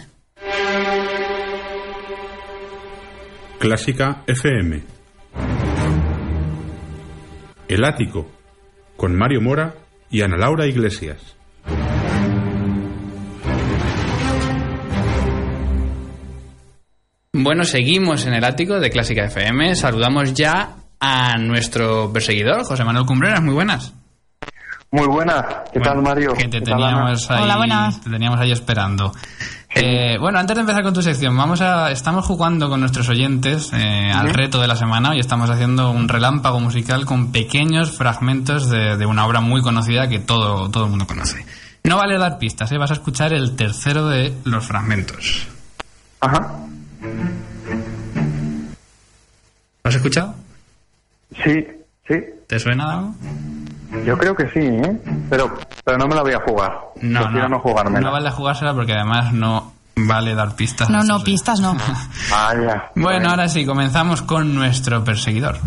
Clásica 3.57 4.21
FM. 4.27 4.83
El 7.67 7.83
ático 7.83 8.29
con 8.95 9.15
Mario 9.15 9.41
Mora 9.41 9.73
y 10.11 10.21
Ana 10.21 10.37
Laura 10.37 10.67
Iglesias. 10.67 11.35
Bueno, 17.33 17.63
seguimos 17.63 18.27
en 18.27 18.35
el 18.35 18.43
ático 18.43 18.79
de 18.79 18.91
Clásica 18.91 19.25
FM. 19.25 19.75
Saludamos 19.75 20.35
ya 20.35 20.76
a 20.99 21.37
nuestro 21.37 22.11
perseguidor, 22.11 22.63
José 22.63 22.83
Manuel 22.83 23.05
Cumbreras. 23.05 23.41
Muy 23.41 23.53
buenas. 23.53 23.93
Muy 24.91 25.05
buenas. 25.07 25.45
¿Qué 25.73 25.79
Bueno, 25.79 25.93
tal, 25.93 26.01
Mario? 26.01 26.33
Que 26.33 26.43
te 26.45 26.59
¿Qué 26.59 26.61
tal, 26.61 26.79
teníamos 26.79 27.29
ahí, 27.29 27.43
Hola, 27.43 27.57
buenas. 27.57 28.01
te 28.01 28.09
teníamos 28.09 28.39
ahí 28.39 28.51
esperando. 28.51 29.11
Eh, 29.75 30.17
bueno, 30.17 30.39
antes 30.39 30.55
de 30.55 30.61
empezar 30.61 30.81
con 30.81 30.93
tu 30.93 31.01
sección, 31.01 31.35
vamos 31.37 31.59
a, 31.61 31.91
estamos 31.91 32.25
jugando 32.25 32.69
con 32.69 32.79
nuestros 32.79 33.09
oyentes 33.09 33.71
eh, 33.73 34.11
al 34.11 34.33
reto 34.33 34.59
de 34.61 34.67
la 34.67 34.75
semana 34.77 35.13
y 35.13 35.19
estamos 35.19 35.49
haciendo 35.49 35.91
un 35.91 36.07
relámpago 36.07 36.59
musical 36.61 37.05
con 37.05 37.31
pequeños 37.33 37.91
fragmentos 37.91 38.69
de, 38.69 38.95
de 38.97 39.05
una 39.05 39.25
obra 39.27 39.41
muy 39.41 39.61
conocida 39.61 40.07
que 40.07 40.19
todo, 40.19 40.71
todo 40.71 40.85
el 40.85 40.89
mundo 40.89 41.05
conoce. 41.05 41.45
No 41.83 41.97
vale 41.97 42.17
dar 42.17 42.39
pistas, 42.39 42.71
¿eh? 42.71 42.77
vas 42.77 42.89
a 42.91 42.95
escuchar 42.95 43.33
el 43.33 43.55
tercero 43.55 44.07
de 44.07 44.33
los 44.45 44.65
fragmentos. 44.65 45.47
Ajá. 46.21 46.53
¿Lo 49.83 49.89
has 49.89 49.95
escuchado? 49.95 50.33
Sí, 51.43 51.67
sí. 52.07 52.15
¿Te 52.47 52.59
suena 52.59 52.93
algo? 52.93 53.13
Yo 54.05 54.17
creo 54.17 54.35
que 54.35 54.47
sí, 54.49 54.59
¿eh? 54.59 55.01
Pero, 55.29 55.57
pero 55.83 55.97
no 55.97 56.07
me 56.07 56.15
la 56.15 56.21
voy 56.21 56.33
a 56.33 56.41
jugar. 56.41 56.71
No, 57.01 57.21
Prefiero 57.23 57.49
no, 57.49 57.59
jugármela. 57.59 58.01
No 58.01 58.11
vale 58.11 58.31
jugársela 58.31 58.73
porque 58.73 58.93
además 58.93 59.33
no 59.33 59.73
vale 59.95 60.35
dar 60.35 60.55
pistas. 60.55 60.89
No, 60.89 61.03
no, 61.03 61.23
pistas 61.23 61.59
no. 61.59 61.75
Vaya. 62.31 62.91
Bueno, 62.95 63.29
ahora 63.29 63.47
sí, 63.47 63.65
comenzamos 63.65 64.21
con 64.21 64.53
nuestro 64.55 65.03
perseguidor. 65.03 65.57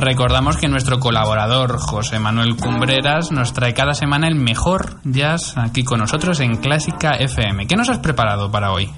Recordamos 0.00 0.56
que 0.56 0.66
nuestro 0.66 0.98
colaborador 0.98 1.78
José 1.78 2.18
Manuel 2.18 2.56
Cumbreras 2.56 3.30
nos 3.32 3.52
trae 3.52 3.74
cada 3.74 3.92
semana 3.92 4.28
el 4.28 4.34
mejor 4.34 4.94
jazz 5.04 5.58
aquí 5.58 5.84
con 5.84 6.00
nosotros 6.00 6.40
en 6.40 6.56
Clásica 6.56 7.16
FM. 7.18 7.66
¿Qué 7.66 7.76
nos 7.76 7.90
has 7.90 7.98
preparado 7.98 8.50
para 8.50 8.72
hoy? 8.72 8.90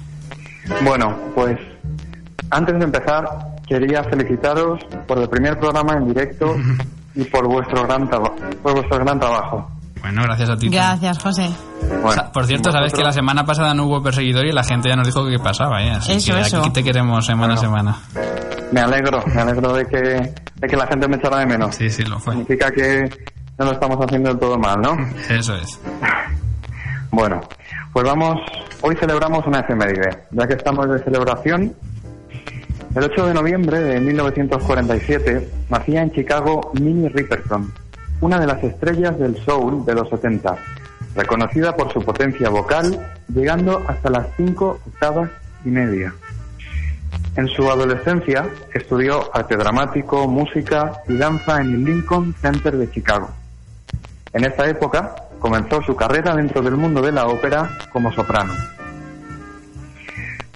Bueno, 0.81 1.13
pues 1.35 1.59
antes 2.49 2.79
de 2.79 2.85
empezar, 2.85 3.25
quería 3.67 4.01
felicitaros 4.05 4.79
por 5.05 5.19
el 5.19 5.27
primer 5.27 5.59
programa 5.59 5.97
en 5.97 6.07
directo 6.07 6.55
y 7.15 7.25
por 7.25 7.49
vuestro 7.49 7.83
gran, 7.83 8.07
por 8.07 8.73
vuestro 8.73 8.99
gran 8.99 9.19
trabajo. 9.19 9.69
Bueno, 10.03 10.21
gracias 10.23 10.49
a 10.49 10.57
ti. 10.57 10.67
Gracias, 10.69 11.17
José. 11.17 11.49
Bueno, 12.03 12.29
Por 12.33 12.45
cierto, 12.45 12.71
sabes 12.71 12.91
que 12.93 13.01
la 13.03 13.13
semana 13.13 13.45
pasada 13.45 13.73
no 13.73 13.85
hubo 13.85 14.03
perseguidor 14.03 14.45
y 14.45 14.51
la 14.51 14.63
gente 14.63 14.89
ya 14.89 14.95
nos 14.97 15.07
dijo 15.07 15.25
que 15.25 15.39
pasaba, 15.39 15.81
¿eh? 15.81 15.91
Así 15.91 16.11
Eso, 16.11 16.33
que 16.35 16.41
eso. 16.41 16.59
aquí 16.59 16.71
te 16.71 16.83
queremos 16.83 17.25
semana 17.25 17.53
a 17.53 17.57
semana. 17.57 17.97
Me 18.73 18.81
alegro, 18.81 19.23
me 19.33 19.41
alegro 19.41 19.73
de 19.73 19.85
que, 19.85 19.97
de 20.55 20.67
que 20.67 20.75
la 20.75 20.87
gente 20.87 21.07
me 21.07 21.15
echará 21.15 21.37
de 21.37 21.45
menos. 21.45 21.73
Sí, 21.75 21.89
sí, 21.89 22.03
lo 22.03 22.19
fue. 22.19 22.33
Significa 22.33 22.69
que 22.69 23.09
no 23.57 23.65
lo 23.65 23.71
estamos 23.71 23.97
haciendo 24.05 24.29
del 24.29 24.39
todo 24.39 24.57
mal, 24.59 24.81
¿no? 24.81 24.97
Eso 25.29 25.55
es. 25.55 25.79
Bueno, 27.11 27.39
pues 27.93 28.05
vamos, 28.05 28.41
hoy 28.81 28.95
celebramos 28.97 29.45
una 29.47 29.61
efeméride, 29.61 30.25
ya 30.31 30.47
que 30.47 30.55
estamos 30.55 30.89
de 30.89 30.99
celebración. 31.03 31.73
El 32.95 33.03
8 33.03 33.27
de 33.27 33.33
noviembre 33.33 33.79
de 33.79 33.99
1947 34.01 35.49
nacía 35.69 36.01
en 36.01 36.11
Chicago 36.11 36.71
Minnie 36.79 37.09
Riperton, 37.09 37.71
una 38.23 38.39
de 38.39 38.47
las 38.47 38.63
estrellas 38.63 39.19
del 39.19 39.35
soul 39.43 39.85
de 39.85 39.95
los 39.95 40.07
70, 40.07 40.55
reconocida 41.13 41.75
por 41.75 41.91
su 41.91 42.01
potencia 42.01 42.49
vocal, 42.49 42.97
llegando 43.27 43.83
hasta 43.85 44.09
las 44.09 44.27
5 44.37 44.79
octavas 44.87 45.29
y 45.65 45.69
media. 45.69 46.15
En 47.35 47.49
su 47.49 47.69
adolescencia 47.69 48.47
estudió 48.73 49.29
arte 49.35 49.57
dramático, 49.57 50.25
música 50.25 51.01
y 51.09 51.17
danza 51.17 51.59
en 51.59 51.73
el 51.73 51.83
Lincoln 51.83 52.33
Center 52.41 52.77
de 52.77 52.89
Chicago. 52.89 53.29
En 54.31 54.45
esta 54.45 54.69
época 54.69 55.13
comenzó 55.39 55.81
su 55.81 55.93
carrera 55.93 56.33
dentro 56.33 56.61
del 56.61 56.77
mundo 56.77 57.01
de 57.01 57.11
la 57.11 57.27
ópera 57.27 57.77
como 57.91 58.13
soprano. 58.13 58.53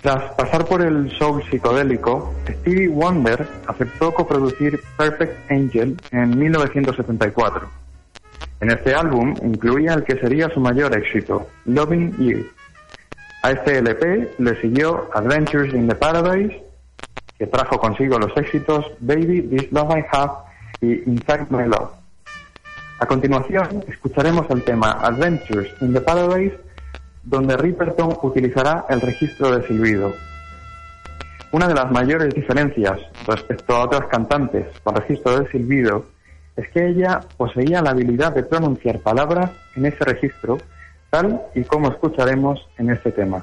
Tras 0.07 0.31
pasar 0.35 0.63
por 0.63 0.81
el 0.81 1.11
soul 1.17 1.43
psicodélico, 1.51 2.33
Stevie 2.47 2.87
Wonder 2.87 3.45
aceptó 3.67 4.13
coproducir 4.13 4.79
Perfect 4.97 5.51
Angel 5.51 5.97
en 6.11 6.39
1974. 6.39 7.69
En 8.61 8.71
este 8.71 8.95
álbum 8.95 9.35
incluía 9.43 9.95
el 9.95 10.05
que 10.05 10.17
sería 10.17 10.47
su 10.47 10.61
mayor 10.61 10.97
éxito, 10.97 11.49
Loving 11.65 12.15
You. 12.19 12.45
A 13.43 13.51
este 13.51 13.79
LP 13.79 14.33
le 14.37 14.61
siguió 14.61 15.09
Adventures 15.13 15.73
in 15.73 15.89
the 15.89 15.95
Paradise, 15.95 16.55
que 17.37 17.47
trajo 17.47 17.77
consigo 17.77 18.17
los 18.17 18.31
éxitos 18.37 18.85
Baby, 19.01 19.41
This 19.41 19.69
Love 19.73 19.97
I 19.97 20.05
Have 20.09 20.31
y 20.79 21.03
Inside 21.05 21.47
My 21.49 21.65
Love. 21.65 21.89
A 22.99 23.05
continuación, 23.05 23.83
escucharemos 23.89 24.49
el 24.51 24.63
tema 24.63 25.01
Adventures 25.01 25.69
in 25.81 25.91
the 25.91 25.99
Paradise, 25.99 26.55
donde 27.27 27.57
Riperton 27.57 28.17
utilizará 28.21 28.85
el 28.89 29.01
registro 29.01 29.51
de 29.51 29.67
silbido. 29.67 30.13
Una 31.51 31.67
de 31.67 31.73
las 31.73 31.91
mayores 31.91 32.33
diferencias 32.33 32.99
respecto 33.25 33.75
a 33.75 33.83
otras 33.83 34.07
cantantes 34.07 34.65
con 34.83 34.95
registro 34.95 35.39
de 35.39 35.51
silbido 35.51 36.05
es 36.55 36.69
que 36.69 36.87
ella 36.87 37.19
poseía 37.35 37.81
la 37.81 37.91
habilidad 37.91 38.33
de 38.33 38.43
pronunciar 38.43 38.99
palabras 38.99 39.51
en 39.75 39.85
ese 39.85 40.03
registro, 40.05 40.57
tal 41.09 41.41
y 41.53 41.63
como 41.63 41.89
escucharemos 41.89 42.65
en 42.77 42.91
este 42.91 43.11
tema. 43.11 43.39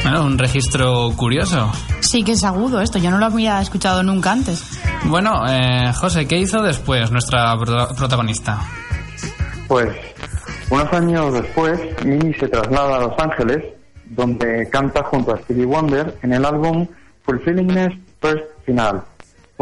Bueno, 0.02 0.24
un 0.24 0.38
registro 0.38 1.10
curioso. 1.16 1.70
Sí 2.00 2.22
que 2.24 2.32
es 2.32 2.44
agudo 2.44 2.80
esto, 2.80 2.98
yo 2.98 3.10
no 3.10 3.18
lo 3.18 3.26
había 3.26 3.60
escuchado 3.60 4.02
nunca 4.02 4.32
antes. 4.32 4.64
Bueno, 5.04 5.42
eh, 5.48 5.92
José, 5.94 6.26
¿qué 6.26 6.38
hizo 6.38 6.62
después 6.62 7.10
nuestra 7.10 7.56
pro- 7.56 7.88
protagonista? 7.96 8.60
Pues 9.68 9.88
unos 10.70 10.92
años 10.92 11.32
después, 11.32 11.80
Minnie 12.04 12.36
se 12.38 12.48
traslada 12.48 12.96
a 12.96 13.00
Los 13.00 13.18
Ángeles, 13.18 13.64
donde 14.06 14.68
canta 14.70 15.02
junto 15.04 15.34
a 15.34 15.38
Stevie 15.38 15.64
Wonder 15.66 16.18
en 16.22 16.32
el 16.34 16.44
álbum 16.44 16.86
Fulfillingness 17.24 17.92
First 18.20 18.44
Final, 18.66 19.02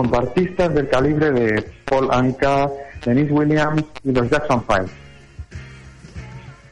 junto 0.01 0.17
a 0.17 0.21
artistas 0.21 0.75
del 0.75 0.89
calibre 0.89 1.31
de 1.31 1.73
Paul 1.85 2.09
Anka, 2.11 2.71
Denise 3.05 3.31
Williams 3.33 3.85
y 4.03 4.13
los 4.13 4.31
Jackson 4.31 4.65
Five. 4.67 4.89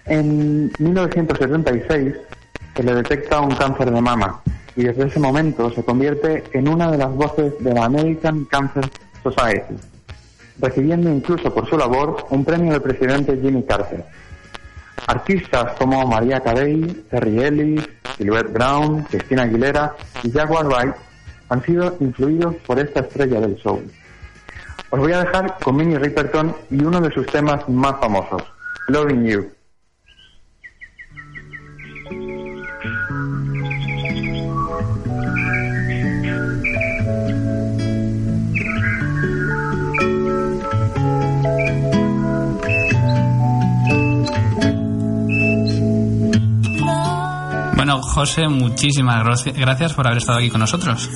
En 0.07 0.73
1976 0.79 2.15
se 2.75 2.83
le 2.83 2.95
detecta 2.95 3.41
un 3.41 3.55
cáncer 3.55 3.91
de 3.91 4.01
mama 4.01 4.41
y 4.77 4.85
desde 4.85 5.09
ese 5.09 5.21
momento 5.21 5.71
se 5.71 5.85
convierte 5.85 6.45
en 6.55 6.69
una 6.69 6.91
de 6.91 6.97
las 6.97 7.11
voces 7.11 7.53
de 7.61 7.75
la 7.75 7.85
American 7.85 8.47
Cancer 8.47 8.89
Society 9.23 9.75
recibiendo 10.59 11.11
incluso 11.11 11.53
por 11.53 11.69
su 11.69 11.77
labor 11.77 12.25
un 12.31 12.47
premio 12.47 12.73
del 12.73 12.81
presidente 12.81 13.39
Jimmy 13.43 13.63
Carter. 13.63 14.05
Artistas 15.07 15.73
como 15.79 16.05
María 16.07 16.41
Carey, 16.41 17.05
Terry 17.11 17.43
Ellis, 17.43 17.89
Silhouette 18.17 18.53
Brown, 18.53 19.03
Christina 19.03 19.43
Aguilera 19.43 19.95
y 20.23 20.31
Jaguar 20.31 20.67
Wright 20.67 21.08
han 21.49 21.63
sido 21.65 21.97
influidos 22.01 22.55
por 22.67 22.79
esta 22.79 23.01
estrella 23.01 23.41
del 23.41 23.61
soul. 23.63 23.91
Os 24.91 24.99
voy 24.99 25.13
a 25.13 25.25
dejar 25.25 25.59
con 25.63 25.77
Minnie 25.77 25.99
Riperton 25.99 26.55
y 26.71 26.83
uno 26.83 27.01
de 27.01 27.13
sus 27.13 27.27
temas 27.27 27.69
más 27.69 28.01
famosos, 28.01 28.43
Loving 28.89 29.25
You. 29.25 29.58
José, 48.09 48.49
muchísimas 48.49 49.23
graci- 49.25 49.53
gracias 49.55 49.93
por 49.95 50.07
haber 50.07 50.19
estado 50.19 50.39
aquí 50.39 50.51
con 50.51 50.61
nosotros. 50.61 51.09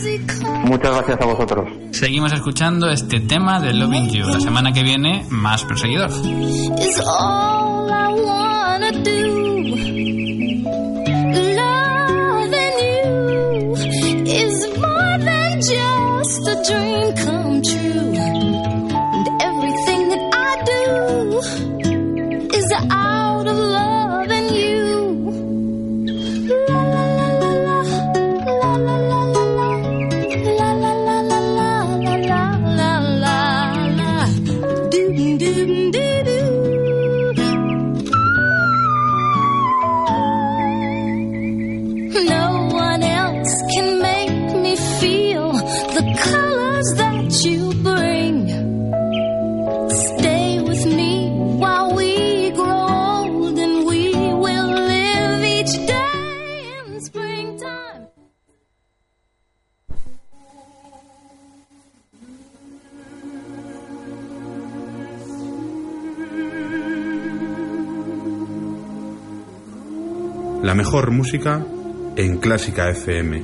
Muchas 0.64 0.94
gracias 0.94 1.18
a 1.20 1.24
vosotros. 1.26 1.68
Seguimos 1.92 2.32
escuchando 2.32 2.88
este 2.90 3.20
tema 3.20 3.60
de 3.60 3.72
Loving 3.74 4.08
You. 4.10 4.26
La 4.26 4.40
semana 4.40 4.72
que 4.72 4.82
viene, 4.82 5.24
más 5.30 5.64
perseguidor. 5.64 6.10
La 70.72 70.76
mejor 70.76 71.10
música 71.10 71.62
en 72.16 72.38
Clásica 72.38 72.88
FM. 72.88 73.42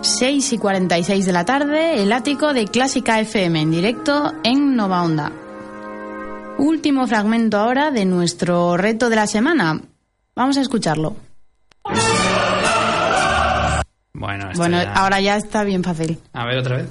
6 0.00 0.52
y 0.54 0.56
46 0.56 1.26
de 1.26 1.32
la 1.34 1.44
tarde, 1.44 2.02
el 2.02 2.10
ático 2.14 2.54
de 2.54 2.64
Clásica 2.64 3.20
FM 3.20 3.60
en 3.60 3.70
directo 3.70 4.32
en 4.42 4.74
Nova 4.74 5.02
Onda. 5.02 5.30
Último 6.56 7.06
fragmento 7.06 7.58
ahora 7.58 7.90
de 7.90 8.06
nuestro 8.06 8.78
reto 8.78 9.10
de 9.10 9.16
la 9.16 9.26
semana. 9.26 9.82
Vamos 10.34 10.56
a 10.56 10.62
escucharlo. 10.62 11.14
Bueno, 14.14 14.48
Bueno, 14.56 14.82
ya- 14.82 14.94
ahora 14.94 15.20
ya 15.20 15.36
está 15.36 15.62
bien 15.62 15.84
fácil. 15.84 16.18
A 16.32 16.46
ver, 16.46 16.56
otra 16.56 16.76
vez. 16.78 16.88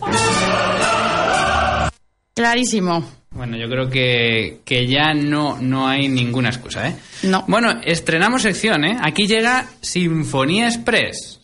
Clarísimo. 2.36 3.04
Bueno, 3.36 3.58
yo 3.58 3.68
creo 3.68 3.90
que, 3.90 4.60
que 4.64 4.88
ya 4.88 5.14
no, 5.14 5.58
no 5.62 5.88
hay 5.90 6.08
ninguna 6.08 6.50
excusa, 6.50 6.88
¿eh? 6.88 6.96
No. 7.24 7.44
Bueno, 7.50 7.82
estrenamos 7.84 8.44
sección, 8.44 8.86
¿eh? 8.86 8.98
Aquí 9.02 9.28
llega 9.28 9.68
Sinfonía 9.82 10.68
Express. 10.68 11.42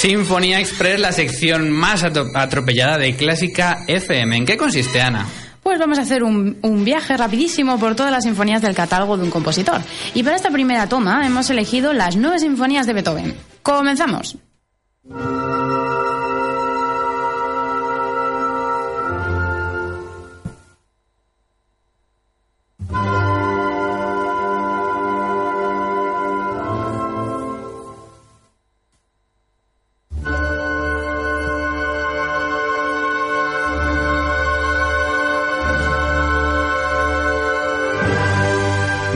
Sinfonía 0.00 0.60
Express, 0.60 1.00
la 1.00 1.10
sección 1.10 1.72
más 1.72 2.04
atropellada 2.04 2.98
de 2.98 3.16
Clásica 3.16 3.78
FM. 3.88 4.36
¿En 4.36 4.46
qué 4.46 4.56
consiste, 4.56 5.00
Ana? 5.00 5.26
Pues 5.60 5.76
vamos 5.80 5.98
a 5.98 6.02
hacer 6.02 6.22
un, 6.22 6.56
un 6.62 6.84
viaje 6.84 7.16
rapidísimo 7.16 7.80
por 7.80 7.96
todas 7.96 8.12
las 8.12 8.22
sinfonías 8.22 8.62
del 8.62 8.76
catálogo 8.76 9.16
de 9.16 9.24
un 9.24 9.30
compositor. 9.30 9.80
Y 10.14 10.22
para 10.22 10.36
esta 10.36 10.50
primera 10.50 10.88
toma 10.88 11.26
hemos 11.26 11.50
elegido 11.50 11.92
las 11.92 12.14
nueve 12.14 12.38
sinfonías 12.38 12.86
de 12.86 12.92
Beethoven. 12.92 13.34
Comenzamos. 13.64 14.38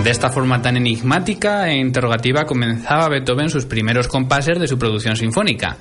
De 0.03 0.11
esta 0.11 0.31
forma 0.31 0.61
tan 0.61 0.77
enigmática 0.77 1.69
e 1.69 1.79
interrogativa 1.79 2.45
comenzaba 2.45 3.09
Beethoven 3.09 3.49
sus 3.49 3.67
primeros 3.67 4.09
compases 4.09 4.59
de 4.59 4.67
su 4.67 4.77
producción 4.77 5.15
sinfónica. 5.15 5.77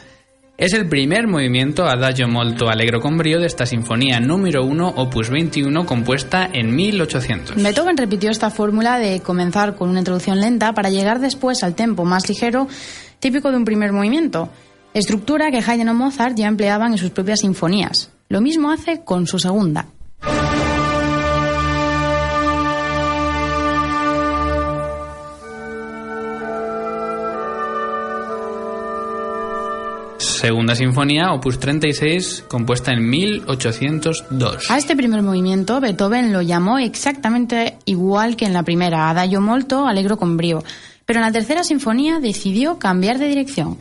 Es 0.59 0.73
el 0.73 0.87
primer 0.87 1.25
movimiento 1.25 1.85
Adagio 1.87 2.27
molto 2.27 2.69
allegro 2.69 3.01
con 3.01 3.17
brio 3.17 3.39
de 3.39 3.47
esta 3.47 3.65
sinfonía 3.65 4.19
número 4.19 4.63
1 4.63 4.89
opus 4.95 5.31
21 5.31 5.87
compuesta 5.87 6.47
en 6.53 6.75
1800. 6.75 7.55
Beethoven 7.55 7.97
repitió 7.97 8.29
esta 8.29 8.51
fórmula 8.51 8.99
de 8.99 9.21
comenzar 9.21 9.75
con 9.75 9.89
una 9.89 9.99
introducción 9.99 10.39
lenta 10.39 10.73
para 10.73 10.91
llegar 10.91 11.19
después 11.19 11.63
al 11.63 11.73
tempo 11.73 12.05
más 12.05 12.29
ligero 12.29 12.67
típico 13.19 13.49
de 13.49 13.57
un 13.57 13.65
primer 13.65 13.91
movimiento, 13.91 14.49
estructura 14.93 15.49
que 15.49 15.63
Haydn 15.65 15.89
o 15.89 15.95
Mozart 15.95 16.35
ya 16.35 16.47
empleaban 16.47 16.91
en 16.91 16.99
sus 16.99 17.09
propias 17.09 17.39
sinfonías. 17.39 18.11
Lo 18.29 18.39
mismo 18.39 18.69
hace 18.69 19.03
con 19.03 19.25
su 19.25 19.39
segunda. 19.39 19.87
Segunda 30.41 30.73
sinfonía 30.73 31.33
opus 31.33 31.59
36 31.59 32.45
compuesta 32.47 32.91
en 32.91 33.07
1802. 33.07 34.71
A 34.71 34.77
este 34.79 34.95
primer 34.95 35.21
movimiento 35.21 35.79
Beethoven 35.79 36.33
lo 36.33 36.41
llamó 36.41 36.79
exactamente 36.79 37.77
igual 37.85 38.35
que 38.35 38.45
en 38.45 38.53
la 38.53 38.63
primera, 38.63 39.11
Adagio 39.11 39.39
molto 39.39 39.85
allegro 39.85 40.17
con 40.17 40.37
brio, 40.37 40.63
pero 41.05 41.19
en 41.19 41.25
la 41.27 41.31
tercera 41.31 41.63
sinfonía 41.63 42.19
decidió 42.19 42.79
cambiar 42.79 43.19
de 43.19 43.27
dirección. 43.27 43.77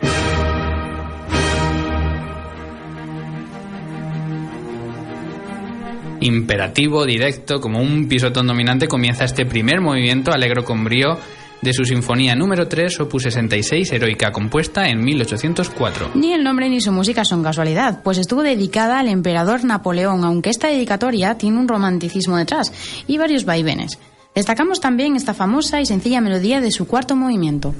Imperativo, 6.20 7.06
directo, 7.06 7.62
como 7.62 7.80
un 7.80 8.06
pisotón 8.06 8.46
dominante 8.46 8.86
comienza 8.86 9.24
este 9.24 9.46
primer 9.46 9.80
movimiento 9.80 10.30
alegro 10.30 10.62
con 10.66 10.84
brío 10.84 11.16
de 11.62 11.72
su 11.72 11.84
sinfonía 11.84 12.34
número 12.34 12.68
3 12.68 13.00
opus 13.00 13.24
66 13.24 13.92
heroica 13.92 14.32
compuesta 14.32 14.88
en 14.88 15.02
1804. 15.02 16.12
Ni 16.14 16.32
el 16.32 16.44
nombre 16.44 16.68
ni 16.68 16.80
su 16.80 16.92
música 16.92 17.24
son 17.24 17.42
casualidad, 17.42 18.02
pues 18.02 18.18
estuvo 18.18 18.42
dedicada 18.42 18.98
al 18.98 19.08
emperador 19.08 19.64
Napoleón, 19.64 20.24
aunque 20.24 20.50
esta 20.50 20.68
dedicatoria 20.68 21.36
tiene 21.36 21.58
un 21.58 21.68
romanticismo 21.68 22.36
detrás 22.36 22.72
y 23.06 23.18
varios 23.18 23.44
vaivenes. 23.44 23.98
Destacamos 24.34 24.80
también 24.80 25.16
esta 25.16 25.34
famosa 25.34 25.80
y 25.80 25.86
sencilla 25.86 26.20
melodía 26.20 26.60
de 26.60 26.70
su 26.70 26.86
cuarto 26.86 27.16
movimiento. 27.16 27.74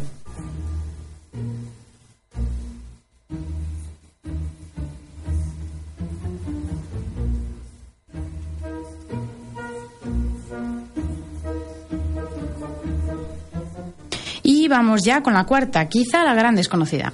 Vamos 14.71 15.03
ya 15.05 15.23
con 15.23 15.35
la 15.35 15.45
cuarta, 15.45 15.87
quizá 15.89 16.25
la 16.25 16.35
gran 16.35 16.57
desconocida. 16.57 17.13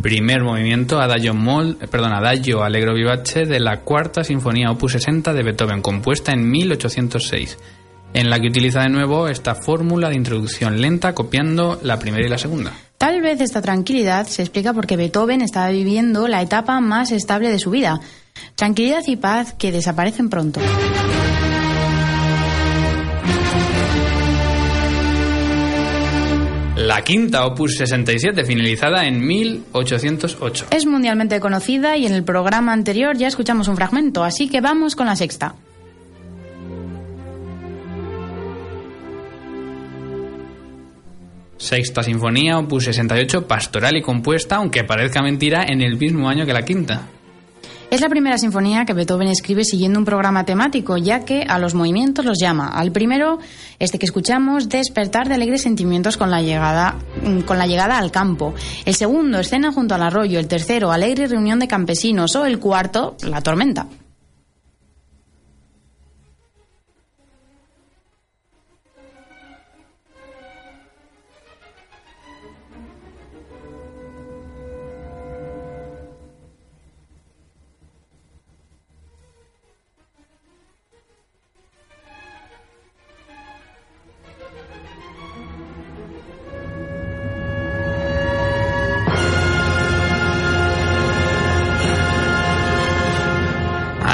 Primer 0.00 0.42
movimiento 0.42 1.00
Adagio, 1.00 1.34
mol, 1.34 1.76
eh, 1.80 1.88
perdón, 1.88 2.12
Adagio 2.12 2.62
Allegro 2.62 2.94
Vivace 2.94 3.46
de 3.46 3.58
la 3.58 3.80
cuarta 3.80 4.22
sinfonía 4.22 4.70
opus 4.70 4.92
60 4.92 5.34
de 5.34 5.42
Beethoven, 5.42 5.82
compuesta 5.82 6.32
en 6.32 6.48
1806, 6.48 7.58
en 8.14 8.30
la 8.30 8.38
que 8.38 8.46
utiliza 8.46 8.82
de 8.82 8.90
nuevo 8.90 9.28
esta 9.28 9.56
fórmula 9.56 10.08
de 10.08 10.14
introducción 10.14 10.80
lenta 10.80 11.14
copiando 11.14 11.80
la 11.82 11.98
primera 11.98 12.24
y 12.24 12.30
la 12.30 12.38
segunda. 12.38 12.87
Tal 12.98 13.20
vez 13.22 13.40
esta 13.40 13.62
tranquilidad 13.62 14.26
se 14.26 14.42
explica 14.42 14.74
porque 14.74 14.96
Beethoven 14.96 15.40
estaba 15.40 15.68
viviendo 15.70 16.26
la 16.26 16.42
etapa 16.42 16.80
más 16.80 17.12
estable 17.12 17.48
de 17.48 17.60
su 17.60 17.70
vida. 17.70 18.00
Tranquilidad 18.56 19.02
y 19.06 19.16
paz 19.16 19.54
que 19.56 19.70
desaparecen 19.70 20.28
pronto. 20.28 20.60
la 26.88 27.02
quinta 27.02 27.44
opus 27.44 27.76
67, 27.76 28.44
finalizada 28.44 29.04
en 29.04 29.20
1808. 29.20 30.68
Es 30.70 30.86
mundialmente 30.86 31.38
conocida 31.38 31.98
y 31.98 32.06
en 32.06 32.14
el 32.14 32.24
programa 32.24 32.72
anterior 32.72 33.16
ya 33.16 33.28
escuchamos 33.28 33.68
un 33.68 33.76
fragmento, 33.76 34.24
así 34.24 34.48
que 34.48 34.60
vamos 34.62 34.96
con 34.96 35.06
la 35.06 35.14
sexta. 35.14 35.54
Sexta 41.58 42.02
sinfonía, 42.02 42.56
opus 42.58 42.84
68, 42.84 43.46
pastoral 43.46 43.96
y 43.96 44.02
compuesta, 44.02 44.56
aunque 44.56 44.84
parezca 44.84 45.22
mentira, 45.22 45.64
en 45.64 45.82
el 45.82 45.96
mismo 45.98 46.28
año 46.28 46.46
que 46.46 46.52
la 46.52 46.62
quinta. 46.62 47.08
Es 47.90 48.02
la 48.02 48.10
primera 48.10 48.36
sinfonía 48.36 48.84
que 48.84 48.92
Beethoven 48.92 49.28
escribe 49.28 49.64
siguiendo 49.64 49.98
un 49.98 50.04
programa 50.04 50.44
temático, 50.44 50.98
ya 50.98 51.24
que 51.24 51.44
a 51.48 51.58
los 51.58 51.74
movimientos 51.74 52.24
los 52.24 52.38
llama. 52.38 52.68
Al 52.68 52.92
primero, 52.92 53.38
este 53.78 53.98
que 53.98 54.04
escuchamos, 54.04 54.68
despertar 54.68 55.26
de 55.26 55.36
alegres 55.36 55.62
sentimientos 55.62 56.18
con 56.18 56.30
la 56.30 56.42
llegada, 56.42 56.96
mm, 57.24 57.40
con 57.40 57.56
la 57.56 57.66
llegada 57.66 57.96
al 57.96 58.10
campo. 58.10 58.54
El 58.84 58.94
segundo, 58.94 59.40
escena 59.40 59.72
junto 59.72 59.94
al 59.94 60.02
arroyo. 60.02 60.38
El 60.38 60.48
tercero, 60.48 60.92
alegre 60.92 61.28
reunión 61.28 61.58
de 61.58 61.66
campesinos. 61.66 62.36
O 62.36 62.44
el 62.44 62.58
cuarto, 62.58 63.16
la 63.22 63.40
tormenta. 63.40 63.86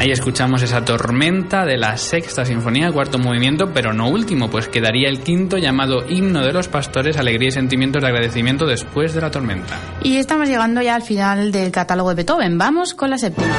Ahí 0.05 0.11
escuchamos 0.11 0.61
esa 0.61 0.85
tormenta 0.85 1.65
de 1.65 1.79
la 1.79 1.97
sexta 1.97 2.45
sinfonía, 2.45 2.93
cuarto 2.93 3.19
movimiento, 3.19 3.73
pero 3.73 3.95
no 3.95 4.11
último, 4.11 4.51
pues 4.51 4.69
quedaría 4.69 5.09
el 5.09 5.21
quinto 5.21 5.57
llamado 5.57 6.05
Himno 6.07 6.45
de 6.45 6.53
los 6.53 6.69
Pastores, 6.69 7.17
Alegría 7.17 7.49
y 7.49 7.53
Sentimientos 7.53 8.03
de 8.03 8.09
Agradecimiento 8.09 8.67
después 8.67 9.15
de 9.15 9.23
la 9.23 9.31
tormenta. 9.31 9.81
Y 10.03 10.19
estamos 10.19 10.47
llegando 10.47 10.83
ya 10.83 10.95
al 10.97 11.01
final 11.01 11.51
del 11.53 11.73
catálogo 11.73 12.11
de 12.11 12.17
Beethoven. 12.17 12.59
Vamos 12.59 12.93
con 12.93 13.09
la 13.09 13.17
séptima. 13.17 13.55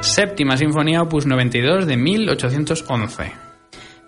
Séptima 0.00 0.56
sinfonía, 0.56 1.02
opus 1.02 1.26
92 1.26 1.88
de 1.88 1.96
1811. 1.96 3.49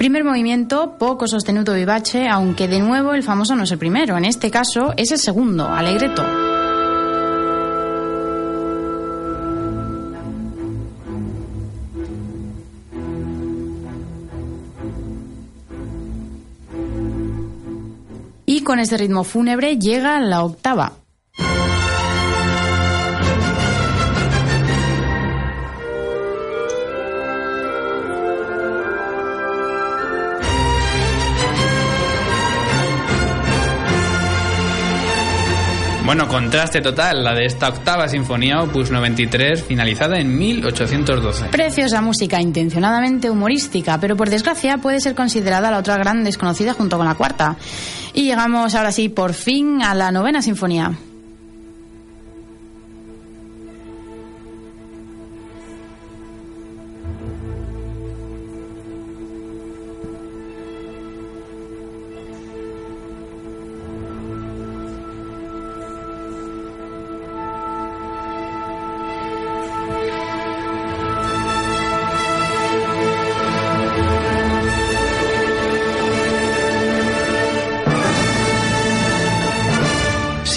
Primer 0.02 0.24
movimiento, 0.24 0.98
poco 0.98 1.28
sostenuto 1.28 1.74
vivace, 1.74 2.26
aunque 2.28 2.66
de 2.66 2.80
nuevo 2.80 3.14
el 3.14 3.22
famoso 3.22 3.54
no 3.54 3.62
es 3.62 3.70
el 3.70 3.78
primero. 3.78 4.18
En 4.18 4.24
este 4.24 4.50
caso 4.50 4.92
es 4.96 5.12
el 5.12 5.18
segundo, 5.18 5.68
Allegretto. 5.68 6.24
Y 18.44 18.64
con 18.64 18.80
este 18.80 18.96
ritmo 18.96 19.22
fúnebre 19.22 19.78
llega 19.78 20.18
la 20.18 20.42
octava. 20.42 21.01
Bueno, 36.04 36.26
contraste 36.26 36.80
total, 36.80 37.22
la 37.22 37.32
de 37.32 37.46
esta 37.46 37.68
octava 37.68 38.08
sinfonía, 38.08 38.60
opus 38.60 38.90
93, 38.90 39.62
finalizada 39.62 40.18
en 40.18 40.36
1812. 40.36 41.46
Preciosa 41.46 42.00
música 42.00 42.40
intencionadamente 42.40 43.30
humorística, 43.30 43.98
pero 44.00 44.16
por 44.16 44.28
desgracia 44.28 44.78
puede 44.78 45.00
ser 45.00 45.14
considerada 45.14 45.70
la 45.70 45.78
otra 45.78 45.96
gran 45.96 46.24
desconocida 46.24 46.74
junto 46.74 46.96
con 46.96 47.06
la 47.06 47.14
cuarta. 47.14 47.56
Y 48.14 48.24
llegamos 48.24 48.74
ahora 48.74 48.90
sí 48.90 49.08
por 49.08 49.32
fin 49.32 49.82
a 49.82 49.94
la 49.94 50.10
novena 50.10 50.42
sinfonía. 50.42 50.92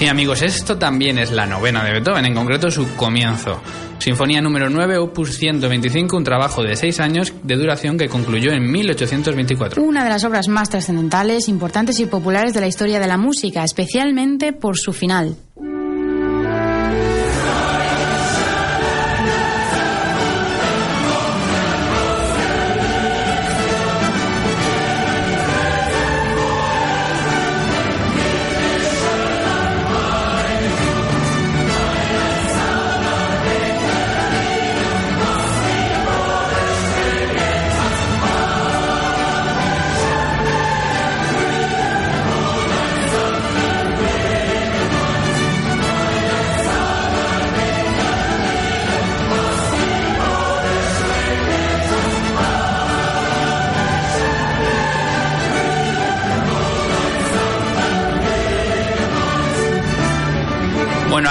Sí, 0.05 0.09
amigos, 0.09 0.43
esto 0.43 0.77
también 0.77 1.17
es 1.17 1.31
la 1.31 1.47
novena 1.47 1.83
de 1.83 1.91
Beethoven, 1.93 2.25
en 2.25 2.35
concreto 2.35 2.69
su 2.69 2.95
comienzo. 2.95 3.59
Sinfonía 3.97 4.39
número 4.39 4.69
9, 4.69 4.99
opus 4.99 5.35
125, 5.35 6.15
un 6.15 6.23
trabajo 6.23 6.61
de 6.61 6.75
seis 6.75 6.99
años 6.99 7.33
de 7.41 7.55
duración 7.55 7.97
que 7.97 8.07
concluyó 8.07 8.51
en 8.51 8.71
1824. 8.71 9.81
Una 9.81 10.03
de 10.03 10.11
las 10.11 10.23
obras 10.23 10.47
más 10.47 10.69
trascendentales, 10.69 11.49
importantes 11.49 11.99
y 11.99 12.05
populares 12.05 12.53
de 12.53 12.61
la 12.61 12.67
historia 12.67 12.99
de 12.99 13.07
la 13.07 13.17
música, 13.17 13.63
especialmente 13.63 14.53
por 14.53 14.77
su 14.77 14.93
final. 14.93 15.37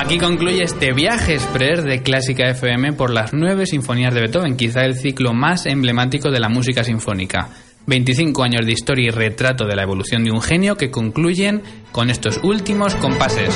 Aquí 0.04 0.18
concluye 0.18 0.62
este 0.62 0.92
viaje 0.92 1.34
express 1.34 1.82
de 1.82 2.02
Clásica 2.02 2.50
FM 2.50 2.92
por 2.92 3.10
las 3.10 3.32
nueve 3.32 3.64
sinfonías 3.64 4.12
de 4.12 4.20
Beethoven, 4.20 4.56
quizá 4.56 4.84
el 4.84 4.96
ciclo 4.96 5.32
más 5.32 5.64
emblemático 5.64 6.30
de 6.30 6.40
la 6.40 6.50
música 6.50 6.84
sinfónica. 6.84 7.48
25 7.86 8.42
años 8.42 8.66
de 8.66 8.72
historia 8.72 9.08
y 9.08 9.10
retrato 9.10 9.66
de 9.66 9.76
la 9.76 9.82
evolución 9.82 10.22
de 10.22 10.30
un 10.30 10.42
genio 10.42 10.76
que 10.76 10.90
concluyen 10.90 11.62
con 11.90 12.10
estos 12.10 12.38
últimos 12.42 12.94
compases. 12.96 13.54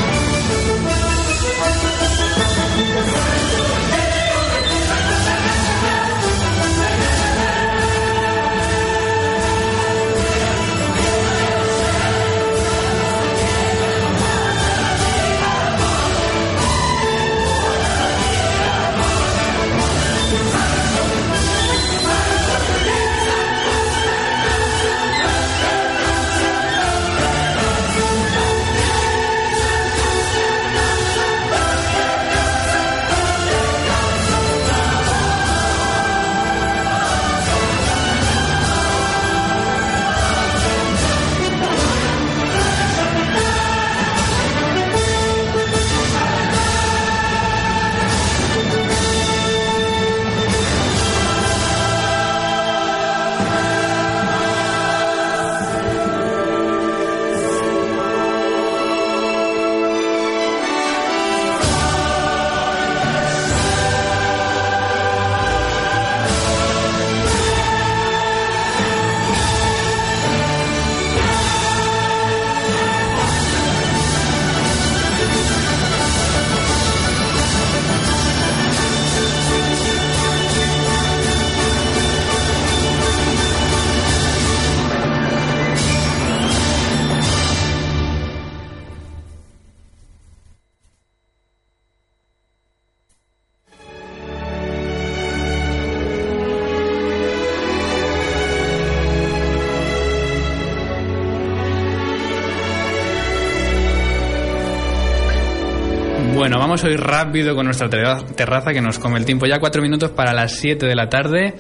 Vamos 106.83 106.85
hoy 106.85 106.97
rápido 106.97 107.55
con 107.57 107.65
nuestra 107.65 107.89
terra- 107.89 108.19
terraza 108.37 108.73
que 108.73 108.81
nos 108.81 108.99
come 108.99 109.19
el 109.19 109.25
tiempo. 109.25 109.47
Ya 109.47 109.59
cuatro 109.59 109.83
minutos 109.83 110.11
para 110.13 110.33
las 110.33 110.53
7 110.53 110.87
de 110.87 110.95
la 110.95 111.09
tarde. 111.09 111.55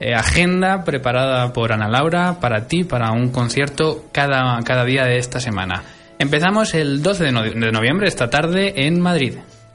Eh, 0.00 0.14
agenda 0.14 0.82
preparada 0.84 1.52
por 1.52 1.72
Ana 1.72 1.88
Laura 1.88 2.38
para 2.40 2.66
ti, 2.66 2.82
para 2.84 3.12
un 3.12 3.30
concierto 3.30 4.06
cada, 4.12 4.58
cada 4.64 4.84
día 4.84 5.04
de 5.04 5.18
esta 5.18 5.40
semana. 5.40 5.82
Empezamos 6.18 6.74
el 6.74 7.02
12 7.02 7.24
de, 7.24 7.32
no- 7.32 7.42
de 7.42 7.72
noviembre, 7.72 8.08
esta 8.08 8.30
tarde, 8.30 8.86
en 8.86 9.00
Madrid. 9.00 9.34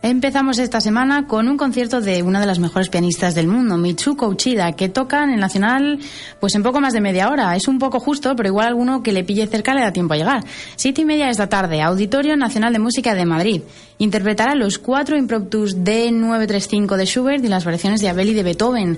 Empezamos 0.09 0.57
esta 0.57 0.79
semana 0.79 1.27
con 1.27 1.49
un 1.49 1.57
concierto 1.57 1.99
de 1.99 2.23
una 2.23 2.39
de 2.39 2.45
las 2.45 2.59
mejores 2.59 2.87
pianistas 2.87 3.35
del 3.35 3.49
mundo, 3.49 3.75
Mitsuko 3.75 4.29
Uchida, 4.29 4.71
que 4.71 4.87
toca 4.87 5.21
en 5.21 5.31
el 5.31 5.39
Nacional 5.41 5.99
pues 6.39 6.55
en 6.55 6.63
poco 6.63 6.79
más 6.79 6.93
de 6.93 7.01
media 7.01 7.29
hora. 7.29 7.53
Es 7.57 7.67
un 7.67 7.77
poco 7.77 7.99
justo, 7.99 8.33
pero 8.33 8.47
igual 8.47 8.67
alguno 8.67 9.03
que 9.03 9.11
le 9.11 9.25
pille 9.25 9.47
cerca 9.47 9.73
le 9.73 9.81
da 9.81 9.91
tiempo 9.91 10.13
a 10.13 10.17
llegar. 10.17 10.45
Siete 10.77 11.01
y 11.01 11.05
media 11.05 11.29
esta 11.29 11.49
tarde, 11.49 11.81
Auditorio 11.81 12.37
Nacional 12.37 12.71
de 12.71 12.79
Música 12.79 13.15
de 13.15 13.25
Madrid. 13.25 13.63
Interpretará 13.97 14.55
los 14.55 14.79
cuatro 14.79 15.17
impromptus 15.17 15.75
D935 15.75 16.95
de 16.95 17.05
Schubert 17.05 17.43
y 17.43 17.49
las 17.49 17.65
variaciones 17.65 17.99
de 17.99 18.07
Abel 18.07 18.29
y 18.29 18.33
de 18.33 18.43
Beethoven. 18.43 18.97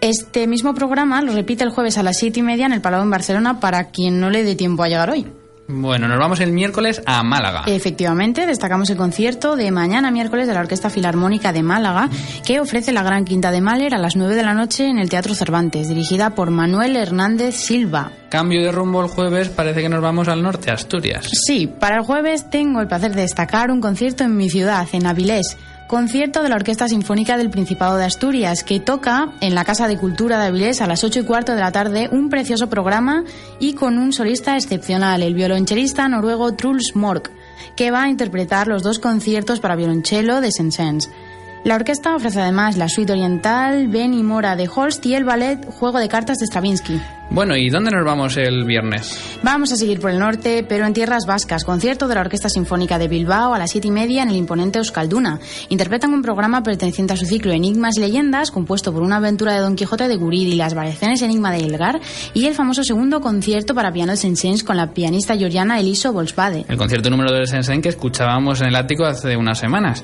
Este 0.00 0.46
mismo 0.46 0.72
programa 0.72 1.20
lo 1.20 1.34
repite 1.34 1.62
el 1.62 1.70
jueves 1.72 1.98
a 1.98 2.02
las 2.02 2.16
siete 2.16 2.40
y 2.40 2.42
media 2.42 2.64
en 2.64 2.72
el 2.72 2.80
Palau 2.80 3.02
en 3.02 3.10
Barcelona 3.10 3.60
para 3.60 3.90
quien 3.90 4.18
no 4.18 4.30
le 4.30 4.44
dé 4.44 4.56
tiempo 4.56 4.82
a 4.82 4.88
llegar 4.88 5.10
hoy. 5.10 5.26
Bueno, 5.70 6.08
nos 6.08 6.18
vamos 6.18 6.40
el 6.40 6.52
miércoles 6.52 7.02
a 7.04 7.22
Málaga. 7.22 7.64
Efectivamente, 7.66 8.46
destacamos 8.46 8.88
el 8.88 8.96
concierto 8.96 9.54
de 9.54 9.70
mañana 9.70 10.10
miércoles 10.10 10.46
de 10.48 10.54
la 10.54 10.60
Orquesta 10.60 10.88
Filarmónica 10.88 11.52
de 11.52 11.62
Málaga, 11.62 12.08
que 12.46 12.58
ofrece 12.58 12.90
la 12.90 13.02
Gran 13.02 13.26
Quinta 13.26 13.50
de 13.50 13.60
Mahler 13.60 13.94
a 13.94 13.98
las 13.98 14.16
9 14.16 14.34
de 14.34 14.42
la 14.42 14.54
noche 14.54 14.88
en 14.88 14.98
el 14.98 15.10
Teatro 15.10 15.34
Cervantes, 15.34 15.88
dirigida 15.88 16.30
por 16.30 16.50
Manuel 16.50 16.96
Hernández 16.96 17.54
Silva. 17.54 18.12
Cambio 18.30 18.62
de 18.62 18.72
rumbo 18.72 19.02
el 19.02 19.10
jueves, 19.10 19.50
parece 19.50 19.82
que 19.82 19.90
nos 19.90 20.00
vamos 20.00 20.28
al 20.28 20.42
norte, 20.42 20.70
Asturias. 20.70 21.28
Sí, 21.32 21.66
para 21.66 21.96
el 21.96 22.02
jueves 22.02 22.48
tengo 22.48 22.80
el 22.80 22.88
placer 22.88 23.14
de 23.14 23.20
destacar 23.20 23.70
un 23.70 23.82
concierto 23.82 24.24
en 24.24 24.38
mi 24.38 24.48
ciudad, 24.48 24.88
en 24.92 25.06
Avilés. 25.06 25.58
Concierto 25.88 26.42
de 26.42 26.50
la 26.50 26.56
Orquesta 26.56 26.86
Sinfónica 26.86 27.38
del 27.38 27.48
Principado 27.48 27.96
de 27.96 28.04
Asturias, 28.04 28.62
que 28.62 28.78
toca 28.78 29.32
en 29.40 29.54
la 29.54 29.64
Casa 29.64 29.88
de 29.88 29.96
Cultura 29.96 30.38
de 30.38 30.48
Avilés 30.48 30.82
a 30.82 30.86
las 30.86 31.02
8 31.02 31.20
y 31.20 31.24
cuarto 31.24 31.54
de 31.54 31.62
la 31.62 31.72
tarde 31.72 32.10
un 32.12 32.28
precioso 32.28 32.68
programa 32.68 33.24
y 33.58 33.72
con 33.72 33.96
un 33.96 34.12
solista 34.12 34.54
excepcional, 34.56 35.22
el 35.22 35.32
violonchelista 35.32 36.06
noruego 36.06 36.54
Truls 36.54 36.94
Mork, 36.94 37.30
que 37.74 37.90
va 37.90 38.02
a 38.02 38.10
interpretar 38.10 38.68
los 38.68 38.82
dos 38.82 38.98
conciertos 38.98 39.60
para 39.60 39.76
violonchelo 39.76 40.42
de 40.42 40.52
Saint-Saëns. 40.52 41.08
La 41.64 41.76
orquesta 41.76 42.14
ofrece 42.14 42.42
además 42.42 42.76
la 42.76 42.90
suite 42.90 43.12
oriental 43.12 43.88
Ben 43.88 44.12
y 44.12 44.22
Mora 44.22 44.56
de 44.56 44.68
Holst 44.68 45.06
y 45.06 45.14
el 45.14 45.24
ballet 45.24 45.64
Juego 45.64 46.00
de 46.00 46.08
Cartas 46.08 46.36
de 46.36 46.44
Stravinsky. 46.44 47.00
Bueno, 47.30 47.56
¿y 47.56 47.68
dónde 47.68 47.90
nos 47.90 48.04
vamos 48.04 48.36
el 48.38 48.64
viernes? 48.64 49.38
Vamos 49.42 49.70
a 49.72 49.76
seguir 49.76 50.00
por 50.00 50.10
el 50.10 50.18
norte, 50.18 50.64
pero 50.66 50.86
en 50.86 50.94
tierras 50.94 51.26
vascas. 51.26 51.64
Concierto 51.64 52.08
de 52.08 52.14
la 52.14 52.22
Orquesta 52.22 52.48
Sinfónica 52.48 52.98
de 52.98 53.06
Bilbao 53.06 53.52
a 53.52 53.58
las 53.58 53.70
siete 53.70 53.88
y 53.88 53.90
media 53.90 54.22
en 54.22 54.30
el 54.30 54.36
imponente 54.36 54.78
Euskalduna. 54.78 55.38
Interpretan 55.68 56.14
un 56.14 56.22
programa 56.22 56.62
perteneciente 56.62 57.12
a 57.12 57.16
su 57.16 57.26
ciclo 57.26 57.52
Enigmas 57.52 57.98
y 57.98 58.00
Leyendas, 58.00 58.50
compuesto 58.50 58.92
por 58.92 59.02
una 59.02 59.16
aventura 59.16 59.52
de 59.52 59.60
Don 59.60 59.76
Quijote 59.76 60.08
de 60.08 60.16
Guridi, 60.16 60.54
las 60.54 60.72
variaciones 60.72 61.20
Enigma 61.20 61.52
de 61.52 61.58
Elgar 61.58 62.00
y 62.32 62.46
el 62.46 62.54
famoso 62.54 62.82
segundo 62.82 63.20
concierto 63.20 63.74
para 63.74 63.92
piano 63.92 64.12
de 64.12 64.16
Saint-Saëns 64.16 64.64
con 64.64 64.78
la 64.78 64.92
pianista 64.92 65.36
georgiana 65.36 65.78
Eliso 65.78 66.12
Volsbade. 66.14 66.64
El 66.66 66.78
concierto 66.78 67.10
número 67.10 67.30
de 67.32 67.46
Sensen 67.46 67.82
que 67.82 67.90
escuchábamos 67.90 68.62
en 68.62 68.68
el 68.68 68.76
ático 68.76 69.04
hace 69.04 69.36
unas 69.36 69.58
semanas. 69.58 70.02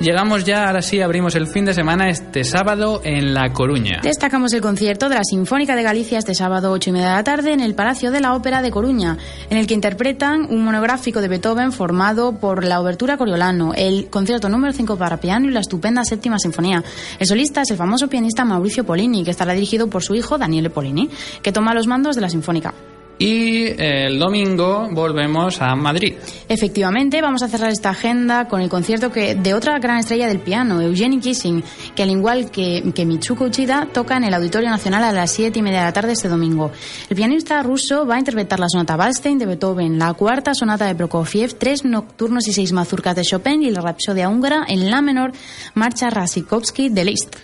Llegamos 0.00 0.44
ya, 0.44 0.66
ahora 0.66 0.82
sí, 0.82 1.00
abrimos 1.00 1.36
el 1.36 1.46
fin 1.46 1.64
de 1.64 1.72
semana 1.72 2.08
este 2.08 2.42
sábado 2.42 3.00
en 3.04 3.32
La 3.32 3.52
Coruña. 3.52 4.00
Destacamos 4.02 4.52
el 4.52 4.60
concierto 4.60 5.08
de 5.08 5.14
la 5.14 5.22
Sinfónica 5.22 5.76
de 5.76 5.84
Galicia 5.84 6.18
este 6.18 6.34
sábado 6.34 6.53
8 6.62 6.90
y 6.90 6.92
media 6.92 7.08
de 7.08 7.14
la 7.14 7.24
tarde 7.24 7.52
en 7.52 7.60
el 7.60 7.74
Palacio 7.74 8.10
de 8.10 8.20
la 8.20 8.34
Ópera 8.34 8.62
de 8.62 8.70
Coruña, 8.70 9.18
en 9.50 9.58
el 9.58 9.66
que 9.66 9.74
interpretan 9.74 10.46
un 10.48 10.64
monográfico 10.64 11.20
de 11.20 11.28
Beethoven 11.28 11.72
formado 11.72 12.32
por 12.38 12.64
la 12.64 12.80
Obertura 12.80 13.16
Coriolano, 13.16 13.72
el 13.74 14.08
concierto 14.08 14.48
número 14.48 14.72
5 14.72 14.96
para 14.96 15.18
piano 15.18 15.48
y 15.48 15.52
la 15.52 15.60
estupenda 15.60 16.04
séptima 16.04 16.38
sinfonía. 16.38 16.84
El 17.18 17.26
solista 17.26 17.62
es 17.62 17.70
el 17.70 17.76
famoso 17.76 18.08
pianista 18.08 18.44
Mauricio 18.44 18.84
Polini, 18.84 19.24
que 19.24 19.30
estará 19.30 19.52
dirigido 19.52 19.88
por 19.88 20.02
su 20.02 20.14
hijo 20.14 20.38
Daniele 20.38 20.70
Polini, 20.70 21.10
que 21.42 21.52
toma 21.52 21.74
los 21.74 21.86
mandos 21.86 22.14
de 22.14 22.22
la 22.22 22.30
Sinfónica. 22.30 22.74
Y 23.18 23.66
el 23.80 24.18
domingo 24.18 24.88
volvemos 24.90 25.60
a 25.62 25.74
Madrid. 25.76 26.14
Efectivamente, 26.48 27.22
vamos 27.22 27.42
a 27.42 27.48
cerrar 27.48 27.70
esta 27.70 27.90
agenda 27.90 28.48
con 28.48 28.60
el 28.60 28.68
concierto 28.68 29.12
que, 29.12 29.34
de 29.34 29.54
otra 29.54 29.78
gran 29.78 29.98
estrella 29.98 30.26
del 30.26 30.40
piano, 30.40 30.80
Eugenie 30.80 31.20
Kissing, 31.20 31.62
que 31.94 32.02
al 32.02 32.10
igual 32.10 32.50
que, 32.50 32.92
que 32.94 33.06
Mitsuko 33.06 33.44
Uchida, 33.44 33.88
toca 33.92 34.16
en 34.16 34.24
el 34.24 34.34
Auditorio 34.34 34.68
Nacional 34.68 35.04
a 35.04 35.12
las 35.12 35.30
7 35.30 35.58
y 35.58 35.62
media 35.62 35.80
de 35.80 35.84
la 35.86 35.92
tarde 35.92 36.12
este 36.12 36.28
domingo. 36.28 36.72
El 37.08 37.16
pianista 37.16 37.62
ruso 37.62 38.06
va 38.06 38.16
a 38.16 38.18
interpretar 38.18 38.58
la 38.58 38.68
sonata 38.68 38.96
Waldstein 38.96 39.38
de 39.38 39.46
Beethoven, 39.46 39.98
la 39.98 40.12
cuarta 40.14 40.54
sonata 40.54 40.86
de 40.86 40.94
Prokofiev, 40.94 41.54
tres 41.54 41.84
nocturnos 41.84 42.48
y 42.48 42.52
seis 42.52 42.72
mazurcas 42.72 43.14
de 43.14 43.22
Chopin 43.22 43.62
y 43.62 43.70
la 43.70 43.80
rapsodia 43.80 44.28
húngara 44.28 44.64
en 44.68 44.90
la 44.90 45.02
menor 45.02 45.32
marcha 45.74 46.10
Rasikovsky 46.10 46.88
de 46.88 47.04
Liszt. 47.04 47.36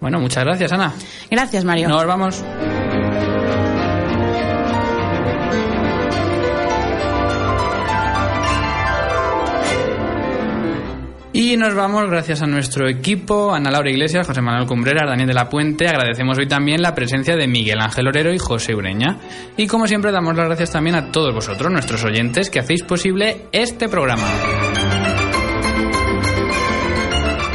Bueno, 0.00 0.20
muchas 0.20 0.44
gracias, 0.44 0.72
Ana. 0.72 0.94
Gracias, 1.30 1.64
Mario. 1.64 1.88
Nos 1.88 2.06
vamos. 2.06 2.44
Nos 11.58 11.74
vamos 11.74 12.08
gracias 12.08 12.40
a 12.40 12.46
nuestro 12.46 12.88
equipo, 12.88 13.52
Ana 13.52 13.70
Laura 13.70 13.90
Iglesias, 13.90 14.26
José 14.26 14.40
Manuel 14.40 14.66
Cumbreras, 14.66 15.08
Daniel 15.08 15.28
de 15.28 15.34
la 15.34 15.48
Puente. 15.48 15.88
Agradecemos 15.88 16.38
hoy 16.38 16.46
también 16.46 16.80
la 16.80 16.94
presencia 16.94 17.36
de 17.36 17.48
Miguel 17.48 17.80
Ángel 17.80 18.06
Orero 18.06 18.32
y 18.32 18.38
José 18.38 18.74
Ureña. 18.74 19.16
Y 19.56 19.66
como 19.66 19.88
siempre 19.88 20.12
damos 20.12 20.36
las 20.36 20.46
gracias 20.46 20.70
también 20.70 20.94
a 20.94 21.10
todos 21.10 21.34
vosotros, 21.34 21.70
nuestros 21.72 22.04
oyentes, 22.04 22.48
que 22.48 22.60
hacéis 22.60 22.84
posible 22.84 23.46
este 23.50 23.88
programa. 23.88 24.26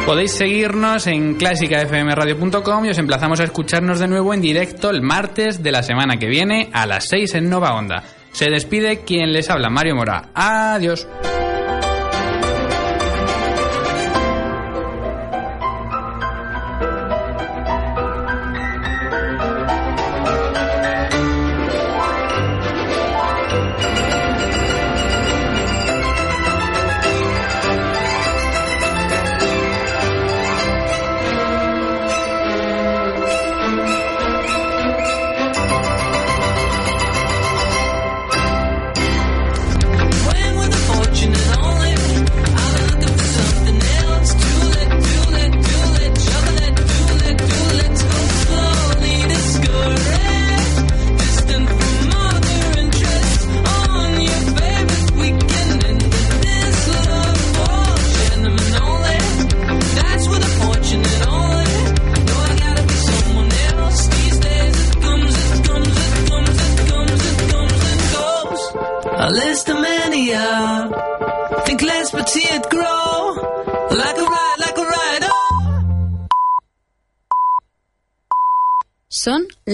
Podéis 0.06 0.32
seguirnos 0.34 1.08
en 1.08 1.36
clásicafmradio.com 1.36 2.86
y 2.86 2.90
os 2.90 2.98
emplazamos 2.98 3.40
a 3.40 3.46
escucharnos 3.46 4.00
de 4.00 4.10
nuevo 4.10 4.34
en 4.34 4.42
directo 4.42 4.90
el 4.90 5.02
martes 5.02 5.64
de 5.64 5.72
la 5.72 5.82
semana 5.82 6.18
que 6.18 6.28
viene 6.28 6.70
a 6.74 6.86
las 6.86 7.08
6 7.08 7.36
en 7.36 7.50
Nova 7.50 7.74
Onda. 7.74 8.04
Se 8.34 8.50
despide 8.50 9.06
quien 9.06 9.32
les 9.32 9.50
habla, 9.50 9.70
Mario 9.70 9.96
Mora. 9.96 10.30
Adiós. 10.34 11.08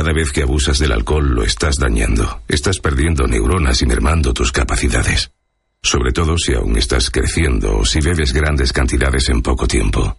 Cada 0.00 0.14
vez 0.14 0.32
que 0.32 0.40
abusas 0.42 0.78
del 0.78 0.92
alcohol 0.92 1.34
lo 1.34 1.44
estás 1.44 1.76
dañando. 1.76 2.40
Estás 2.48 2.78
perdiendo 2.78 3.26
neuronas 3.26 3.82
y 3.82 3.86
mermando 3.86 4.32
tus 4.32 4.50
capacidades. 4.50 5.30
Sobre 5.82 6.10
todo 6.10 6.38
si 6.38 6.54
aún 6.54 6.78
estás 6.78 7.10
creciendo 7.10 7.76
o 7.76 7.84
si 7.84 8.00
bebes 8.00 8.32
grandes 8.32 8.72
cantidades 8.72 9.28
en 9.28 9.42
poco 9.42 9.68
tiempo. 9.68 10.16